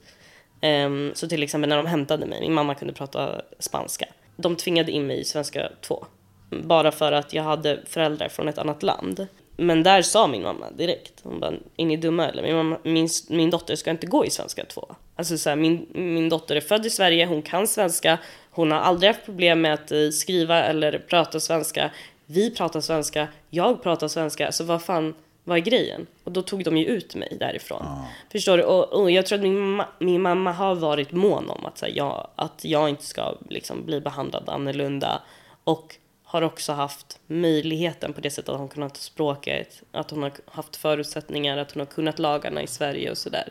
Ehm, 0.60 1.10
så 1.14 1.28
till 1.28 1.42
exempel 1.42 1.68
när 1.68 1.76
de 1.76 1.86
hämtade 1.86 2.26
mig, 2.26 2.40
min 2.40 2.52
mamma 2.52 2.74
kunde 2.74 2.94
prata 2.94 3.42
spanska. 3.58 4.06
De 4.36 4.56
tvingade 4.56 4.92
in 4.92 5.06
mig 5.06 5.20
i 5.20 5.24
svenska 5.24 5.68
2. 5.80 6.06
Bara 6.50 6.92
för 6.92 7.12
att 7.12 7.32
jag 7.32 7.42
hade 7.42 7.80
föräldrar 7.86 8.28
från 8.28 8.48
ett 8.48 8.58
annat 8.58 8.82
land. 8.82 9.26
Men 9.56 9.82
där 9.82 10.02
sa 10.02 10.26
min 10.26 10.42
mamma 10.42 10.70
direkt, 10.70 11.12
hon 11.22 11.40
bara, 11.40 11.52
är 11.76 11.86
ni 11.86 11.96
dumma 11.96 12.28
eller? 12.28 12.42
Min, 12.42 12.56
mamma, 12.56 12.78
min, 12.82 13.08
min 13.28 13.50
dotter 13.50 13.76
ska 13.76 13.90
inte 13.90 14.06
gå 14.06 14.26
i 14.26 14.30
svenska 14.30 14.64
2. 14.64 14.94
Alltså 15.22 15.38
så 15.38 15.48
här, 15.48 15.56
min, 15.56 15.86
min 15.92 16.28
dotter 16.28 16.56
är 16.56 16.60
född 16.60 16.86
i 16.86 16.90
Sverige, 16.90 17.26
hon 17.26 17.42
kan 17.42 17.66
svenska, 17.66 18.18
hon 18.50 18.70
har 18.70 18.78
aldrig 18.78 19.10
haft 19.10 19.24
problem 19.24 19.60
med 19.60 19.74
att 19.74 19.92
eh, 19.92 20.08
skriva 20.08 20.64
eller 20.64 20.98
prata 20.98 21.40
svenska. 21.40 21.90
Vi 22.26 22.54
pratar 22.54 22.80
svenska, 22.80 23.28
jag 23.50 23.82
pratar 23.82 24.08
svenska, 24.08 24.52
så 24.52 24.64
vad 24.64 24.82
fan, 24.82 25.14
vad 25.44 25.56
är 25.58 25.62
grejen? 25.62 26.06
Och 26.24 26.32
då 26.32 26.42
tog 26.42 26.64
de 26.64 26.76
ju 26.76 26.86
ut 26.86 27.14
mig 27.14 27.36
därifrån. 27.40 27.86
Förstår 28.32 28.56
du? 28.56 28.62
Och, 28.62 28.92
och 28.92 29.10
jag 29.10 29.26
tror 29.26 29.38
att 29.38 29.42
min, 29.42 29.58
mamma, 29.58 29.86
min 29.98 30.22
mamma 30.22 30.52
har 30.52 30.74
varit 30.74 31.12
mån 31.12 31.50
om 31.50 31.66
att, 31.66 31.80
här, 31.80 31.92
jag, 31.94 32.28
att 32.36 32.64
jag 32.64 32.88
inte 32.88 33.04
ska 33.04 33.36
liksom, 33.50 33.86
bli 33.86 34.00
behandlad 34.00 34.48
annorlunda. 34.48 35.22
Och 35.64 35.96
har 36.22 36.42
också 36.42 36.72
haft 36.72 37.20
möjligheten 37.26 38.12
på 38.12 38.20
det 38.20 38.30
sättet 38.30 38.48
att 38.48 38.58
hon 38.58 38.68
kunnat 38.68 38.96
språket, 38.96 39.82
att 39.92 40.10
hon 40.10 40.22
har 40.22 40.32
haft 40.46 40.76
förutsättningar, 40.76 41.56
att 41.56 41.72
hon 41.72 41.80
har 41.80 41.86
kunnat 41.86 42.18
lagarna 42.18 42.62
i 42.62 42.66
Sverige 42.66 43.10
och 43.10 43.18
sådär. 43.18 43.48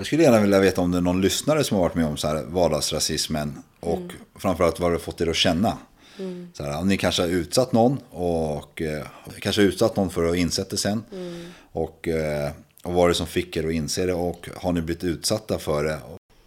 Jag 0.00 0.06
skulle 0.06 0.22
gärna 0.22 0.40
vilja 0.40 0.60
veta 0.60 0.80
om 0.80 0.90
det 0.90 0.98
är 0.98 1.02
någon 1.02 1.20
lyssnare 1.20 1.64
som 1.64 1.76
har 1.76 1.84
varit 1.84 1.94
med 1.94 2.06
om 2.06 2.16
så 2.16 2.28
här 2.28 2.42
vardagsrasismen. 2.48 3.62
Och 3.80 3.98
Mm. 3.98 4.10
framförallt 4.34 4.80
vad 4.80 4.92
det 4.92 4.98
fått 4.98 5.20
er 5.20 5.26
att 5.26 5.36
känna. 5.36 5.78
Så 6.52 6.64
här, 6.64 6.84
ni 6.84 6.96
kanske 6.96 7.22
har 7.22 7.28
utsatt 7.28 7.72
någon 7.72 7.98
och 8.10 8.82
eh, 8.82 9.06
kanske 9.40 9.62
utsatt 9.62 9.96
någon 9.96 10.10
för 10.10 10.30
att 10.30 10.36
insett 10.36 10.70
det 10.70 10.76
sen. 10.76 11.04
Mm. 11.12 11.46
Och, 11.72 12.08
eh, 12.08 12.50
och 12.84 12.92
vad 12.92 13.10
det 13.10 13.14
som 13.14 13.26
fick 13.26 13.56
er 13.56 13.66
att 13.66 13.72
inse 13.72 14.06
det 14.06 14.14
och 14.14 14.48
har 14.56 14.72
ni 14.72 14.80
blivit 14.80 15.04
utsatta 15.04 15.58
för 15.58 15.84
det? 15.84 15.98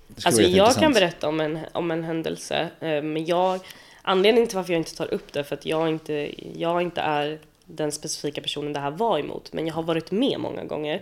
det 0.07 0.25
Alltså 0.25 0.41
jag 0.41 0.75
kan 0.75 0.93
berätta 0.93 1.27
om 1.27 1.39
en, 1.39 1.59
om 1.71 1.91
en 1.91 2.03
händelse, 2.03 2.69
eh, 2.79 3.01
men 3.01 3.25
jag, 3.25 3.59
anledningen 4.01 4.47
till 4.47 4.57
varför 4.57 4.73
jag 4.73 4.79
inte 4.79 4.95
tar 4.95 5.13
upp 5.13 5.33
det 5.33 5.43
för 5.43 5.55
att 5.55 5.65
jag 5.65 5.89
inte, 5.89 6.31
jag 6.59 6.81
inte 6.81 7.01
är 7.01 7.39
den 7.65 7.91
specifika 7.91 8.41
personen 8.41 8.73
det 8.73 8.79
här 8.79 8.91
var 8.91 9.19
emot, 9.19 9.53
men 9.53 9.67
jag 9.67 9.73
har 9.73 9.83
varit 9.83 10.11
med 10.11 10.39
många 10.39 10.63
gånger. 10.63 11.01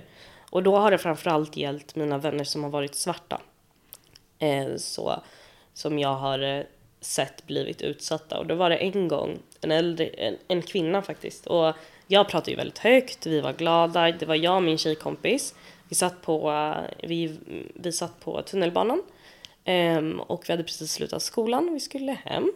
Och 0.52 0.64
då 0.64 0.78
har 0.78 0.92
det 0.92 0.98
framförallt 0.98 1.58
gällt 1.58 1.96
mina 1.96 2.18
vänner 2.18 2.44
som 2.44 2.64
har 2.64 2.70
varit 2.70 2.96
svarta. 2.96 3.42
Eh, 4.40 4.76
så, 4.78 5.22
som 5.74 6.00
jag 6.00 6.16
har 6.16 6.40
eh, 6.40 6.64
sett 7.02 7.48
blivit 7.48 7.82
utsatta. 7.82 8.40
Och 8.40 8.48
då 8.48 8.56
var 8.56 8.70
det 8.70 8.76
en 8.78 9.08
gång, 9.08 9.40
en 9.62 9.72
äldre, 9.72 10.06
en, 10.08 10.38
en 10.48 10.62
kvinna 10.62 11.02
faktiskt. 11.02 11.48
Och 11.48 11.74
jag 12.08 12.30
pratade 12.30 12.52
ju 12.52 12.58
väldigt 12.58 12.78
högt, 12.78 13.26
vi 13.26 13.42
var 13.42 13.54
glada, 13.54 14.12
det 14.12 14.26
var 14.26 14.36
jag 14.36 14.56
och 14.56 14.64
min 14.64 14.78
tjejkompis. 14.78 15.56
Vi 15.90 15.96
satt 15.96 16.22
på, 16.22 16.52
eh, 16.52 17.08
vi, 17.08 17.38
vi 17.76 17.92
satt 17.92 18.20
på 18.20 18.42
tunnelbanan. 18.42 19.04
Ehm, 19.64 20.20
och 20.20 20.44
vi 20.48 20.54
hade 20.54 20.64
precis 20.64 20.92
slutat 20.92 21.22
skolan 21.22 21.70
och 21.70 21.76
vi 21.76 21.80
skulle 21.80 22.12
hem. 22.12 22.52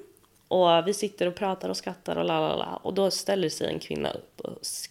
Och 0.48 0.88
vi 0.88 0.94
sitter 0.94 1.28
och 1.28 1.36
pratar 1.36 1.70
och 1.70 1.78
skrattar 1.78 2.16
och 2.16 2.26
la 2.26 2.40
la 2.40 2.56
la. 2.56 2.80
Och 2.84 2.94
då 2.94 3.12
ställer 3.12 3.50
sig 3.50 3.68
en 3.68 3.80
kvinna 3.80 4.12
upp 4.12 4.42
och 4.42 4.60
sk- 4.62 4.90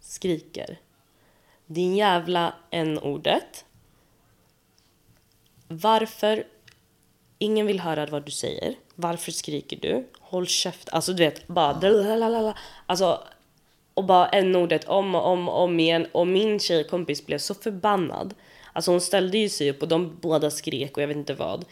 skriker. 0.00 0.78
Din 1.72 1.96
jävla 1.96 2.54
n-ordet. 2.70 3.64
Varför 5.68 6.44
ingen 7.38 7.66
vill 7.66 7.80
höra 7.80 8.06
vad 8.06 8.24
du 8.24 8.30
säger? 8.30 8.74
Varför 8.94 9.32
skriker 9.32 9.76
du? 9.76 10.08
Håll 10.20 10.46
käft. 10.46 10.88
Alltså 10.88 11.12
du 11.12 11.24
vet, 11.24 11.48
bara... 11.48 11.80
lalalala. 11.80 12.58
Alltså, 12.86 13.24
och 13.94 14.04
bara 14.04 14.28
n-ordet 14.28 14.84
om 14.84 15.14
och 15.14 15.26
om 15.26 15.48
och 15.48 15.62
om 15.62 15.80
igen. 15.80 16.06
Och 16.12 16.26
min 16.26 16.60
tjejkompis 16.60 17.26
blev 17.26 17.38
så 17.38 17.54
förbannad. 17.54 18.34
Alltså 18.72 18.90
hon 18.90 19.00
ställde 19.00 19.38
ju 19.38 19.48
sig 19.48 19.70
upp 19.70 19.82
och 19.82 19.88
de 19.88 20.16
båda 20.20 20.50
skrek 20.50 20.96
och 20.96 21.02
jag 21.02 21.08
vet 21.08 21.16
inte 21.16 21.34
vad. 21.34 21.64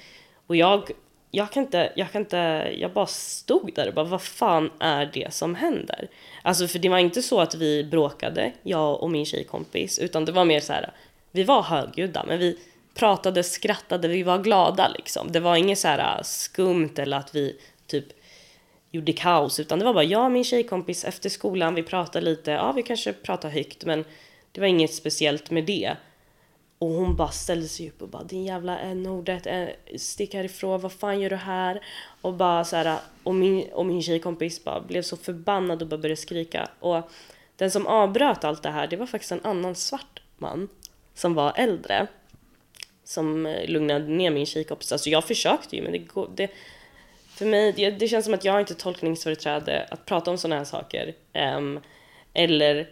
Och 0.46 0.56
jag, 0.56 0.90
jag 1.30 1.52
kan 1.52 1.62
inte, 1.62 1.92
jag 1.96 2.12
kan 2.12 2.22
inte, 2.22 2.36
jag 2.78 2.92
bara 2.92 3.06
stod 3.06 3.72
där 3.74 3.88
och 3.88 3.94
bara 3.94 4.04
vad 4.04 4.22
fan 4.22 4.70
är 4.78 5.10
det 5.12 5.34
som 5.34 5.54
händer? 5.54 6.08
Alltså 6.42 6.68
för 6.68 6.78
det 6.78 6.88
var 6.88 6.98
inte 6.98 7.22
så 7.22 7.40
att 7.40 7.54
vi 7.54 7.84
bråkade, 7.84 8.52
jag 8.62 9.02
och 9.02 9.10
min 9.10 9.26
tjejkompis, 9.26 9.98
utan 9.98 10.24
det 10.24 10.32
var 10.32 10.44
mer 10.44 10.60
så 10.60 10.72
här, 10.72 10.92
vi 11.30 11.44
var 11.44 11.62
högljudda 11.62 12.24
men 12.26 12.38
vi 12.38 12.58
pratade, 12.94 13.42
skrattade, 13.42 14.08
vi 14.08 14.22
var 14.22 14.38
glada 14.38 14.88
liksom. 14.88 15.32
Det 15.32 15.40
var 15.40 15.56
inget 15.56 15.78
så 15.78 15.88
här 15.88 16.16
äh, 16.16 16.22
skumt 16.22 16.94
eller 16.96 17.16
att 17.16 17.34
vi 17.34 17.56
typ 17.86 18.06
gjorde 18.90 19.12
kaos 19.12 19.60
utan 19.60 19.78
det 19.78 19.84
var 19.84 19.94
bara 19.94 20.04
jag 20.04 20.24
och 20.24 20.30
min 20.32 20.44
tjejkompis 20.44 21.04
efter 21.04 21.28
skolan, 21.28 21.74
vi 21.74 21.82
pratade 21.82 22.24
lite, 22.24 22.50
ja 22.50 22.72
vi 22.72 22.82
kanske 22.82 23.12
pratade 23.12 23.54
högt 23.54 23.84
men 23.84 24.04
det 24.52 24.60
var 24.60 24.68
inget 24.68 24.94
speciellt 24.94 25.50
med 25.50 25.64
det. 25.64 25.96
Och 26.78 26.88
hon 26.88 27.16
bara 27.16 27.30
ställde 27.30 27.68
sig 27.68 27.88
upp 27.88 28.02
och 28.02 28.08
bara 28.08 28.22
din 28.22 28.44
jävla 28.44 28.78
n-ordet, 28.78 29.46
eh, 29.46 29.68
stick 29.96 30.34
härifrån, 30.34 30.80
vad 30.80 30.92
fan 30.92 31.20
gör 31.20 31.30
du 31.30 31.36
här? 31.36 31.84
Och 32.20 32.34
bara 32.34 32.64
så 32.64 32.76
här, 32.76 32.98
och 33.22 33.34
min, 33.34 33.68
och 33.72 33.86
min 33.86 34.02
tjejkompis 34.02 34.64
bara 34.64 34.80
blev 34.80 35.02
så 35.02 35.16
förbannad 35.16 35.82
och 35.82 35.88
bara 35.88 35.98
började 35.98 36.20
skrika. 36.20 36.68
Och 36.80 37.10
den 37.56 37.70
som 37.70 37.86
avbröt 37.86 38.44
allt 38.44 38.62
det 38.62 38.70
här, 38.70 38.86
det 38.86 38.96
var 38.96 39.06
faktiskt 39.06 39.32
en 39.32 39.44
annan 39.44 39.74
svart 39.74 40.22
man 40.36 40.68
som 41.14 41.34
var 41.34 41.52
äldre. 41.56 42.06
Som 43.04 43.46
eh, 43.46 43.68
lugnade 43.68 44.06
ner 44.08 44.30
min 44.30 44.46
tjejkompis. 44.46 44.92
Alltså 44.92 45.10
jag 45.10 45.24
försökte 45.24 45.76
ju 45.76 45.82
men 45.82 45.92
det 45.92 45.98
går, 45.98 46.30
det, 46.34 46.50
för 47.28 47.46
mig, 47.46 47.72
det, 47.72 47.90
det 47.90 48.08
känns 48.08 48.24
som 48.24 48.34
att 48.34 48.44
jag 48.44 48.52
har 48.52 48.60
inte 48.60 48.74
tolkningsföreträde 48.74 49.88
att 49.90 50.06
prata 50.06 50.30
om 50.30 50.38
sådana 50.38 50.56
här 50.56 50.64
saker. 50.64 51.14
Um, 51.56 51.80
eller, 52.34 52.90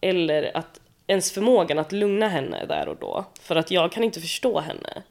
eller 0.00 0.56
att 0.56 0.80
ens 1.12 1.32
förmågan 1.32 1.78
att 1.78 1.92
lugna 1.92 2.28
henne 2.28 2.66
där 2.66 2.88
och 2.88 2.96
då. 2.96 3.24
För 3.40 3.56
att 3.56 3.70
jag 3.70 3.92
kan 3.92 4.04
inte 4.04 4.20
förstå 4.20 4.60
henne. 4.60 5.02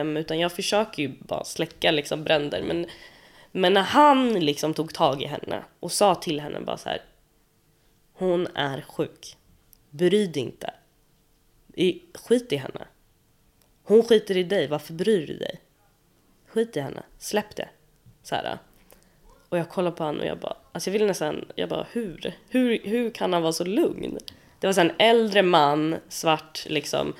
Um, 0.00 0.16
utan 0.16 0.38
jag 0.38 0.52
försöker 0.52 1.02
ju 1.02 1.08
bara 1.08 1.44
släcka 1.44 1.90
liksom 1.90 2.24
bränder. 2.24 2.62
Men, 2.62 2.86
men 3.52 3.72
när 3.72 3.82
han 3.82 4.32
liksom 4.32 4.74
tog 4.74 4.94
tag 4.94 5.22
i 5.22 5.26
henne 5.26 5.62
och 5.80 5.92
sa 5.92 6.14
till 6.14 6.40
henne 6.40 6.60
bara 6.60 6.76
så 6.76 6.88
här. 6.88 7.02
Hon 8.12 8.46
är 8.54 8.80
sjuk. 8.80 9.36
Bry 9.90 10.26
dig 10.26 10.42
inte. 10.42 10.74
I, 11.74 12.02
skit 12.14 12.52
i 12.52 12.56
henne. 12.56 12.86
Hon 13.82 14.02
skiter 14.02 14.36
i 14.36 14.42
dig, 14.42 14.66
varför 14.66 14.92
bryr 14.92 15.26
du 15.26 15.36
dig? 15.36 15.60
skit 16.50 16.76
i 16.76 16.80
henne, 16.80 17.02
släpp 17.18 17.56
det. 17.56 17.68
Så 18.22 18.34
här. 18.34 18.58
Och 19.48 19.58
jag 19.58 19.68
kollar 19.68 19.90
på 19.90 20.04
honom 20.04 20.20
och 20.20 20.26
jag 20.26 20.38
bara, 20.38 20.56
alltså 20.72 20.90
jag 20.90 20.92
vill 20.92 21.06
nästan, 21.06 21.44
jag 21.54 21.68
bara 21.68 21.86
hur? 21.92 22.34
Hur, 22.48 22.78
hur 22.84 23.10
kan 23.10 23.32
han 23.32 23.42
vara 23.42 23.52
så 23.52 23.64
lugn? 23.64 24.18
Det 24.60 24.66
var 24.66 24.72
så 24.72 24.80
en 24.80 24.92
äldre 24.98 25.42
man, 25.42 25.96
svart 26.08 26.66
liksom, 26.66 27.14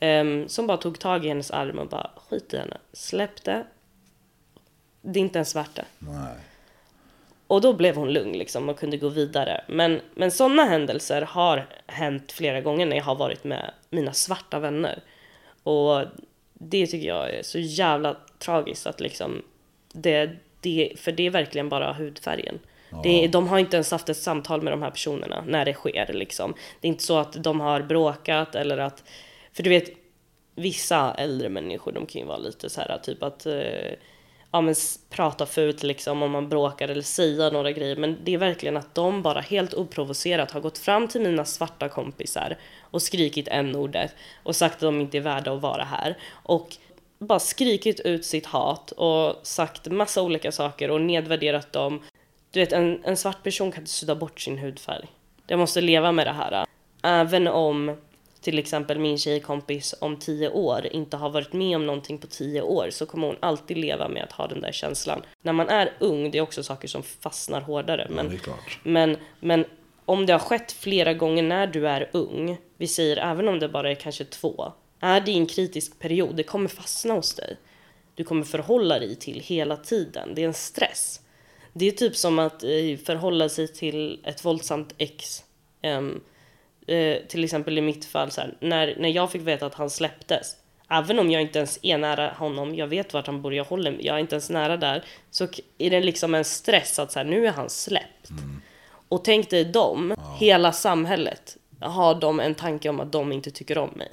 ehm, 0.00 0.48
som 0.48 0.66
bara 0.66 0.76
tog 0.76 0.98
tag 0.98 1.24
i 1.24 1.28
hennes 1.28 1.50
arm 1.50 1.78
och 1.78 1.88
bara 1.88 2.10
skit 2.16 2.54
i 2.54 2.56
henne, 2.56 2.76
släpp 2.92 3.44
det. 3.44 3.64
Är 5.02 5.16
inte 5.16 5.38
en 5.38 5.44
svarte. 5.44 5.84
Nej. 5.98 6.36
Och 7.46 7.60
då 7.60 7.72
blev 7.72 7.96
hon 7.96 8.12
lugn 8.12 8.38
liksom 8.38 8.68
och 8.68 8.78
kunde 8.78 8.96
gå 8.96 9.08
vidare. 9.08 9.64
Men, 9.68 10.00
men 10.14 10.30
sådana 10.30 10.64
händelser 10.64 11.22
har 11.22 11.66
hänt 11.86 12.32
flera 12.32 12.60
gånger 12.60 12.86
när 12.86 12.96
jag 12.96 13.04
har 13.04 13.14
varit 13.14 13.44
med 13.44 13.70
mina 13.90 14.12
svarta 14.12 14.58
vänner. 14.58 15.02
Och 15.62 16.04
det 16.54 16.86
tycker 16.86 17.08
jag 17.08 17.30
är 17.30 17.42
så 17.42 17.58
jävla 17.58 18.16
tragiskt 18.38 18.86
att 18.86 19.00
liksom 19.00 19.42
det, 19.92 20.30
det 20.60 20.92
för 20.96 21.12
det 21.12 21.26
är 21.26 21.30
verkligen 21.30 21.68
bara 21.68 21.92
hudfärgen. 21.92 22.58
Det, 23.02 23.28
de 23.28 23.48
har 23.48 23.58
inte 23.58 23.76
ens 23.76 23.90
haft 23.90 24.08
ett 24.08 24.16
samtal 24.16 24.62
med 24.62 24.72
de 24.72 24.82
här 24.82 24.90
personerna 24.90 25.44
när 25.46 25.64
det 25.64 25.74
sker 25.74 26.12
liksom. 26.12 26.54
Det 26.80 26.88
är 26.88 26.90
inte 26.90 27.04
så 27.04 27.18
att 27.18 27.32
de 27.32 27.60
har 27.60 27.82
bråkat 27.82 28.54
eller 28.54 28.78
att, 28.78 29.04
för 29.52 29.62
du 29.62 29.70
vet 29.70 29.90
vissa 30.54 31.14
äldre 31.14 31.48
människor 31.48 31.92
de 31.92 32.06
kan 32.06 32.20
ju 32.20 32.26
vara 32.26 32.38
lite 32.38 32.70
så 32.70 32.80
här 32.80 32.98
typ 33.02 33.22
att 33.22 33.46
eh, 33.46 33.92
ja, 34.52 34.60
men 34.60 34.74
prata 35.10 35.46
fult 35.46 35.82
liksom 35.82 36.22
om 36.22 36.30
man 36.30 36.48
bråkar 36.48 36.88
eller 36.88 37.02
säga 37.02 37.50
några 37.50 37.72
grejer. 37.72 37.96
Men 37.96 38.18
det 38.24 38.34
är 38.34 38.38
verkligen 38.38 38.76
att 38.76 38.94
de 38.94 39.22
bara 39.22 39.40
helt 39.40 39.74
oprovocerat 39.74 40.50
har 40.50 40.60
gått 40.60 40.78
fram 40.78 41.08
till 41.08 41.20
mina 41.20 41.44
svarta 41.44 41.88
kompisar 41.88 42.58
och 42.80 43.02
skrikit 43.02 43.48
n-ordet 43.48 44.14
och 44.42 44.56
sagt 44.56 44.74
att 44.74 44.80
de 44.80 45.00
inte 45.00 45.16
är 45.16 45.22
värda 45.22 45.52
att 45.52 45.62
vara 45.62 45.84
här. 45.84 46.18
Och 46.42 46.76
bara 47.18 47.40
skrikit 47.40 48.00
ut 48.00 48.24
sitt 48.24 48.46
hat 48.46 48.90
och 48.90 49.46
sagt 49.46 49.86
massa 49.86 50.22
olika 50.22 50.52
saker 50.52 50.90
och 50.90 51.00
nedvärderat 51.00 51.72
dem. 51.72 52.02
Du 52.50 52.60
vet, 52.60 52.72
en, 52.72 53.04
en 53.04 53.16
svart 53.16 53.42
person 53.42 53.72
kan 53.72 53.82
inte 53.82 53.92
sudda 53.92 54.14
bort 54.14 54.40
sin 54.40 54.58
hudfärg. 54.58 55.06
Jag 55.46 55.58
måste 55.58 55.80
leva 55.80 56.12
med 56.12 56.26
det 56.26 56.32
här. 56.32 56.66
Även 57.02 57.48
om 57.48 57.96
till 58.40 58.58
exempel 58.58 58.98
min 58.98 59.18
tjejkompis 59.18 59.94
om 60.00 60.16
tio 60.16 60.50
år 60.50 60.86
inte 60.86 61.16
har 61.16 61.30
varit 61.30 61.52
med 61.52 61.76
om 61.76 61.86
någonting 61.86 62.18
på 62.18 62.26
tio 62.26 62.62
år 62.62 62.90
så 62.90 63.06
kommer 63.06 63.26
hon 63.26 63.36
alltid 63.40 63.76
leva 63.76 64.08
med 64.08 64.24
att 64.24 64.32
ha 64.32 64.46
den 64.46 64.60
där 64.60 64.72
känslan. 64.72 65.22
När 65.42 65.52
man 65.52 65.68
är 65.68 65.92
ung, 65.98 66.30
det 66.30 66.38
är 66.38 66.42
också 66.42 66.62
saker 66.62 66.88
som 66.88 67.02
fastnar 67.02 67.60
hårdare. 67.60 68.06
Men, 68.10 68.32
är 68.32 68.36
klart. 68.36 68.78
men, 68.82 69.16
men 69.40 69.64
om 70.04 70.26
det 70.26 70.32
har 70.32 70.40
skett 70.40 70.72
flera 70.72 71.14
gånger 71.14 71.42
när 71.42 71.66
du 71.66 71.88
är 71.88 72.10
ung, 72.12 72.56
vi 72.76 72.86
säger 72.86 73.16
även 73.16 73.48
om 73.48 73.58
det 73.58 73.68
bara 73.68 73.90
är 73.90 73.94
kanske 73.94 74.24
två, 74.24 74.72
är 75.00 75.20
det 75.20 75.30
i 75.30 75.36
en 75.36 75.46
kritisk 75.46 75.98
period, 75.98 76.36
det 76.36 76.42
kommer 76.42 76.68
fastna 76.68 77.14
hos 77.14 77.34
dig. 77.34 77.56
Du 78.14 78.24
kommer 78.24 78.44
förhålla 78.44 78.98
dig 78.98 79.16
till 79.16 79.40
hela 79.40 79.76
tiden, 79.76 80.34
det 80.34 80.42
är 80.42 80.46
en 80.46 80.54
stress. 80.54 81.20
Det 81.72 81.88
är 81.88 81.92
typ 81.92 82.16
som 82.16 82.38
att 82.38 82.62
eh, 82.62 82.96
förhålla 83.04 83.48
sig 83.48 83.68
till 83.68 84.20
ett 84.24 84.44
våldsamt 84.44 84.94
ex. 84.98 85.44
Ehm, 85.82 86.20
eh, 86.86 87.16
till 87.28 87.44
exempel 87.44 87.78
i 87.78 87.80
mitt 87.80 88.04
fall, 88.04 88.30
så 88.30 88.40
här, 88.40 88.54
när, 88.60 88.96
när 88.98 89.08
jag 89.08 89.32
fick 89.32 89.42
veta 89.42 89.66
att 89.66 89.74
han 89.74 89.90
släpptes, 89.90 90.56
även 90.88 91.18
om 91.18 91.30
jag 91.30 91.42
inte 91.42 91.58
ens 91.58 91.78
är 91.82 91.98
nära 91.98 92.30
honom, 92.30 92.74
jag 92.74 92.86
vet 92.86 93.14
vart 93.14 93.26
han 93.26 93.42
bor, 93.42 93.54
jag, 93.54 93.64
håller, 93.64 93.96
jag 94.00 94.16
är 94.16 94.20
inte 94.20 94.34
ens 94.34 94.50
nära 94.50 94.76
där, 94.76 95.04
så 95.30 95.46
är 95.78 95.90
det 95.90 96.00
liksom 96.00 96.34
en 96.34 96.44
stress 96.44 96.98
att 96.98 97.12
så 97.12 97.18
här, 97.18 97.26
nu 97.26 97.46
är 97.46 97.52
han 97.52 97.70
släppt. 97.70 98.30
Och 99.08 99.24
tänk 99.24 99.50
dig 99.50 99.64
dem, 99.64 100.14
hela 100.38 100.72
samhället, 100.72 101.56
har 101.80 102.14
de 102.14 102.40
en 102.40 102.54
tanke 102.54 102.88
om 102.88 103.00
att 103.00 103.12
de 103.12 103.32
inte 103.32 103.50
tycker 103.50 103.78
om 103.78 103.90
mig. 103.96 104.12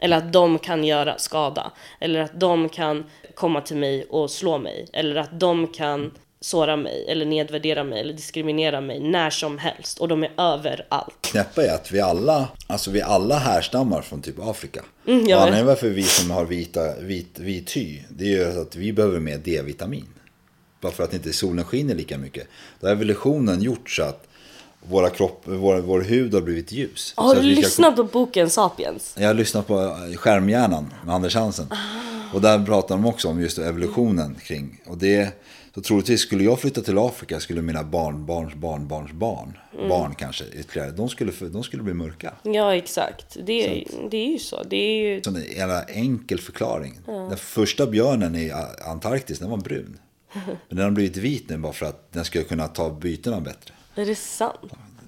Eller 0.00 0.16
att 0.16 0.32
de 0.32 0.58
kan 0.58 0.84
göra 0.84 1.18
skada. 1.18 1.72
Eller 2.00 2.20
att 2.20 2.40
de 2.40 2.68
kan 2.68 3.04
komma 3.34 3.60
till 3.60 3.76
mig 3.76 4.04
och 4.04 4.30
slå 4.30 4.58
mig. 4.58 4.86
Eller 4.92 5.16
att 5.16 5.40
de 5.40 5.66
kan 5.66 6.10
såra 6.44 6.76
mig, 6.76 7.04
eller 7.08 7.26
nedvärdera 7.26 7.84
mig, 7.84 8.00
eller 8.00 8.12
diskriminera 8.12 8.80
mig 8.80 9.00
när 9.00 9.30
som 9.30 9.58
helst. 9.58 9.98
Och 9.98 10.08
de 10.08 10.22
är 10.24 10.30
överallt. 10.38 11.14
knäppa 11.20 11.64
är 11.64 11.74
att 11.74 11.92
vi 11.92 12.00
alla, 12.00 12.48
alltså 12.66 12.90
vi 12.90 13.02
alla 13.02 13.38
härstammar 13.38 14.02
från 14.02 14.22
typ 14.22 14.38
Afrika. 14.40 14.82
Mm, 15.06 15.24
och 15.26 15.32
anledningen 15.32 15.66
varför 15.66 15.88
vi 15.88 16.02
som 16.02 16.30
har 16.30 16.44
vita, 16.44 17.00
vit, 17.00 17.38
vit 17.38 17.76
hy, 17.76 18.00
det 18.08 18.24
är 18.24 18.28
ju 18.28 18.60
att 18.60 18.76
vi 18.76 18.92
behöver 18.92 19.20
mer 19.20 19.38
D-vitamin. 19.38 20.08
Bara 20.80 20.92
för 20.92 21.04
att 21.04 21.14
inte 21.14 21.32
solen 21.32 21.64
skiner 21.64 21.94
lika 21.94 22.18
mycket. 22.18 22.46
Då 22.80 22.86
har 22.86 22.92
evolutionen 22.92 23.62
gjort 23.62 23.90
så 23.90 24.02
att 24.02 24.28
våra 24.88 25.10
kropp, 25.10 25.42
vår, 25.44 25.76
vår 25.80 26.00
hud 26.00 26.34
har 26.34 26.40
blivit 26.40 26.72
ljus. 26.72 27.12
Har 27.16 27.34
du 27.34 27.40
vi 27.40 27.52
ska- 27.54 27.60
lyssnat 27.60 27.96
på 27.96 28.04
boken 28.04 28.50
Sapiens? 28.50 29.16
Jag 29.18 29.26
har 29.26 29.34
lyssnat 29.34 29.66
på 29.66 29.80
eh, 29.80 30.16
Skärmhjärnan 30.16 30.94
med 31.04 31.14
Anders 31.14 31.34
Hansen. 31.34 31.66
Och 32.34 32.40
där 32.40 32.66
pratar 32.66 32.94
de 32.94 33.06
också 33.06 33.28
om 33.28 33.40
just 33.40 33.58
evolutionen 33.58 34.36
kring. 34.42 34.80
Och 34.86 34.98
det, 34.98 35.32
så 35.74 35.80
troligtvis 35.80 36.20
skulle 36.20 36.44
jag 36.44 36.60
flytta 36.60 36.80
till 36.80 36.98
Afrika 36.98 37.40
skulle 37.40 37.62
mina 37.62 37.84
barn, 37.84 38.26
barns, 38.26 38.54
barn, 38.54 38.88
barns 38.88 39.12
barn, 39.12 39.58
barn 39.88 40.14
kanske 40.14 40.44
ytterligare, 40.44 40.90
de 40.90 41.08
skulle, 41.08 41.32
de 41.40 41.62
skulle 41.62 41.82
bli 41.82 41.94
mörka. 41.94 42.32
Ja, 42.42 42.74
exakt. 42.74 43.36
Det, 43.46 43.52
är- 43.80 44.08
det 44.10 44.16
är 44.16 44.30
ju 44.32 44.38
så. 44.38 44.62
Det 44.62 44.76
är 44.76 45.02
ju... 45.14 45.22
Så 45.22 45.30
en 45.30 45.44
jävla 45.56 45.82
enkel 45.84 46.38
förklaring. 46.40 46.98
Den 47.06 47.36
första 47.36 47.86
björnen 47.86 48.34
i 48.36 48.52
Antarktis, 48.86 49.38
den 49.38 49.50
var 49.50 49.56
brun. 49.56 49.98
Men 50.68 50.76
den 50.76 50.84
har 50.84 50.90
blivit 50.90 51.16
vit 51.16 51.48
nu 51.48 51.58
bara 51.58 51.72
för 51.72 51.86
att 51.86 52.12
den 52.12 52.24
ska 52.24 52.44
kunna 52.44 52.68
ta 52.68 52.90
bytena 52.90 53.40
bättre. 53.40 53.74
Är 53.94 54.06
det 54.06 54.14
sant? 54.14 54.58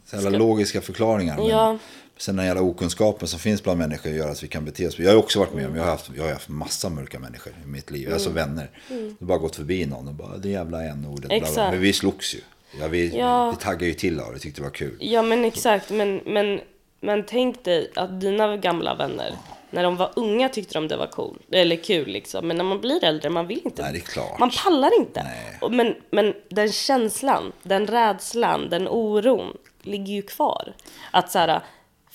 Så 0.05 0.17
jävla 0.17 0.39
logiska 0.39 0.81
förklaringar. 0.81 1.37
Men 1.37 1.47
Ja. 1.47 1.79
Sen 2.19 2.37
den 2.37 2.47
jävla 2.47 2.63
okunskapen 2.63 3.29
som 3.29 3.39
finns 3.41 3.63
bland 3.63 3.79
människor 3.79 4.13
gör 4.13 4.31
att 4.31 4.43
vi 4.43 4.49
kan 4.49 4.65
bete 4.65 4.87
oss. 4.87 4.99
Jag 4.99 5.11
har 5.11 5.17
också 5.17 5.39
varit 5.39 5.55
med 5.55 5.67
om, 5.67 5.77
jag 5.77 5.83
har 5.83 5.91
haft, 5.91 6.11
jag 6.17 6.25
har 6.25 6.33
haft 6.33 6.49
massa 6.49 6.89
mörka 6.89 7.19
människor 7.19 7.53
i 7.65 7.67
mitt 7.67 7.91
liv. 7.91 8.13
Alltså 8.13 8.31
vänner. 8.31 8.71
Det 8.89 8.95
har 9.21 9.27
bara 9.27 9.39
gått 9.39 9.57
förbi 9.57 9.87
någon 9.87 10.09
och 10.09 10.15
bara, 10.15 10.37
det 10.37 10.49
jävla 10.49 10.83
n-ordet. 10.85 11.57
Men 11.57 11.81
vi 11.81 11.93
slogs 11.93 12.35
ju. 12.35 12.39
Ja, 12.81 12.89
vi, 12.89 13.19
Ja. 13.19 13.51
vi 13.51 13.57
taggade 13.57 13.87
ju 13.87 13.95
till 13.95 14.21
av 14.21 14.33
det, 14.33 14.39
tyckte 14.39 14.61
det 14.61 14.65
var 14.65 14.71
kul. 14.75 14.97
Ja, 15.01 15.23
men 15.23 15.45
exakt. 15.45 15.91
Men, 15.91 16.21
men, 16.27 16.61
men 17.01 17.25
tänk 17.27 17.65
dig 17.65 17.91
att 17.95 18.21
dina 18.21 18.57
gamla 18.57 18.95
vänner, 18.95 19.35
när 19.71 19.83
de 19.83 19.97
var 19.97 20.11
unga 20.17 20.49
tyckte 20.49 20.75
de 20.75 20.89
det 20.89 20.97
var 20.97 21.07
cool, 21.07 21.39
eller 21.51 21.77
kul 21.77 22.09
liksom. 22.09 22.49
Men 22.49 22.57
när 22.57 22.65
man 22.65 22.81
blir 22.81 23.05
äldre, 23.05 23.31
man 23.31 23.47
vill 23.47 23.61
inte. 23.65 23.83
Nej, 23.83 23.93
det 23.93 23.99
är 23.99 24.01
klart. 24.01 24.39
Man 24.39 24.51
pallar 24.65 24.99
inte. 25.01 25.23
Nej. 25.23 25.71
Men, 25.71 25.95
men 26.11 26.35
den 26.49 26.73
känslan, 26.73 27.53
den 27.63 27.87
rädslan, 27.87 28.69
den 28.71 28.89
oron 28.89 29.57
ligger 29.83 30.13
ju 30.15 30.23
kvar. 30.23 30.75
Att 31.11 31.31
så 31.31 31.39
här, 31.39 31.61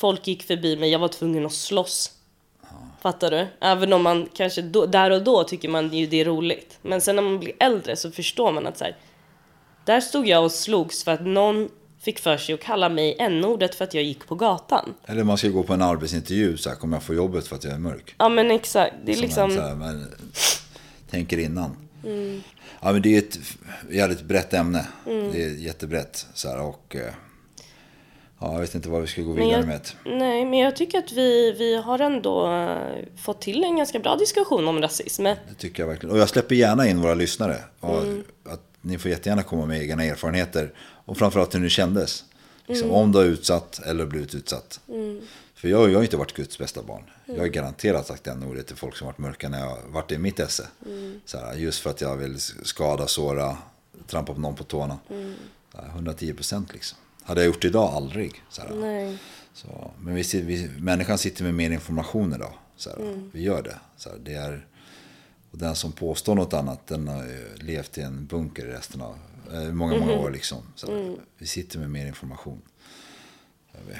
folk 0.02 0.28
gick 0.28 0.44
förbi 0.44 0.78
mig, 0.78 0.90
jag 0.90 1.00
var 1.00 1.08
tvungen 1.08 1.46
att 1.46 1.54
slåss. 1.54 2.12
Fattar 3.02 3.32
du? 3.32 3.48
Även 3.60 3.94
om 3.94 4.04
man 4.04 4.30
kanske 4.34 4.62
då, 4.62 4.86
där 4.86 5.12
och 5.12 5.24
då 5.24 5.44
tycker 5.44 5.70
man 5.70 5.94
ju 5.94 6.08
det 6.08 6.22
är 6.22 6.26
roligt. 6.26 6.80
Men 6.82 7.02
sen 7.02 7.16
när 7.16 7.24
man 7.24 7.40
blir 7.40 7.54
äldre 7.60 7.96
så 7.96 8.12
förstår 8.12 8.52
man 8.52 8.68
att 8.68 8.78
så 8.78 8.84
här, 8.84 8.98
där 9.86 10.02
stod 10.02 10.28
jag 10.28 10.44
och 10.44 10.52
slogs 10.52 11.04
för 11.04 11.12
att 11.12 11.26
någon 11.26 11.70
fick 12.00 12.20
för 12.20 12.38
sig 12.38 12.56
att 12.56 12.62
kalla 12.62 12.90
mig 12.90 13.16
n-ordet 13.20 13.76
för 13.76 13.84
att 13.84 13.94
jag 13.94 14.04
gick 14.04 14.28
på 14.28 14.36
gatan. 14.36 14.94
Eller 15.06 15.24
man 15.24 15.38
ska 15.38 15.48
gå 15.48 15.64
på 15.64 15.74
en 15.74 15.82
arbetsintervju, 15.82 16.58
så 16.58 16.70
här, 16.70 16.76
kommer 16.76 16.96
jag 16.98 17.04
få 17.04 17.14
jobbet 17.14 17.48
för 17.48 17.56
att 17.56 17.64
jag 17.64 17.74
är 17.74 17.80
mörk? 17.80 18.16
Ja 18.18 18.30
men 18.30 18.52
exakt, 18.52 18.96
det 19.06 19.12
är 19.12 19.16
Som 19.16 19.22
liksom... 19.22 19.52
här, 19.52 19.76
men, 19.76 20.08
tänker 21.10 21.38
innan. 21.38 21.78
Ja, 22.82 22.92
men 22.92 23.02
det 23.02 23.16
är 23.16 23.20
ett 23.20 23.40
jävligt 23.90 24.22
brett 24.22 24.54
ämne. 24.54 24.88
Det 25.06 25.44
är 25.44 25.58
jättebrett. 25.58 26.28
Så 26.34 26.50
här, 26.50 26.62
och, 26.62 26.96
eh, 26.96 27.14
ja, 28.42 28.54
jag 28.54 28.60
vet 28.60 28.76
inte 28.76 28.90
vad 28.90 29.02
vi 29.02 29.08
ska 29.08 29.22
gå 29.22 29.34
vidare 29.34 29.52
jag, 29.52 29.68
med. 29.68 29.90
nej, 30.06 30.46
men 30.46 30.60
jag 30.60 30.76
tycker 30.76 30.98
att 30.98 31.12
vi, 31.12 31.52
vi 31.52 31.76
har 31.76 32.00
ändå 32.00 32.54
eh, 32.54 33.06
fått 33.18 33.42
till 33.42 33.64
en 33.64 33.78
ganska 33.78 34.00
bra 34.00 34.16
diskussion 34.16 34.68
om 34.68 34.82
rasism. 34.82 35.24
Det 35.24 35.38
tycker 35.58 35.84
jag 35.84 35.88
verkligen. 35.88 36.16
Och 36.16 36.22
jag 36.22 36.30
släpper 36.30 36.56
gärna 36.56 36.88
in 36.88 37.02
våra 37.02 37.14
lyssnare. 37.14 37.58
Och 37.80 38.04
att 38.46 38.62
ni 38.82 38.98
får 38.98 39.12
jättegärna 39.12 39.44
komma 39.44 39.66
med 39.66 39.82
egna 39.82 40.04
erfarenheter. 40.04 40.74
Och 41.06 41.18
framförallt 41.18 41.56
hur 41.56 41.60
det 41.60 41.70
kändes. 41.70 42.26
Liksom, 42.66 42.92
Om 42.92 43.12
du 43.12 43.18
har 43.18 43.26
utsatt 43.26 43.80
eller 43.86 44.06
blivit 44.06 44.36
utsatt. 44.36 44.80
För 45.56 45.68
jag, 45.68 45.90
jag 45.90 45.96
har 45.96 46.04
inte 46.04 46.18
varit 46.18 46.34
Guds 46.34 46.58
bästa 46.58 46.84
barn. 46.84 47.04
Jag 47.26 47.40
har 47.40 47.48
garanterat 47.48 48.08
sagt 48.08 48.24
den 48.24 48.44
ordet 48.44 48.68
till 48.68 48.76
folk 48.76 48.96
som 48.96 49.08
varit 49.08 49.18
mörka 49.18 49.50
när 49.50 49.60
jag 49.60 49.78
varit 49.88 50.12
i 50.12 50.18
mitt 50.18 50.40
esse. 50.40 50.68
Så 51.26 51.38
här, 51.38 51.54
just 51.54 51.80
för 51.80 51.90
att 51.90 52.02
jag 52.02 52.18
vill 52.18 52.40
skada, 52.64 53.08
såra, 53.08 53.58
trampa 54.08 54.34
på 54.34 54.40
någon 54.40 54.56
på 54.56 54.64
tårna. 54.64 55.00
Så 55.72 55.82
här, 55.82 55.90
110 55.90 56.34
procent 56.34 56.74
liksom. 56.74 56.98
Hade 57.24 57.42
jag 57.42 57.48
gjort 57.48 57.62
det 57.62 57.68
idag? 57.68 57.94
Aldrig. 57.94 58.44
Så. 58.50 58.62
Så, 59.54 59.92
men 60.00 60.16
vi, 60.16 60.24
vi, 60.42 60.70
människan 60.80 61.18
sitter 61.18 61.44
med 61.44 61.54
mer 61.54 61.72
information 61.72 62.34
idag. 62.34 62.54
Så 62.76 62.90
här, 62.90 63.30
Vi 63.34 63.42
gör 63.42 63.62
det. 63.62 63.80
Så 63.98 64.10
det 64.24 64.34
är, 64.34 64.66
och 65.52 65.58
den 65.58 65.76
som 65.76 65.92
påstår 65.92 66.36
något 66.36 66.54
annat, 66.54 66.88
den 66.88 67.08
har 67.08 67.26
levt 67.64 67.98
i 67.98 68.02
en 68.02 68.26
bunker 68.26 68.66
resten 68.66 69.02
av 69.02 69.16
eh, 69.54 69.74
många, 69.74 70.00
många 70.00 70.14
år. 70.14 70.32
Liksom. 70.32 70.58
Så 70.76 70.92
här, 70.92 71.16
Vi 71.38 71.48
sitter 71.48 71.80
med 71.80 71.90
mer 71.90 72.08
information. 72.08 72.62
Vi. 73.88 73.96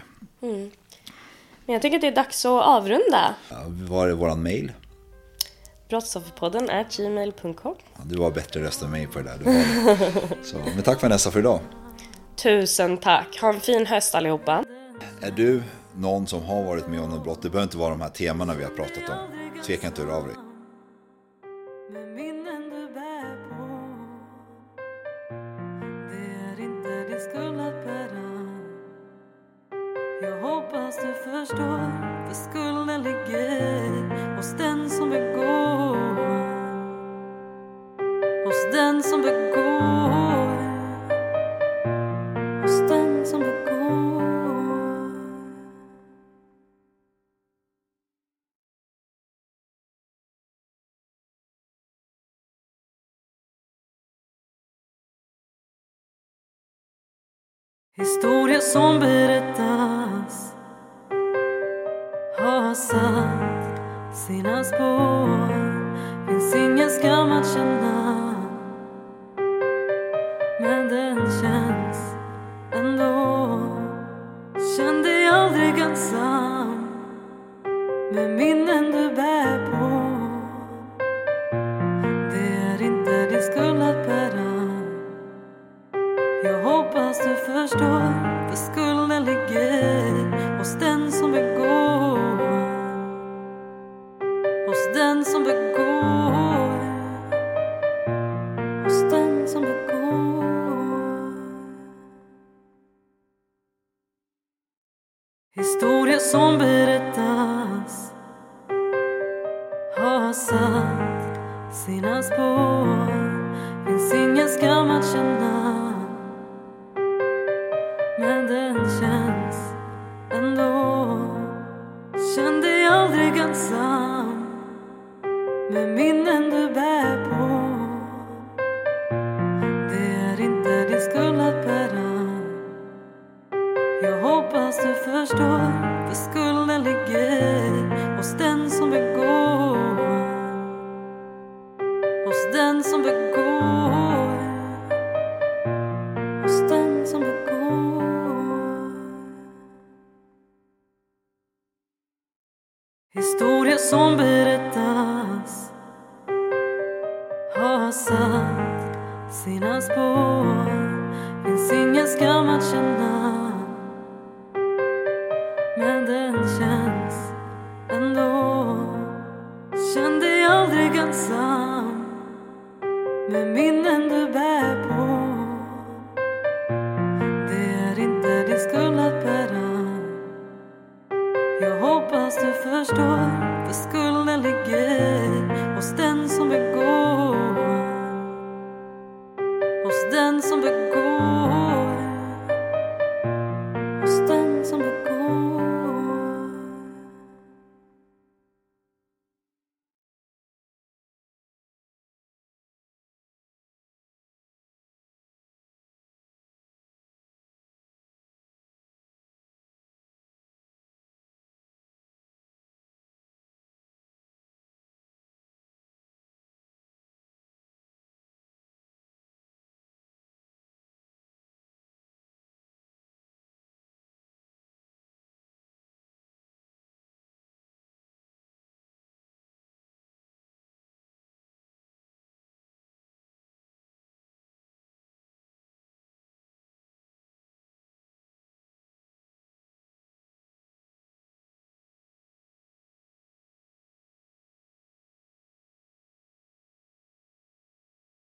Men 1.66 1.74
jag 1.74 1.82
tycker 1.82 1.96
att 1.98 2.02
det 2.02 2.08
är 2.08 2.16
dags 2.16 2.46
att 2.46 2.64
avrunda. 2.64 3.36
Ja, 3.50 3.64
var 3.68 4.08
är 4.08 4.12
våran 4.12 4.44
mail? 4.44 4.72
Brottsofferpodden 5.90 6.70
är 6.70 6.88
gmail.com. 6.98 7.76
Ja, 7.96 8.02
du 8.06 8.16
var 8.16 8.32
bättre 8.32 8.64
röst 8.64 8.82
än 8.82 8.92
mig 8.92 9.08
på 9.08 9.20
det 9.20 9.26
där. 9.26 9.38
Var 9.38 9.54
det. 9.54 10.36
Så, 10.44 10.58
men 10.58 10.84
tack 10.84 11.02
Vanessa 11.02 11.32
för 11.32 11.40
idag. 11.40 11.60
Tusen 12.44 12.98
tack. 12.98 13.40
Ha 13.42 13.54
en 13.54 13.60
fin 13.60 13.86
höst 13.86 14.16
allihopa. 14.16 14.64
Är 15.22 15.32
du 15.32 15.64
någon 15.96 16.28
som 16.28 16.44
har 16.44 16.64
varit 16.64 16.88
med 16.88 17.02
om 17.02 17.10
något 17.10 17.24
brott, 17.24 17.42
det 17.42 17.50
behöver 17.50 17.64
inte 17.64 17.78
vara 17.78 17.90
de 17.90 18.02
här 18.02 18.10
temana 18.10 18.54
vi 18.54 18.64
har 18.64 18.72
pratat 18.72 19.10
om. 19.10 19.18
Tveka 19.66 19.88
inte 19.88 20.02
att 20.02 20.08
höra 20.08 20.18
av 20.18 20.28
dig. 20.28 20.51
Historia 58.02 58.60
som 58.60 59.00
berättas 59.00 60.54
har 62.40 62.74
satt 62.74 64.18
sina 64.18 64.64
spår. 64.64 65.48
Finns 66.28 66.56
ingen 66.56 66.90
skam 66.90 67.32
att 67.32 67.54
känna. 67.54 67.91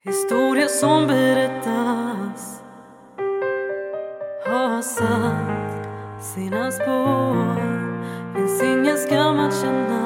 Historien 0.07 0.69
som 0.69 1.07
berättas 1.07 2.63
har 4.47 4.83
satt 4.83 6.25
sina 6.25 6.71
spår. 6.71 7.55
Finns 8.35 8.63
ingen 8.63 8.99
skam 8.99 9.39
att 9.39 9.63
känna 9.63 10.04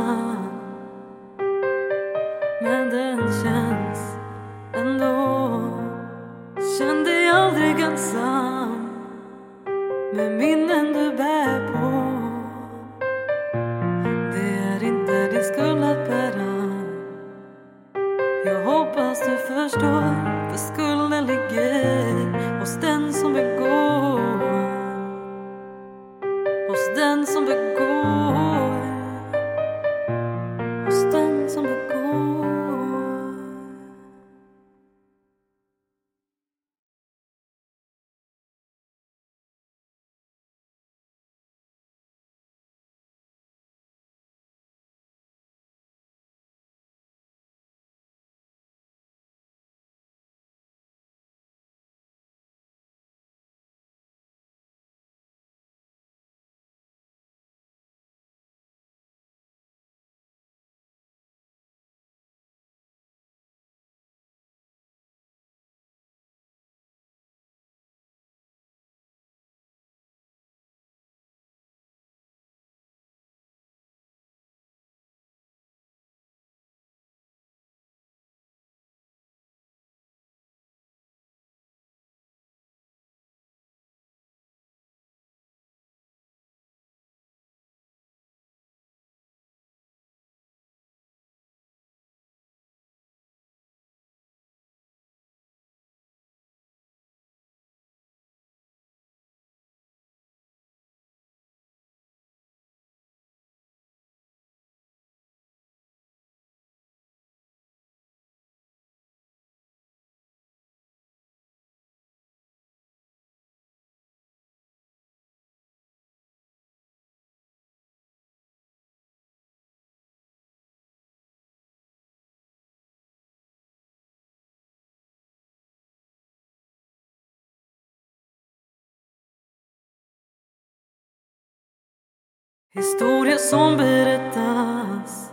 Historia 132.79 133.39
som 133.39 133.76
berättas 133.76 135.33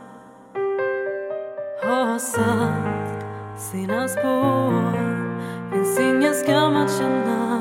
har 1.83 2.19
satt 2.19 3.61
sina 3.61 4.07
spår. 4.07 4.91
Finns 5.71 5.99
ingen 5.99 6.33
skam 6.33 6.75
att 6.75 6.97
känna. 6.97 7.54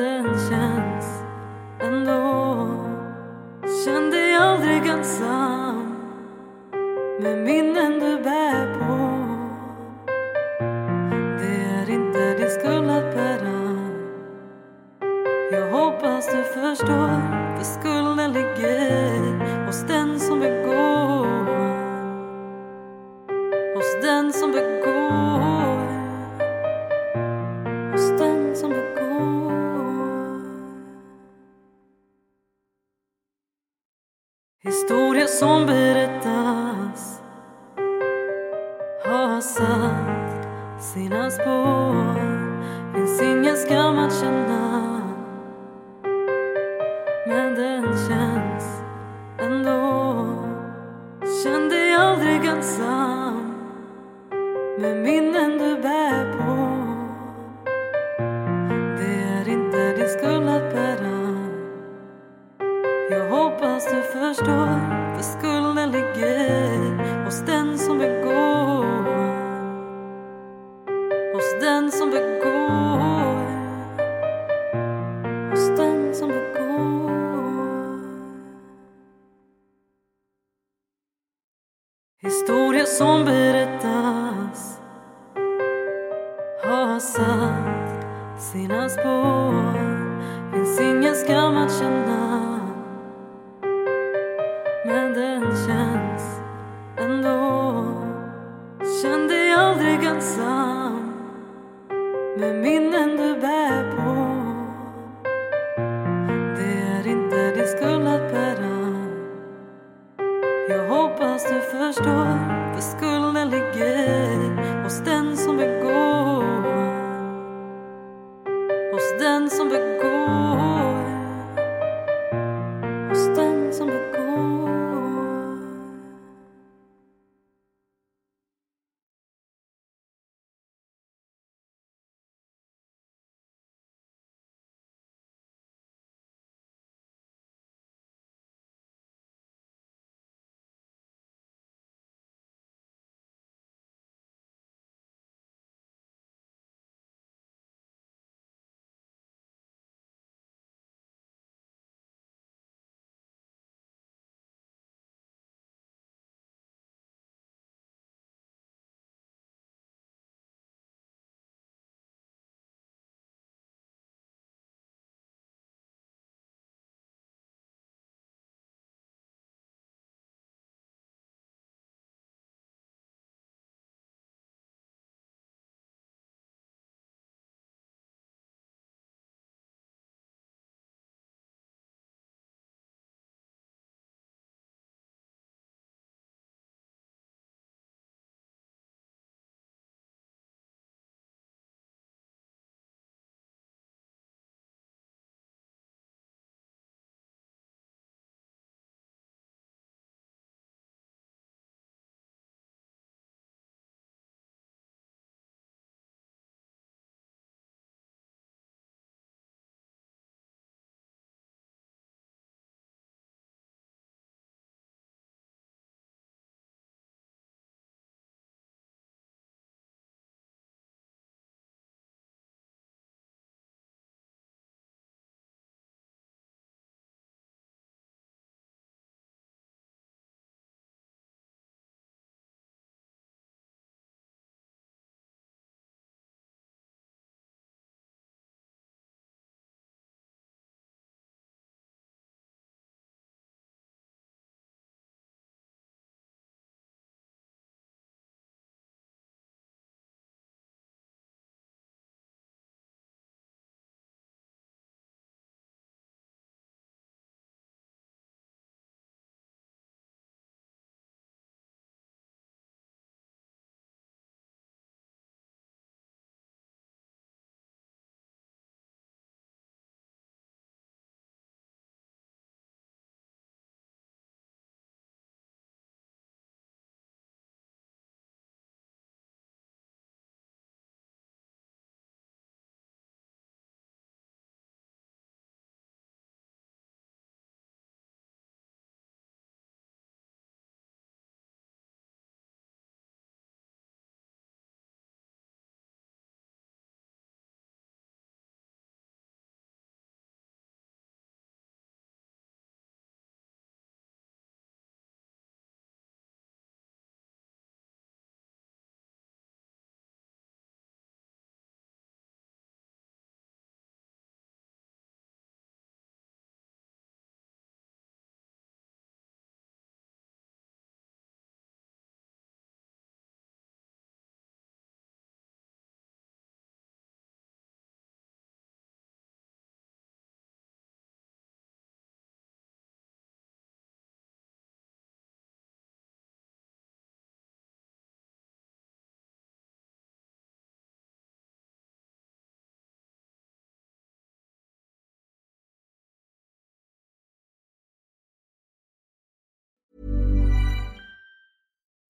den 0.00 0.24
känns 0.24 1.22
ändå. 1.80 2.66
Känn 3.84 4.10
dig 4.10 4.36
aldrig 4.36 4.86
ensam. 4.86 5.96
Med 7.20 7.38
minnen 7.38 8.00
du 8.00 8.22
bär 8.22 8.39